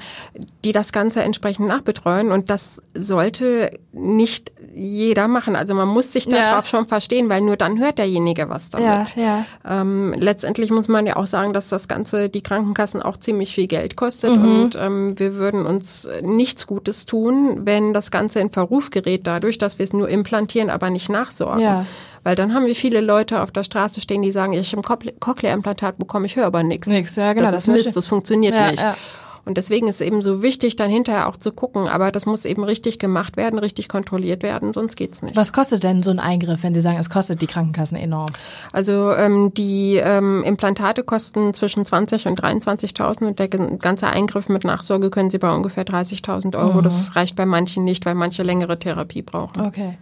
die 0.64 0.72
das 0.72 0.92
Ganze 0.92 1.22
entsprechend 1.22 1.68
nachbetreuen. 1.68 2.30
Und 2.32 2.50
das 2.50 2.82
sollte 2.94 3.70
nicht 3.92 4.52
jeder 4.74 5.26
machen. 5.26 5.56
Also 5.56 5.72
man 5.74 5.88
muss 5.88 6.12
sich 6.12 6.26
Ja. 6.26 6.50
darauf 6.50 6.66
schon 6.66 6.86
verstehen, 6.86 7.30
weil 7.30 7.40
nur 7.40 7.56
dann 7.56 7.78
hört 7.78 7.96
derjenige 7.98 8.48
was 8.50 8.68
damit. 8.70 9.16
ja, 9.16 9.44
ja. 9.64 9.80
Ähm, 9.80 10.14
letztendlich 10.18 10.70
muss 10.70 10.88
man 10.88 11.06
ja 11.06 11.16
auch 11.16 11.26
sagen, 11.26 11.52
dass 11.54 11.70
das 11.70 11.88
Ganze 11.88 12.28
die 12.28 12.42
Krankenkassen 12.42 13.00
auch 13.02 13.16
ziemlich 13.16 13.54
viel 13.54 13.66
Geld 13.68 13.96
kostet 13.96 14.36
Mhm. 14.36 14.60
und 14.60 14.76
ähm, 14.78 15.18
wir 15.18 15.34
würden 15.36 15.64
uns 15.64 16.06
nichts 16.22 16.66
Gutes 16.66 17.06
tun, 17.06 17.62
wenn 17.64 17.94
das 17.94 18.10
Ganze 18.10 18.40
in 18.40 18.50
Verruf 18.50 18.90
gerät, 18.90 19.26
dadurch, 19.26 19.56
dass 19.56 19.78
wir 19.78 19.84
es 19.84 19.92
nur 19.94 20.08
implantieren, 20.10 20.68
aber 20.68 20.90
nicht 20.90 21.08
nachsorgen. 21.08 21.60
Ja. 21.62 21.86
Weil 22.26 22.34
dann 22.34 22.54
haben 22.54 22.66
wir 22.66 22.74
viele 22.74 23.00
Leute 23.00 23.40
auf 23.40 23.52
der 23.52 23.62
Straße 23.62 24.00
stehen, 24.00 24.20
die 24.20 24.32
sagen, 24.32 24.52
ich 24.52 24.74
habe 24.74 24.82
ein 25.06 25.20
Cochlea-Implantat 25.20 25.96
bekommen, 25.96 26.24
ich 26.24 26.34
höre 26.34 26.46
aber 26.46 26.64
nichts. 26.64 26.88
Nix, 26.88 27.14
ja, 27.14 27.32
genau, 27.34 27.44
Das, 27.44 27.52
das 27.52 27.68
ist 27.68 27.76
ist 27.76 27.84
Mist, 27.86 27.96
das 27.96 28.08
funktioniert 28.08 28.52
Ja, 28.52 28.68
nicht. 28.72 28.82
ja. 28.82 28.96
Und 29.44 29.56
deswegen 29.56 29.86
ist 29.86 30.00
es 30.00 30.00
eben 30.00 30.22
so 30.22 30.42
wichtig, 30.42 30.74
dann 30.74 30.90
hinterher 30.90 31.28
auch 31.28 31.36
zu 31.36 31.52
gucken, 31.52 31.86
aber 31.86 32.10
das 32.10 32.26
muss 32.26 32.44
eben 32.44 32.64
richtig 32.64 32.98
gemacht 32.98 33.36
werden, 33.36 33.60
richtig 33.60 33.88
kontrolliert 33.88 34.42
werden, 34.42 34.72
sonst 34.72 34.96
geht's 34.96 35.22
nicht. 35.22 35.36
Was 35.36 35.52
kostet 35.52 35.84
denn 35.84 36.02
so 36.02 36.10
ein 36.10 36.18
Eingriff, 36.18 36.64
wenn 36.64 36.74
Sie 36.74 36.80
sagen, 36.80 36.98
es 36.98 37.10
kostet 37.10 37.40
die 37.42 37.46
Krankenkassen 37.46 37.96
enorm? 37.96 38.32
Also 38.72 39.12
ähm, 39.12 39.54
die 39.54 40.00
ähm, 40.02 40.42
Implantate 40.42 41.04
kosten 41.04 41.54
zwischen 41.54 41.86
20 41.86 42.26
und 42.26 42.42
23.000 42.42 43.24
und 43.24 43.38
der 43.38 43.46
ganze 43.46 44.08
Eingriff 44.08 44.48
mit 44.48 44.64
Nachsorge 44.64 45.10
können 45.10 45.30
Sie 45.30 45.38
bei 45.38 45.54
ungefähr 45.54 45.86
30.000 45.86 46.58
Euro. 46.58 46.80
Das 46.80 47.14
reicht 47.14 47.36
bei 47.36 47.46
manchen 47.46 47.84
nicht, 47.84 48.04
weil 48.04 48.16
manche 48.16 48.42
längere 48.42 48.80
Therapie 48.80 49.22
brauchen. 49.22 49.64
Okay. 49.64 49.96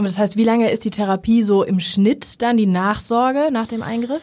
Und 0.00 0.06
das 0.06 0.18
heißt, 0.18 0.38
wie 0.38 0.44
lange 0.44 0.70
ist 0.70 0.86
die 0.86 0.90
Therapie 0.90 1.42
so 1.42 1.62
im 1.62 1.78
Schnitt 1.78 2.40
dann 2.40 2.56
die 2.56 2.64
Nachsorge 2.64 3.50
nach 3.52 3.66
dem 3.66 3.82
Eingriff? 3.82 4.22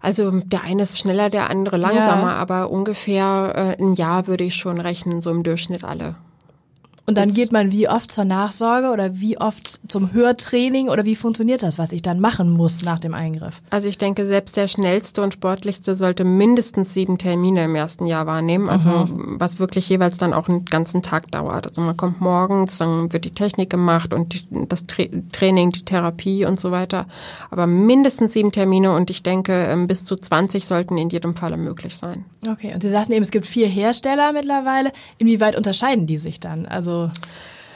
Also 0.00 0.30
der 0.30 0.62
eine 0.62 0.84
ist 0.84 0.98
schneller, 0.98 1.28
der 1.28 1.50
andere 1.50 1.76
langsamer, 1.76 2.32
aber 2.36 2.70
ungefähr 2.70 3.76
äh, 3.78 3.82
ein 3.82 3.92
Jahr 3.92 4.26
würde 4.26 4.44
ich 4.44 4.54
schon 4.54 4.80
rechnen, 4.80 5.20
so 5.20 5.30
im 5.30 5.42
Durchschnitt 5.42 5.84
alle. 5.84 6.14
Und 7.04 7.16
dann 7.18 7.34
geht 7.34 7.50
man 7.50 7.72
wie 7.72 7.88
oft 7.88 8.12
zur 8.12 8.24
Nachsorge 8.24 8.90
oder 8.90 9.18
wie 9.18 9.36
oft 9.36 9.80
zum 9.90 10.12
Hörtraining 10.12 10.88
oder 10.88 11.04
wie 11.04 11.16
funktioniert 11.16 11.64
das, 11.64 11.76
was 11.76 11.90
ich 11.90 12.02
dann 12.02 12.20
machen 12.20 12.48
muss 12.50 12.82
nach 12.82 13.00
dem 13.00 13.12
Eingriff? 13.12 13.60
Also 13.70 13.88
ich 13.88 13.98
denke, 13.98 14.24
selbst 14.24 14.56
der 14.56 14.68
schnellste 14.68 15.20
und 15.20 15.34
sportlichste 15.34 15.96
sollte 15.96 16.22
mindestens 16.22 16.94
sieben 16.94 17.18
Termine 17.18 17.64
im 17.64 17.74
ersten 17.74 18.06
Jahr 18.06 18.26
wahrnehmen. 18.26 18.68
Also 18.68 19.08
was 19.10 19.58
wirklich 19.58 19.88
jeweils 19.88 20.16
dann 20.16 20.32
auch 20.32 20.48
einen 20.48 20.64
ganzen 20.64 21.02
Tag 21.02 21.30
dauert. 21.32 21.66
Also 21.66 21.80
man 21.80 21.96
kommt 21.96 22.20
morgens, 22.20 22.78
dann 22.78 23.12
wird 23.12 23.24
die 23.24 23.34
Technik 23.34 23.70
gemacht 23.70 24.14
und 24.14 24.34
die, 24.34 24.68
das 24.68 24.86
Tra 24.86 25.02
Training, 25.32 25.72
die 25.72 25.84
Therapie 25.84 26.44
und 26.44 26.60
so 26.60 26.70
weiter. 26.70 27.06
Aber 27.50 27.66
mindestens 27.66 28.32
sieben 28.32 28.52
Termine 28.52 28.94
und 28.94 29.10
ich 29.10 29.24
denke, 29.24 29.52
ähm, 29.52 29.88
bis 29.88 30.04
zu 30.04 30.14
20 30.14 30.66
sollten 30.66 30.96
in 30.96 31.08
jedem 31.08 31.34
Falle 31.34 31.56
möglich 31.56 31.96
sein. 31.96 32.24
Okay, 32.48 32.72
und 32.74 32.82
Sie 32.82 32.90
sagten 32.90 33.12
eben, 33.12 33.22
es 33.22 33.30
gibt 33.30 33.46
vier 33.46 33.66
Hersteller 33.66 34.32
mittlerweile. 34.32 34.92
Inwieweit 35.18 35.56
unterscheiden 35.56 36.06
die 36.06 36.18
sich 36.18 36.38
dann? 36.38 36.66
Also 36.66 36.91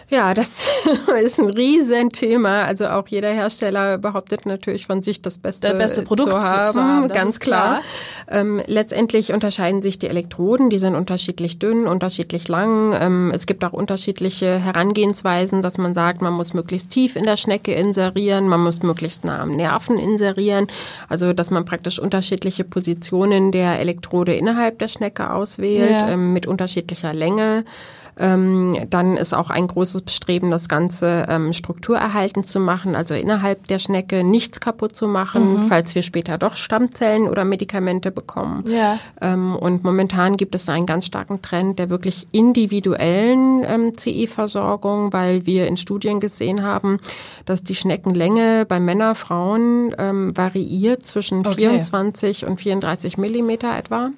Ja, 0.08 0.34
das 0.34 0.68
ist 1.20 1.40
ein 1.40 1.50
Riesenthema. 1.50 2.62
Also 2.62 2.86
auch 2.86 3.08
jeder 3.08 3.30
Hersteller 3.30 3.98
behauptet 3.98 4.46
natürlich 4.46 4.86
von 4.86 5.02
sich 5.02 5.20
das 5.20 5.38
Beste, 5.38 5.74
beste 5.74 6.02
Produkt 6.02 6.32
zu 6.32 6.38
zu 6.38 6.46
haben, 6.46 6.80
haben, 6.80 7.08
das 7.08 7.18
ganz 7.18 7.40
klar. 7.40 7.80
klar. 8.26 8.40
Ähm, 8.40 8.62
letztendlich 8.66 9.32
unterscheiden 9.32 9.82
sich 9.82 9.98
die 9.98 10.06
Elektroden, 10.06 10.70
die 10.70 10.78
sind 10.78 10.94
unterschiedlich 10.94 11.58
dünn, 11.58 11.88
unterschiedlich 11.88 12.46
lang. 12.46 12.94
Ähm, 13.00 13.32
es 13.34 13.46
gibt 13.46 13.64
auch 13.64 13.72
unterschiedliche 13.72 14.58
Herangehensweisen, 14.60 15.60
dass 15.62 15.76
man 15.76 15.92
sagt, 15.92 16.22
man 16.22 16.34
muss 16.34 16.54
möglichst 16.54 16.90
tief 16.90 17.16
in 17.16 17.24
der 17.24 17.36
Schnecke 17.36 17.72
inserieren, 17.74 18.46
man 18.48 18.60
muss 18.62 18.84
möglichst 18.84 19.24
nah 19.24 19.40
am 19.40 19.56
Nerven 19.56 19.98
inserieren. 19.98 20.68
Also 21.08 21.32
dass 21.32 21.50
man 21.50 21.64
praktisch 21.64 21.98
unterschiedliche 21.98 22.62
Positionen 22.62 23.50
der 23.50 23.80
Elektrode 23.80 24.34
innerhalb 24.34 24.78
der 24.78 24.88
Schnecke 24.88 25.32
auswählt, 25.32 26.02
Ja. 26.02 26.10
ähm, 26.10 26.32
mit 26.32 26.46
unterschiedlicher 26.46 27.12
Länge. 27.12 27.64
Ähm, 28.18 28.86
dann 28.88 29.16
ist 29.16 29.34
auch 29.34 29.50
ein 29.50 29.66
großes 29.66 30.02
Bestreben, 30.02 30.50
das 30.50 30.68
Ganze 30.68 31.26
ähm, 31.28 31.52
strukturerhaltend 31.52 32.46
zu 32.46 32.60
machen, 32.60 32.96
also 32.96 33.14
innerhalb 33.14 33.66
der 33.66 33.78
Schnecke 33.78 34.24
nichts 34.24 34.60
kaputt 34.60 34.94
zu 34.94 35.06
machen, 35.06 35.66
falls 35.68 35.94
wir 35.94 36.02
später 36.02 36.38
doch 36.38 36.56
Stammzellen 36.56 37.28
oder 37.28 37.44
Medikamente 37.44 38.10
bekommen. 38.10 38.64
Ja. 38.68 38.98
Ähm, 39.20 39.54
und 39.56 39.84
momentan 39.84 40.36
gibt 40.36 40.54
es 40.54 40.68
einen 40.68 40.86
ganz 40.86 41.06
starken 41.06 41.42
Trend 41.42 41.78
der 41.78 41.90
wirklich 41.90 42.26
individuellen 42.32 43.64
ähm, 43.66 43.92
CE-Versorgung, 43.96 45.12
weil 45.12 45.46
wir 45.46 45.66
in 45.66 45.76
Studien 45.76 46.20
gesehen 46.20 46.62
haben, 46.62 46.98
dass 47.44 47.62
die 47.62 47.74
Schneckenlänge 47.74 48.64
bei 48.66 48.80
Männer, 48.80 49.14
Frauen 49.14 49.94
ähm, 49.98 50.36
variiert 50.36 51.04
zwischen 51.04 51.46
Okay. 51.46 51.56
24 51.56 52.46
und 52.46 52.60
34 52.60 53.18
Millimeter 53.18 53.76
etwa. 53.76 54.10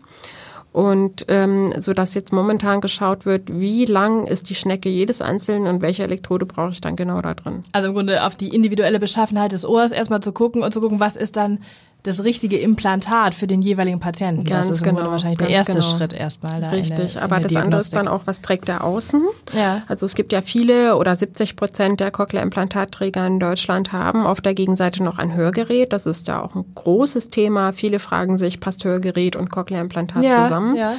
Und 0.78 1.24
ähm, 1.26 1.74
so 1.76 1.92
dass 1.92 2.14
jetzt 2.14 2.32
momentan 2.32 2.80
geschaut 2.80 3.26
wird, 3.26 3.50
wie 3.52 3.84
lang 3.84 4.28
ist 4.28 4.48
die 4.48 4.54
Schnecke 4.54 4.88
jedes 4.88 5.20
Einzelnen 5.20 5.66
und 5.66 5.82
welche 5.82 6.04
Elektrode 6.04 6.46
brauche 6.46 6.70
ich 6.70 6.80
dann 6.80 6.94
genau 6.94 7.20
da 7.20 7.34
drin. 7.34 7.64
Also 7.72 7.88
im 7.88 7.94
Grunde 7.94 8.24
auf 8.24 8.36
die 8.36 8.54
individuelle 8.54 9.00
Beschaffenheit 9.00 9.50
des 9.50 9.66
Ohrs 9.66 9.90
erstmal 9.90 10.20
zu 10.20 10.30
gucken 10.30 10.62
und 10.62 10.72
zu 10.72 10.80
gucken, 10.80 11.00
was 11.00 11.16
ist 11.16 11.34
dann 11.34 11.58
das 12.04 12.22
richtige 12.22 12.58
Implantat 12.58 13.34
für 13.34 13.46
den 13.46 13.60
jeweiligen 13.60 13.98
Patienten. 13.98 14.44
Ganz 14.44 14.68
das 14.68 14.78
ist 14.78 14.82
genau, 14.84 15.10
wahrscheinlich 15.10 15.38
der 15.38 15.48
erste 15.48 15.74
genau. 15.74 15.84
Schritt 15.84 16.12
erstmal. 16.12 16.60
Da 16.60 16.68
in 16.68 16.74
Richtig, 16.74 16.96
der, 16.96 17.10
in 17.10 17.18
aber 17.18 17.40
das 17.40 17.56
andere 17.56 17.78
ist 17.78 17.92
Diagnostik. 17.92 17.98
dann 17.98 18.08
auch, 18.08 18.22
was 18.26 18.40
trägt 18.40 18.68
er 18.68 18.84
außen? 18.84 19.22
Ja. 19.54 19.82
Also 19.88 20.06
es 20.06 20.14
gibt 20.14 20.32
ja 20.32 20.40
viele 20.40 20.96
oder 20.96 21.16
70 21.16 21.56
Prozent 21.56 22.00
der 22.00 22.10
Cochlea-Implantatträger 22.10 23.26
in 23.26 23.40
Deutschland 23.40 23.92
haben 23.92 24.26
auf 24.26 24.40
der 24.40 24.54
Gegenseite 24.54 25.02
noch 25.02 25.18
ein 25.18 25.34
Hörgerät. 25.34 25.92
Das 25.92 26.06
ist 26.06 26.28
ja 26.28 26.42
auch 26.42 26.54
ein 26.54 26.64
großes 26.74 27.28
Thema. 27.30 27.72
Viele 27.72 27.98
fragen 27.98 28.38
sich, 28.38 28.60
passt 28.60 28.84
Hörgerät 28.84 29.34
und 29.34 29.50
Cochlea-Implantat 29.50 30.22
ja, 30.22 30.44
zusammen? 30.44 30.76
Ja. 30.76 30.94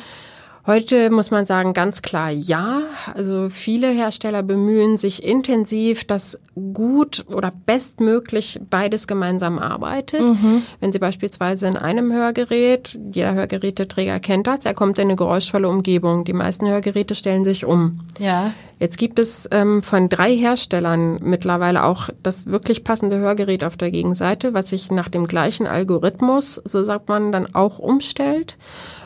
Heute 0.68 1.10
muss 1.10 1.32
man 1.32 1.46
sagen, 1.46 1.74
ganz 1.74 2.02
klar 2.02 2.30
ja. 2.30 2.82
Also 3.14 3.50
viele 3.50 3.88
Hersteller 3.88 4.44
bemühen 4.44 4.98
sich 4.98 5.24
intensiv, 5.24 6.06
dass 6.06 6.40
gut 6.74 7.26
oder 7.34 7.52
bestmöglich 7.66 8.60
beides 8.70 9.08
gemeinsam 9.08 9.58
arbeitet. 9.60 10.22
Wenn 10.80 10.92
Sie 10.92 11.00
beispielsweise 11.00 11.68
in 11.68 11.78
einem 11.78 12.12
Hörgerät, 12.12 13.00
jeder 13.14 13.34
Hörgeräteträger 13.34 14.20
kennt 14.20 14.48
das, 14.48 14.66
er 14.66 14.74
kommt 14.74 15.00
in 15.00 15.08
eine 15.08 15.16
geräuschvolle 15.16 15.70
Umgebung. 15.70 16.26
Die 16.26 16.34
meisten 16.34 16.68
Hörgeräte 16.68 17.16
stellen 17.16 17.44
sich 17.44 17.66
um. 17.66 18.02
ja. 18.20 18.52
Jetzt 18.80 18.98
gibt 18.98 19.20
es 19.20 19.46
ähm, 19.52 19.84
von 19.84 20.08
drei 20.08 20.34
Herstellern 20.34 21.20
mittlerweile 21.22 21.84
auch 21.84 22.08
das 22.24 22.46
wirklich 22.46 22.86
passende 22.86 23.18
Hörgerät 23.18 23.66
auf 23.66 23.76
der 23.76 23.92
Gegenseite, 23.92 24.54
was 24.54 24.70
sich 24.70 24.90
nach 24.90 25.10
dem 25.10 25.28
gleichen 25.28 25.68
Algorithmus, 25.68 26.62
so 26.64 26.86
sagt 26.86 27.10
man, 27.10 27.34
dann 27.34 27.54
auch 27.54 27.78
umstellt. 27.80 28.58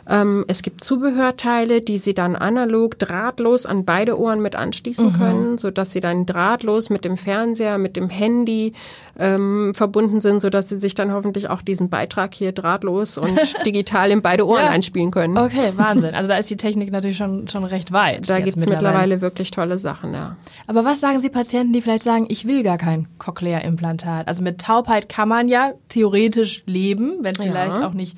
Ähm, 0.07 0.43
es 0.47 0.61
gibt 0.61 0.83
Zubehörteile, 0.83 1.81
die 1.81 1.97
Sie 1.97 2.13
dann 2.13 2.35
analog 2.35 2.99
drahtlos 2.99 3.65
an 3.65 3.85
beide 3.85 4.19
Ohren 4.19 4.41
mit 4.41 4.55
anschließen 4.55 5.07
mhm. 5.07 5.13
können, 5.13 5.57
so 5.57 5.71
dass 5.71 5.91
Sie 5.91 6.01
dann 6.01 6.25
drahtlos 6.25 6.89
mit 6.89 7.05
dem 7.05 7.17
Fernseher, 7.17 7.77
mit 7.77 7.95
dem 7.95 8.09
Handy 8.09 8.73
ähm, 9.17 9.73
verbunden 9.75 10.19
sind, 10.19 10.41
so 10.41 10.49
dass 10.49 10.69
Sie 10.69 10.79
sich 10.79 10.95
dann 10.95 11.13
hoffentlich 11.13 11.49
auch 11.49 11.61
diesen 11.61 11.89
Beitrag 11.89 12.33
hier 12.33 12.51
drahtlos 12.51 13.17
und 13.17 13.39
digital 13.65 14.11
in 14.11 14.21
beide 14.21 14.45
Ohren 14.45 14.65
ja. 14.65 14.69
einspielen 14.69 15.11
können. 15.11 15.37
Okay, 15.37 15.71
Wahnsinn. 15.75 16.15
Also 16.15 16.29
da 16.29 16.37
ist 16.37 16.49
die 16.49 16.57
Technik 16.57 16.91
natürlich 16.91 17.17
schon, 17.17 17.47
schon 17.47 17.63
recht 17.63 17.91
weit. 17.91 18.27
Da 18.27 18.39
gibt's 18.39 18.65
mittlerweile. 18.65 18.87
mittlerweile 18.87 19.21
wirklich 19.21 19.51
tolle 19.51 19.77
Sachen, 19.77 20.13
ja. 20.13 20.35
Aber 20.67 20.83
was 20.83 20.99
sagen 20.99 21.19
Sie 21.19 21.29
Patienten, 21.29 21.73
die 21.73 21.81
vielleicht 21.81 22.03
sagen, 22.03 22.25
ich 22.29 22.47
will 22.47 22.63
gar 22.63 22.77
kein 22.77 23.07
Cochlea-Implantat? 23.19 24.27
Also 24.27 24.43
mit 24.43 24.59
Taubheit 24.59 25.07
kann 25.07 25.29
man 25.29 25.47
ja 25.47 25.73
theoretisch 25.89 26.63
leben, 26.65 27.19
wenn 27.21 27.35
vielleicht 27.35 27.77
ja. 27.77 27.87
auch 27.87 27.93
nicht 27.93 28.17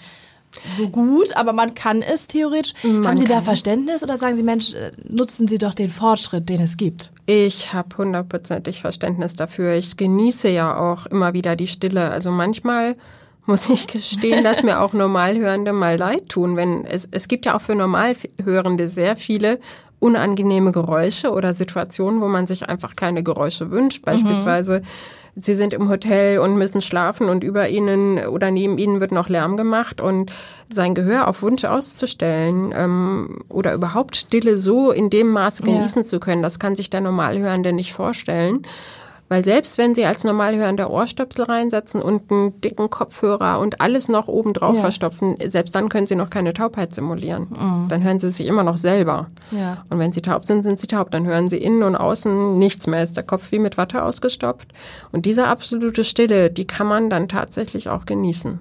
so 0.77 0.89
gut, 0.89 1.35
aber 1.35 1.53
man 1.53 1.75
kann 1.75 2.01
es 2.01 2.27
theoretisch. 2.27 2.73
Man 2.83 3.07
Haben 3.07 3.17
Sie 3.17 3.25
da 3.25 3.41
Verständnis 3.41 4.03
oder 4.03 4.17
sagen 4.17 4.35
Sie, 4.35 4.43
Mensch, 4.43 4.73
äh, 4.73 4.91
nutzen 5.07 5.47
Sie 5.47 5.57
doch 5.57 5.73
den 5.73 5.89
Fortschritt, 5.89 6.49
den 6.49 6.61
es 6.61 6.77
gibt? 6.77 7.11
Ich 7.25 7.73
habe 7.73 7.97
hundertprozentig 7.97 8.81
Verständnis 8.81 9.35
dafür. 9.35 9.73
Ich 9.73 9.97
genieße 9.97 10.49
ja 10.49 10.77
auch 10.77 11.05
immer 11.05 11.33
wieder 11.33 11.55
die 11.55 11.67
Stille. 11.67 12.09
Also 12.11 12.31
manchmal 12.31 12.95
muss 13.45 13.69
ich 13.69 13.87
gestehen, 13.87 14.43
dass 14.43 14.63
mir 14.63 14.81
auch 14.81 14.93
Normalhörende 14.93 15.73
mal 15.73 15.97
leid 15.97 16.29
tun. 16.29 16.55
Wenn 16.55 16.85
es, 16.85 17.07
es 17.11 17.27
gibt 17.27 17.45
ja 17.45 17.55
auch 17.55 17.61
für 17.61 17.75
Normalhörende 17.75 18.87
sehr 18.87 19.15
viele 19.15 19.59
unangenehme 19.99 20.71
Geräusche 20.71 21.31
oder 21.31 21.53
Situationen, 21.53 22.21
wo 22.21 22.27
man 22.27 22.45
sich 22.45 22.67
einfach 22.67 22.95
keine 22.95 23.23
Geräusche 23.23 23.71
wünscht. 23.71 24.01
Mhm. 24.01 24.11
Beispielsweise 24.11 24.79
mhm 24.79 24.85
sie 25.35 25.53
sind 25.53 25.73
im 25.73 25.89
Hotel 25.89 26.39
und 26.39 26.57
müssen 26.57 26.81
schlafen 26.81 27.29
und 27.29 27.43
über 27.43 27.69
ihnen 27.69 28.25
oder 28.27 28.51
neben 28.51 28.77
ihnen 28.77 29.01
wird 29.01 29.11
noch 29.11 29.29
Lärm 29.29 29.57
gemacht 29.57 29.99
und 30.01 30.31
sein 30.69 30.95
Gehör 30.95 31.27
auf 31.27 31.41
Wunsch 31.41 31.65
auszustellen 31.65 32.73
ähm, 32.75 33.43
oder 33.49 33.73
überhaupt 33.73 34.15
Stille 34.15 34.57
so 34.57 34.91
in 34.91 35.09
dem 35.09 35.31
Maße 35.31 35.63
genießen 35.63 36.03
ja. 36.03 36.07
zu 36.07 36.19
können, 36.19 36.41
das 36.41 36.59
kann 36.59 36.75
sich 36.75 36.89
der 36.89 37.01
Normalhörende 37.01 37.73
nicht 37.73 37.93
vorstellen. 37.93 38.65
Weil 39.27 39.43
selbst 39.43 39.79
wenn 39.79 39.95
Sie 39.95 40.05
als 40.05 40.23
Normalhörender 40.23 40.91
Ohrstöpsel 40.91 41.45
reinsetzen 41.45 41.99
und 41.99 42.31
einen 42.31 42.61
dicken 42.61 42.91
Kopfhörer 42.91 43.59
und 43.59 43.81
alles 43.81 44.07
noch 44.07 44.27
oben 44.27 44.53
drauf 44.53 44.75
ja. 44.75 44.81
verstopfen, 44.81 45.37
selbst 45.47 45.73
dann 45.73 45.89
können 45.89 46.05
Sie 46.05 46.15
noch 46.15 46.29
keine 46.29 46.53
Taubheit 46.53 46.93
simulieren. 46.93 47.47
Mhm. 47.49 47.87
Dann 47.89 48.03
hören 48.03 48.19
Sie 48.19 48.29
sich 48.29 48.45
immer 48.45 48.63
noch 48.63 48.77
selber. 48.77 49.31
Ja. 49.49 49.83
Und 49.89 49.97
wenn 49.97 50.11
Sie 50.11 50.21
taub 50.21 50.45
sind, 50.45 50.61
sind 50.61 50.79
Sie 50.79 50.87
taub. 50.87 51.09
Dann 51.09 51.25
hören 51.25 51.47
Sie 51.47 51.57
innen 51.57 51.81
und 51.81 51.95
außen 51.95 52.59
nichts 52.59 52.85
mehr. 52.85 53.01
Ist 53.01 53.17
der 53.17 53.23
Kopf 53.23 53.51
wie 53.51 53.59
mit 53.59 53.77
Watte 53.77 54.03
ausgestopft. 54.03 54.69
Und 55.11 55.25
diese 55.25 55.47
absolute 55.47 56.03
Stille, 56.03 56.51
die 56.51 56.67
kann 56.67 56.85
man 56.85 57.09
dann 57.09 57.27
tatsächlich 57.27 57.89
auch 57.89 58.05
genießen. 58.05 58.59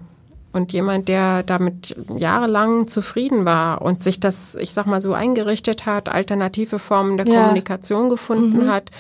Und 0.55 0.73
jemand, 0.73 1.09
der 1.09 1.43
damit 1.43 1.97
jahrelang 2.17 2.87
zufrieden 2.87 3.45
war 3.45 3.83
und 3.83 4.05
sich 4.05 4.21
das, 4.21 4.55
ich 4.55 4.73
sag 4.73 4.87
mal 4.87 5.03
so, 5.03 5.13
eingerichtet 5.13 5.85
hat, 5.85 6.09
alternative 6.09 6.79
Formen 6.79 7.17
der 7.17 7.27
ja. 7.27 7.41
Kommunikation 7.41 8.09
gefunden 8.09 8.67
mhm. 8.67 8.71
hat, 8.71 8.91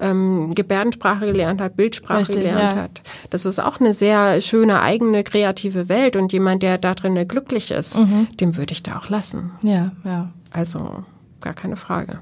ähm, 0.00 0.54
Gebärdensprache 0.54 1.26
gelernt 1.26 1.60
hat, 1.60 1.76
Bildsprache 1.76 2.20
Richtig, 2.20 2.36
gelernt 2.36 2.72
ja. 2.72 2.82
hat. 2.82 3.02
Das 3.30 3.46
ist 3.46 3.58
auch 3.58 3.80
eine 3.80 3.94
sehr 3.94 4.40
schöne, 4.40 4.80
eigene, 4.80 5.24
kreative 5.24 5.88
Welt. 5.88 6.16
Und 6.16 6.32
jemand, 6.32 6.62
der 6.62 6.78
da 6.78 6.94
drin 6.94 7.26
glücklich 7.26 7.70
ist, 7.70 7.98
mhm. 7.98 8.28
dem 8.40 8.56
würde 8.56 8.72
ich 8.72 8.82
da 8.82 8.98
auch 8.98 9.08
lassen. 9.08 9.52
Ja, 9.62 9.92
ja. 10.04 10.30
Also 10.50 11.04
gar 11.40 11.54
keine 11.54 11.76
Frage. 11.76 12.20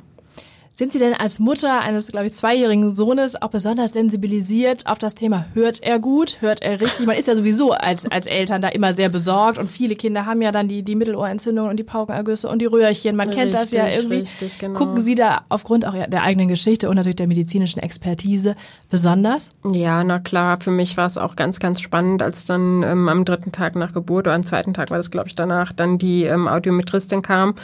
Sind 0.74 0.90
Sie 0.90 0.98
denn 0.98 1.12
als 1.12 1.38
Mutter 1.38 1.80
eines, 1.82 2.06
glaube 2.06 2.26
ich, 2.26 2.32
zweijährigen 2.32 2.94
Sohnes 2.94 3.40
auch 3.40 3.50
besonders 3.50 3.92
sensibilisiert 3.92 4.86
auf 4.86 4.98
das 4.98 5.14
Thema, 5.14 5.44
hört 5.52 5.82
er 5.82 5.98
gut, 5.98 6.38
hört 6.40 6.62
er 6.62 6.80
richtig? 6.80 7.06
Man 7.06 7.16
ist 7.16 7.28
ja 7.28 7.36
sowieso 7.36 7.72
als, 7.72 8.10
als 8.10 8.26
Eltern 8.26 8.62
da 8.62 8.68
immer 8.68 8.94
sehr 8.94 9.10
besorgt 9.10 9.58
und 9.58 9.70
viele 9.70 9.96
Kinder 9.96 10.24
haben 10.24 10.40
ja 10.40 10.50
dann 10.50 10.68
die, 10.68 10.82
die 10.82 10.94
Mittelohrentzündung 10.94 11.68
und 11.68 11.76
die 11.76 11.84
Paukenergüsse 11.84 12.48
und 12.48 12.62
die 12.62 12.66
Röhrchen. 12.66 13.16
Man 13.16 13.28
richtig, 13.28 13.42
kennt 13.42 13.54
das 13.54 13.70
ja 13.70 13.86
irgendwie. 13.86 14.20
Richtig, 14.20 14.58
genau. 14.58 14.78
Gucken 14.78 15.02
Sie 15.02 15.14
da 15.14 15.42
aufgrund 15.50 15.86
auch 15.86 15.92
der 15.92 16.22
eigenen 16.22 16.48
Geschichte 16.48 16.88
und 16.88 16.96
natürlich 16.96 17.16
der 17.16 17.26
medizinischen 17.26 17.80
Expertise 17.80 18.56
besonders? 18.88 19.50
Ja, 19.70 20.02
na 20.02 20.20
klar. 20.20 20.58
Für 20.62 20.70
mich 20.70 20.96
war 20.96 21.06
es 21.06 21.18
auch 21.18 21.36
ganz, 21.36 21.60
ganz 21.60 21.82
spannend, 21.82 22.22
als 22.22 22.46
dann 22.46 22.82
ähm, 22.82 23.10
am 23.10 23.26
dritten 23.26 23.52
Tag 23.52 23.76
nach 23.76 23.92
Geburt 23.92 24.26
oder 24.26 24.34
am 24.34 24.46
zweiten 24.46 24.72
Tag 24.72 24.90
war 24.90 24.96
das, 24.96 25.10
glaube 25.10 25.28
ich, 25.28 25.34
danach, 25.34 25.70
dann 25.70 25.98
die 25.98 26.24
ähm, 26.24 26.48
Audiometristin 26.48 27.20
kam 27.20 27.54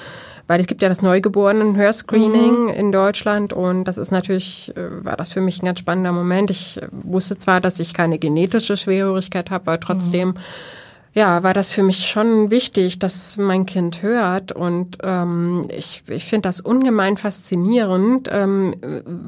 weil 0.49 0.61
es 0.61 0.66
gibt 0.66 0.83
ja 0.83 0.88
das 0.88 1.03
Neugeborenen-Hörscreening 1.03 2.62
mhm. 2.62 2.68
in 2.68 2.90
Deutschland 2.99 3.53
und 3.53 3.85
das 3.85 3.97
ist 3.99 4.11
natürlich, 4.11 4.73
äh, 4.77 5.05
war 5.05 5.17
das 5.17 5.33
für 5.33 5.41
mich 5.41 5.63
ein 5.63 5.67
ganz 5.67 5.79
spannender 5.79 6.13
Moment. 6.13 6.51
Ich 6.51 6.81
wusste 6.91 7.39
zwar, 7.39 7.61
dass 7.61 7.79
ich 7.79 7.95
keine 7.95 8.19
genetische 8.19 8.77
Schwerhörigkeit 8.77 9.51
habe, 9.51 9.71
aber 9.71 9.81
trotzdem 9.81 10.29
mhm 10.29 10.35
ja, 11.18 11.42
war 11.42 11.52
das 11.52 11.72
für 11.72 11.83
mich 11.83 12.07
schon 12.07 12.52
wichtig, 12.52 13.00
dass 13.00 13.37
mein 13.37 13.66
Kind 13.66 14.02
hört. 14.02 14.52
Und 14.52 14.98
ähm, 15.02 15.66
ich, 15.76 16.04
ich 16.07 16.24
finde 16.26 16.42
das 16.42 16.61
ungemein 16.61 17.16
faszinierend, 17.16 18.28
ähm, 18.31 18.76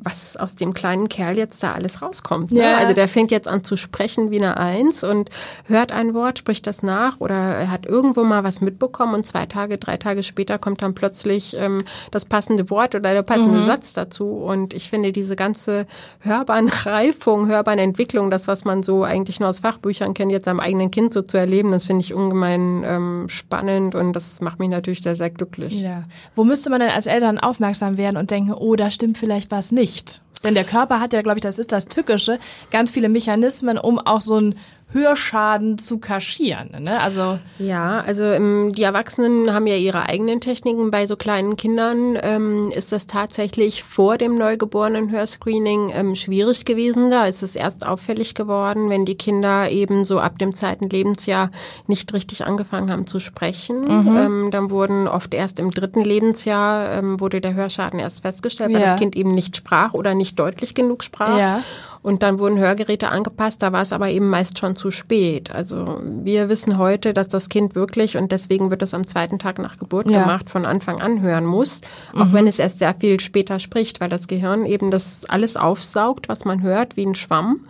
was 0.04 0.36
aus 0.36 0.54
dem 0.54 0.72
kleinen 0.72 1.08
Kerl 1.08 1.36
jetzt 1.36 1.64
da 1.64 1.72
alles 1.72 2.00
rauskommt. 2.00 2.52
Ne? 2.52 2.60
Ja. 2.60 2.76
Also 2.76 2.94
der 2.94 3.08
fängt 3.08 3.32
jetzt 3.32 3.48
an 3.48 3.64
zu 3.64 3.76
sprechen 3.76 4.30
wie 4.30 4.36
eine 4.36 4.56
Eins 4.56 5.02
und 5.02 5.30
hört 5.64 5.90
ein 5.90 6.14
Wort, 6.14 6.38
spricht 6.38 6.68
das 6.68 6.84
nach 6.84 7.18
oder 7.18 7.34
er 7.34 7.72
hat 7.72 7.86
irgendwo 7.86 8.22
mal 8.22 8.44
was 8.44 8.60
mitbekommen 8.60 9.14
und 9.14 9.26
zwei 9.26 9.46
Tage, 9.46 9.76
drei 9.76 9.96
Tage 9.96 10.22
später 10.22 10.58
kommt 10.58 10.84
dann 10.84 10.94
plötzlich 10.94 11.56
ähm, 11.58 11.82
das 12.12 12.24
passende 12.24 12.70
Wort 12.70 12.94
oder 12.94 13.12
der 13.14 13.22
passende 13.22 13.58
mhm. 13.58 13.66
Satz 13.66 13.94
dazu. 13.94 14.28
Und 14.28 14.74
ich 14.74 14.88
finde 14.88 15.10
diese 15.10 15.34
ganze 15.34 15.88
Hörbahnreifung, 16.20 17.48
Hörbahnentwicklung, 17.48 18.30
das, 18.30 18.46
was 18.46 18.64
man 18.64 18.84
so 18.84 19.02
eigentlich 19.02 19.40
nur 19.40 19.48
aus 19.48 19.58
Fachbüchern 19.58 20.14
kennt, 20.14 20.30
jetzt 20.30 20.46
am 20.46 20.60
eigenen 20.60 20.92
Kind 20.92 21.12
so 21.12 21.22
zu 21.22 21.36
erleben, 21.36 21.79
das 21.80 21.86
finde 21.86 22.04
ich 22.04 22.12
ungemein 22.12 22.84
ähm, 22.86 23.28
spannend 23.28 23.94
und 23.94 24.12
das 24.12 24.42
macht 24.42 24.58
mich 24.58 24.68
natürlich 24.68 25.00
sehr, 25.00 25.16
sehr 25.16 25.30
glücklich. 25.30 25.80
Ja. 25.80 26.04
Wo 26.36 26.44
müsste 26.44 26.68
man 26.68 26.80
denn 26.80 26.90
als 26.90 27.06
Eltern 27.06 27.38
aufmerksam 27.38 27.96
werden 27.96 28.18
und 28.18 28.30
denken, 28.30 28.52
oh, 28.52 28.76
da 28.76 28.90
stimmt 28.90 29.16
vielleicht 29.16 29.50
was 29.50 29.72
nicht? 29.72 30.20
Denn 30.44 30.54
der 30.54 30.64
Körper 30.64 31.00
hat 31.00 31.14
ja, 31.14 31.22
glaube 31.22 31.38
ich, 31.38 31.42
das 31.42 31.58
ist 31.58 31.72
das 31.72 31.86
Tückische, 31.86 32.38
ganz 32.70 32.90
viele 32.90 33.08
Mechanismen, 33.08 33.78
um 33.78 33.98
auch 33.98 34.20
so 34.20 34.38
ein 34.38 34.56
Hörschaden 34.92 35.78
zu 35.78 35.98
kaschieren. 35.98 36.70
Ne? 36.82 37.00
Also 37.00 37.38
ja, 37.58 38.00
also 38.00 38.24
ähm, 38.24 38.72
die 38.74 38.82
Erwachsenen 38.82 39.52
haben 39.52 39.66
ja 39.66 39.76
ihre 39.76 40.08
eigenen 40.08 40.40
Techniken. 40.40 40.90
Bei 40.90 41.06
so 41.06 41.16
kleinen 41.16 41.56
Kindern 41.56 42.18
ähm, 42.22 42.72
ist 42.74 42.90
das 42.90 43.06
tatsächlich 43.06 43.84
vor 43.84 44.18
dem 44.18 44.36
neugeborenen 44.36 45.10
Hörscreening 45.10 45.92
ähm, 45.94 46.14
schwierig 46.16 46.64
gewesen. 46.64 47.10
Da 47.10 47.26
ist 47.26 47.42
es 47.42 47.54
erst 47.54 47.86
auffällig 47.86 48.34
geworden, 48.34 48.90
wenn 48.90 49.04
die 49.04 49.16
Kinder 49.16 49.70
eben 49.70 50.04
so 50.04 50.18
ab 50.18 50.38
dem 50.38 50.52
zweiten 50.52 50.88
Lebensjahr 50.88 51.50
nicht 51.86 52.12
richtig 52.12 52.44
angefangen 52.44 52.90
haben 52.90 53.06
zu 53.06 53.20
sprechen. 53.20 53.82
Mhm. 53.82 54.16
Ähm, 54.16 54.50
dann 54.50 54.70
wurden 54.70 55.06
oft 55.06 55.34
erst 55.34 55.60
im 55.60 55.70
dritten 55.70 56.02
Lebensjahr 56.02 56.98
ähm, 56.98 57.20
wurde 57.20 57.40
der 57.40 57.54
Hörschaden 57.54 58.00
erst 58.00 58.22
festgestellt, 58.22 58.72
weil 58.72 58.80
ja. 58.80 58.92
das 58.92 58.98
Kind 58.98 59.14
eben 59.14 59.30
nicht 59.30 59.56
sprach 59.56 59.94
oder 59.94 60.14
nicht 60.14 60.38
deutlich 60.38 60.74
genug 60.74 61.04
sprach. 61.04 61.38
Ja. 61.38 61.62
Und 62.02 62.22
dann 62.22 62.38
wurden 62.38 62.58
Hörgeräte 62.58 63.10
angepasst, 63.10 63.62
da 63.62 63.72
war 63.72 63.82
es 63.82 63.92
aber 63.92 64.08
eben 64.08 64.28
meist 64.28 64.58
schon 64.58 64.74
zu 64.74 64.90
spät. 64.90 65.50
Also 65.50 66.00
wir 66.02 66.48
wissen 66.48 66.78
heute, 66.78 67.12
dass 67.12 67.28
das 67.28 67.50
Kind 67.50 67.74
wirklich, 67.74 68.16
und 68.16 68.32
deswegen 68.32 68.70
wird 68.70 68.82
es 68.82 68.94
am 68.94 69.06
zweiten 69.06 69.38
Tag 69.38 69.58
nach 69.58 69.76
Geburt 69.76 70.08
ja. 70.10 70.22
gemacht, 70.22 70.48
von 70.48 70.64
Anfang 70.64 71.00
an 71.02 71.20
hören 71.20 71.44
muss, 71.44 71.80
auch 72.14 72.26
mhm. 72.26 72.32
wenn 72.32 72.46
es 72.46 72.58
erst 72.58 72.78
sehr 72.78 72.94
viel 72.94 73.20
später 73.20 73.58
spricht, 73.58 74.00
weil 74.00 74.08
das 74.08 74.28
Gehirn 74.28 74.64
eben 74.64 74.90
das 74.90 75.26
alles 75.26 75.56
aufsaugt, 75.56 76.28
was 76.30 76.46
man 76.46 76.62
hört, 76.62 76.96
wie 76.96 77.04
ein 77.04 77.14
Schwamm 77.14 77.60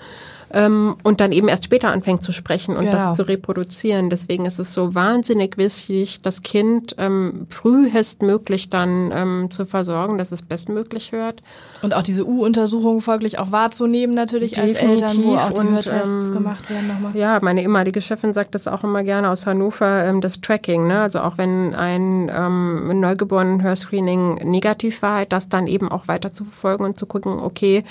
ähm, 0.53 0.97
und 1.03 1.21
dann 1.21 1.33
eben 1.33 1.49
erst 1.49 1.65
später 1.65 1.91
anfängt 1.91 2.23
zu 2.23 2.33
sprechen 2.33 2.77
und 2.77 2.85
genau. 2.85 2.93
das 2.93 3.17
zu 3.17 3.27
reproduzieren. 3.27 4.11
Deswegen 4.11 4.45
ist 4.45 4.59
es 4.59 4.73
so 4.73 4.95
wahnsinnig 4.95 5.57
wichtig, 5.57 6.23
das 6.23 6.43
Kind 6.43 6.95
ähm, 6.99 7.47
frühestmöglich 7.49 8.71
dann 8.71 9.13
ähm, 9.15 9.51
zu 9.51 9.67
versorgen, 9.67 10.19
dass 10.19 10.33
es 10.33 10.43
bestmöglich 10.43 11.13
hört. 11.13 11.43
Und 11.83 11.95
auch 11.95 12.03
diese 12.03 12.27
U-Untersuchung 12.27 13.01
folglich 13.01 13.39
auch 13.39 13.53
wahrzunehmen 13.53 14.15
natürlich 14.15 14.53
Definitiv. 14.53 14.83
als 14.83 14.91
Eltern, 14.91 15.25
wo 15.25 15.37
auch 15.37 15.51
die 15.51 15.61
und, 15.61 15.71
Hörtests 15.73 16.29
ähm, 16.29 16.33
gemacht 16.33 16.69
werden 16.69 16.89
nochmal. 16.89 17.17
Ja, 17.17 17.39
meine 17.43 17.63
ehemalige 17.63 18.01
Chefin 18.03 18.33
sagt 18.33 18.55
das 18.55 18.67
auch 18.67 18.85
immer 18.85 19.05
gerne 19.05 19.31
aus 19.31 19.47
Hannover, 19.47 20.05
ähm, 20.05 20.21
das 20.21 20.41
Tracking. 20.41 20.87
Ne? 20.87 21.01
Also 21.01 21.21
auch 21.21 21.39
wenn 21.39 21.75
ein 21.75 22.31
ähm, 22.35 23.01
neugeborenen 23.01 23.63
Hörscreening 23.63 24.51
negativ 24.51 25.03
war, 25.03 25.25
das 25.27 25.49
dann 25.49 25.67
eben 25.67 25.91
auch 25.91 26.09
weiter 26.09 26.33
zu 26.33 26.45
verfolgen 26.45 26.85
und 26.85 26.99
zu 26.99 27.07
gucken, 27.07 27.39
okay, 27.41 27.85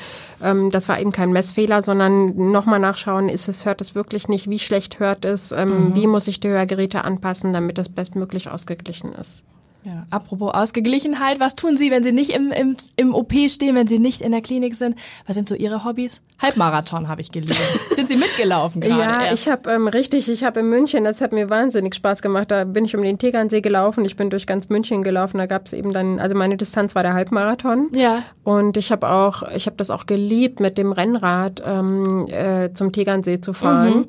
ähm, 0.43 0.71
das 0.71 0.89
war 0.89 0.99
eben 0.99 1.11
kein 1.11 1.31
Messfehler, 1.31 1.81
sondern 1.81 2.48
nochmal 2.51 2.79
nachschauen, 2.79 3.29
ist 3.29 3.47
es, 3.47 3.65
hört 3.65 3.81
es 3.81 3.95
wirklich 3.95 4.27
nicht, 4.27 4.49
wie 4.49 4.59
schlecht 4.59 4.99
hört 4.99 5.25
es, 5.25 5.51
ähm, 5.51 5.89
mhm. 5.89 5.95
wie 5.95 6.07
muss 6.07 6.27
ich 6.27 6.39
die 6.39 6.49
Hörgeräte 6.49 7.03
anpassen, 7.03 7.53
damit 7.53 7.77
das 7.77 7.89
bestmöglich 7.89 8.49
ausgeglichen 8.49 9.13
ist. 9.13 9.43
Ja, 9.83 10.05
apropos 10.09 10.53
Ausgeglichenheit, 10.53 11.39
was 11.39 11.55
tun 11.55 11.77
Sie, 11.77 11.89
wenn 11.89 12.03
Sie 12.03 12.11
nicht 12.11 12.31
im, 12.31 12.51
im, 12.51 12.75
im 12.97 13.15
OP 13.15 13.33
stehen, 13.47 13.75
wenn 13.75 13.87
Sie 13.87 13.97
nicht 13.97 14.21
in 14.21 14.31
der 14.33 14.41
Klinik 14.41 14.75
sind? 14.75 14.97
Was 15.25 15.37
sind 15.37 15.47
so 15.47 15.55
Ihre 15.55 15.85
Hobbys? 15.85 16.21
Halbmarathon 16.39 17.07
habe 17.07 17.21
ich 17.21 17.31
gelesen. 17.31 17.61
sind 17.95 18.09
Sie 18.09 18.17
mitgelaufen 18.17 18.81
gerade? 18.81 18.99
Ja, 18.99 19.23
erst? 19.23 19.43
ich 19.43 19.51
habe 19.51 19.71
ähm, 19.71 19.87
richtig, 19.87 20.29
ich 20.29 20.43
habe 20.43 20.59
in 20.59 20.69
München, 20.69 21.05
das 21.05 21.21
hat 21.21 21.31
mir 21.31 21.49
wahnsinnig 21.49 21.95
Spaß 21.95 22.21
gemacht. 22.21 22.51
Da 22.51 22.65
bin 22.65 22.83
ich 22.83 22.95
um 22.95 23.01
den 23.01 23.17
Tegernsee 23.17 23.61
gelaufen, 23.61 24.03
ich 24.03 24.17
bin 24.17 24.29
durch 24.29 24.45
ganz 24.47 24.67
München 24.67 25.01
gelaufen. 25.01 25.37
Da 25.37 25.45
gab 25.45 25.65
es 25.65 25.73
eben 25.73 25.93
dann, 25.93 26.19
also 26.19 26.35
meine 26.35 26.57
Distanz 26.57 26.93
war 26.95 27.03
der 27.03 27.13
Halbmarathon. 27.13 27.89
Ja. 27.93 28.23
Und 28.43 28.75
ich 28.75 28.91
habe 28.91 29.09
auch, 29.09 29.43
ich 29.55 29.65
habe 29.65 29.77
das 29.77 29.89
auch 29.89 30.05
geliebt, 30.05 30.59
mit 30.59 30.77
dem 30.77 30.91
Rennrad 30.91 31.63
ähm, 31.65 32.27
äh, 32.27 32.73
zum 32.73 32.91
Tegernsee 32.91 33.39
zu 33.39 33.53
fahren. 33.53 33.99
Mhm. 33.99 34.05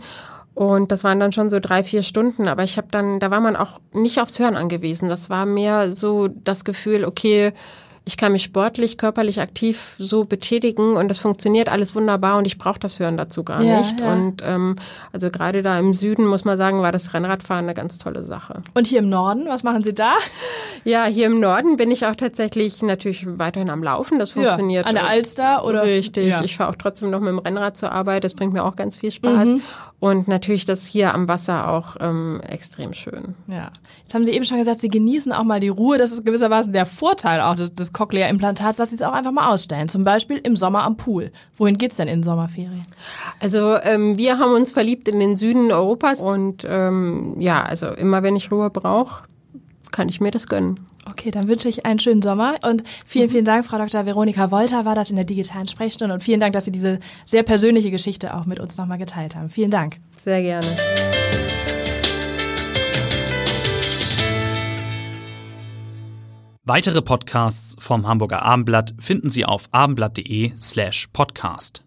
Und 0.54 0.92
das 0.92 1.04
waren 1.04 1.20
dann 1.20 1.32
schon 1.32 1.48
so 1.48 1.58
drei, 1.60 1.82
vier 1.84 2.02
Stunden. 2.02 2.48
Aber 2.48 2.64
ich 2.64 2.76
habe 2.76 2.88
dann, 2.90 3.20
da 3.20 3.30
war 3.30 3.40
man 3.40 3.56
auch 3.56 3.80
nicht 3.92 4.20
aufs 4.20 4.38
Hören 4.38 4.56
angewiesen. 4.56 5.08
Das 5.08 5.30
war 5.30 5.46
mehr 5.46 5.94
so 5.94 6.28
das 6.28 6.64
Gefühl, 6.64 7.04
okay, 7.04 7.52
ich 8.06 8.16
kann 8.16 8.32
mich 8.32 8.42
sportlich, 8.42 8.96
körperlich 8.96 9.40
aktiv 9.40 9.94
so 9.98 10.24
betätigen 10.24 10.96
und 10.96 11.08
das 11.08 11.18
funktioniert 11.18 11.68
alles 11.68 11.94
wunderbar 11.94 12.38
und 12.38 12.46
ich 12.46 12.56
brauche 12.58 12.78
das 12.80 12.98
Hören 12.98 13.16
dazu 13.18 13.44
gar 13.44 13.62
Ja, 13.62 13.78
nicht. 13.78 14.00
ja. 14.00 14.12
Und 14.12 14.42
ähm, 14.42 14.76
also 15.12 15.30
gerade 15.30 15.62
da 15.62 15.78
im 15.78 15.92
Süden 15.92 16.26
muss 16.26 16.44
man 16.44 16.56
sagen, 16.58 16.80
war 16.82 16.92
das 16.92 17.12
Rennradfahren 17.14 17.66
eine 17.66 17.74
ganz 17.74 17.98
tolle 17.98 18.22
Sache. 18.22 18.62
Und 18.74 18.86
hier 18.86 19.00
im 19.00 19.10
Norden, 19.10 19.44
was 19.46 19.62
machen 19.62 19.82
Sie 19.84 19.94
da? 19.94 20.12
Ja, 20.82 21.04
hier 21.04 21.26
im 21.26 21.40
Norden 21.40 21.76
bin 21.76 21.90
ich 21.90 22.06
auch 22.06 22.16
tatsächlich 22.16 22.82
natürlich 22.82 23.26
weiterhin 23.38 23.68
am 23.70 23.82
Laufen. 23.82 24.18
Das 24.18 24.32
funktioniert. 24.32 24.86
Ja, 24.86 24.88
an 24.88 24.94
der 24.94 25.06
Alster 25.06 25.64
oder? 25.64 25.82
Richtig. 25.84 26.26
Ja. 26.26 26.42
Ich 26.42 26.56
fahre 26.56 26.70
auch 26.70 26.76
trotzdem 26.76 27.10
noch 27.10 27.20
mit 27.20 27.28
dem 27.28 27.38
Rennrad 27.38 27.76
zur 27.76 27.92
Arbeit. 27.92 28.24
Das 28.24 28.34
bringt 28.34 28.54
mir 28.54 28.64
auch 28.64 28.76
ganz 28.76 28.96
viel 28.96 29.10
Spaß. 29.10 29.46
Mhm. 29.50 29.62
Und 30.00 30.28
natürlich 30.28 30.64
das 30.64 30.86
hier 30.86 31.12
am 31.14 31.28
Wasser 31.28 31.68
auch 31.68 31.96
ähm, 32.00 32.40
extrem 32.40 32.94
schön. 32.94 33.34
Ja. 33.46 33.70
Jetzt 34.02 34.14
haben 34.14 34.24
Sie 34.24 34.32
eben 34.32 34.46
schon 34.46 34.56
gesagt, 34.56 34.80
Sie 34.80 34.88
genießen 34.88 35.30
auch 35.30 35.44
mal 35.44 35.60
die 35.60 35.68
Ruhe. 35.68 35.98
Das 35.98 36.10
ist 36.10 36.24
gewissermaßen 36.24 36.72
der 36.72 36.86
Vorteil 36.86 37.42
auch 37.42 37.54
des, 37.54 37.74
des 37.74 37.92
Cochlea-Implantats, 37.92 38.78
dass 38.78 38.90
Sie 38.90 38.96
es 38.96 39.02
auch 39.02 39.12
einfach 39.12 39.30
mal 39.30 39.52
ausstellen. 39.52 39.90
Zum 39.90 40.02
Beispiel 40.02 40.38
im 40.38 40.56
Sommer 40.56 40.84
am 40.84 40.96
Pool. 40.96 41.30
Wohin 41.58 41.76
geht's 41.76 41.96
denn 41.96 42.08
in 42.08 42.22
Sommerferien? 42.22 42.86
Also 43.40 43.76
ähm, 43.82 44.16
wir 44.16 44.38
haben 44.38 44.54
uns 44.54 44.72
verliebt 44.72 45.06
in 45.06 45.20
den 45.20 45.36
Süden 45.36 45.70
Europas 45.70 46.22
und 46.22 46.66
ähm, 46.66 47.36
ja, 47.38 47.62
also 47.62 47.88
immer 47.88 48.22
wenn 48.22 48.36
ich 48.36 48.50
Ruhe 48.50 48.70
brauche, 48.70 49.24
kann 49.92 50.08
ich 50.08 50.20
mir 50.20 50.30
das 50.30 50.46
gönnen. 50.46 50.80
Okay, 51.08 51.30
dann 51.30 51.48
wünsche 51.48 51.68
ich 51.68 51.86
einen 51.86 51.98
schönen 51.98 52.22
Sommer 52.22 52.56
und 52.62 52.84
vielen, 53.06 53.30
vielen 53.30 53.44
Dank, 53.44 53.64
Frau 53.64 53.78
Dr. 53.78 54.06
Veronika 54.06 54.50
Wolter 54.50 54.84
war 54.84 54.94
das 54.94 55.10
in 55.10 55.16
der 55.16 55.24
digitalen 55.24 55.66
Sprechstunde 55.68 56.14
und 56.14 56.22
vielen 56.22 56.40
Dank, 56.40 56.52
dass 56.52 56.66
Sie 56.66 56.72
diese 56.72 56.98
sehr 57.24 57.42
persönliche 57.42 57.90
Geschichte 57.90 58.34
auch 58.34 58.46
mit 58.46 58.60
uns 58.60 58.76
nochmal 58.76 58.98
geteilt 58.98 59.34
haben. 59.34 59.48
Vielen 59.48 59.70
Dank. 59.70 59.98
Sehr 60.22 60.42
gerne. 60.42 60.76
Weitere 66.64 67.02
Podcasts 67.02 67.74
vom 67.80 68.06
Hamburger 68.06 68.42
Abendblatt 68.42 68.94
finden 69.00 69.28
Sie 69.28 69.44
auf 69.44 69.64
abendblatt.de 69.72 70.52
slash 70.56 71.08
podcast. 71.12 71.82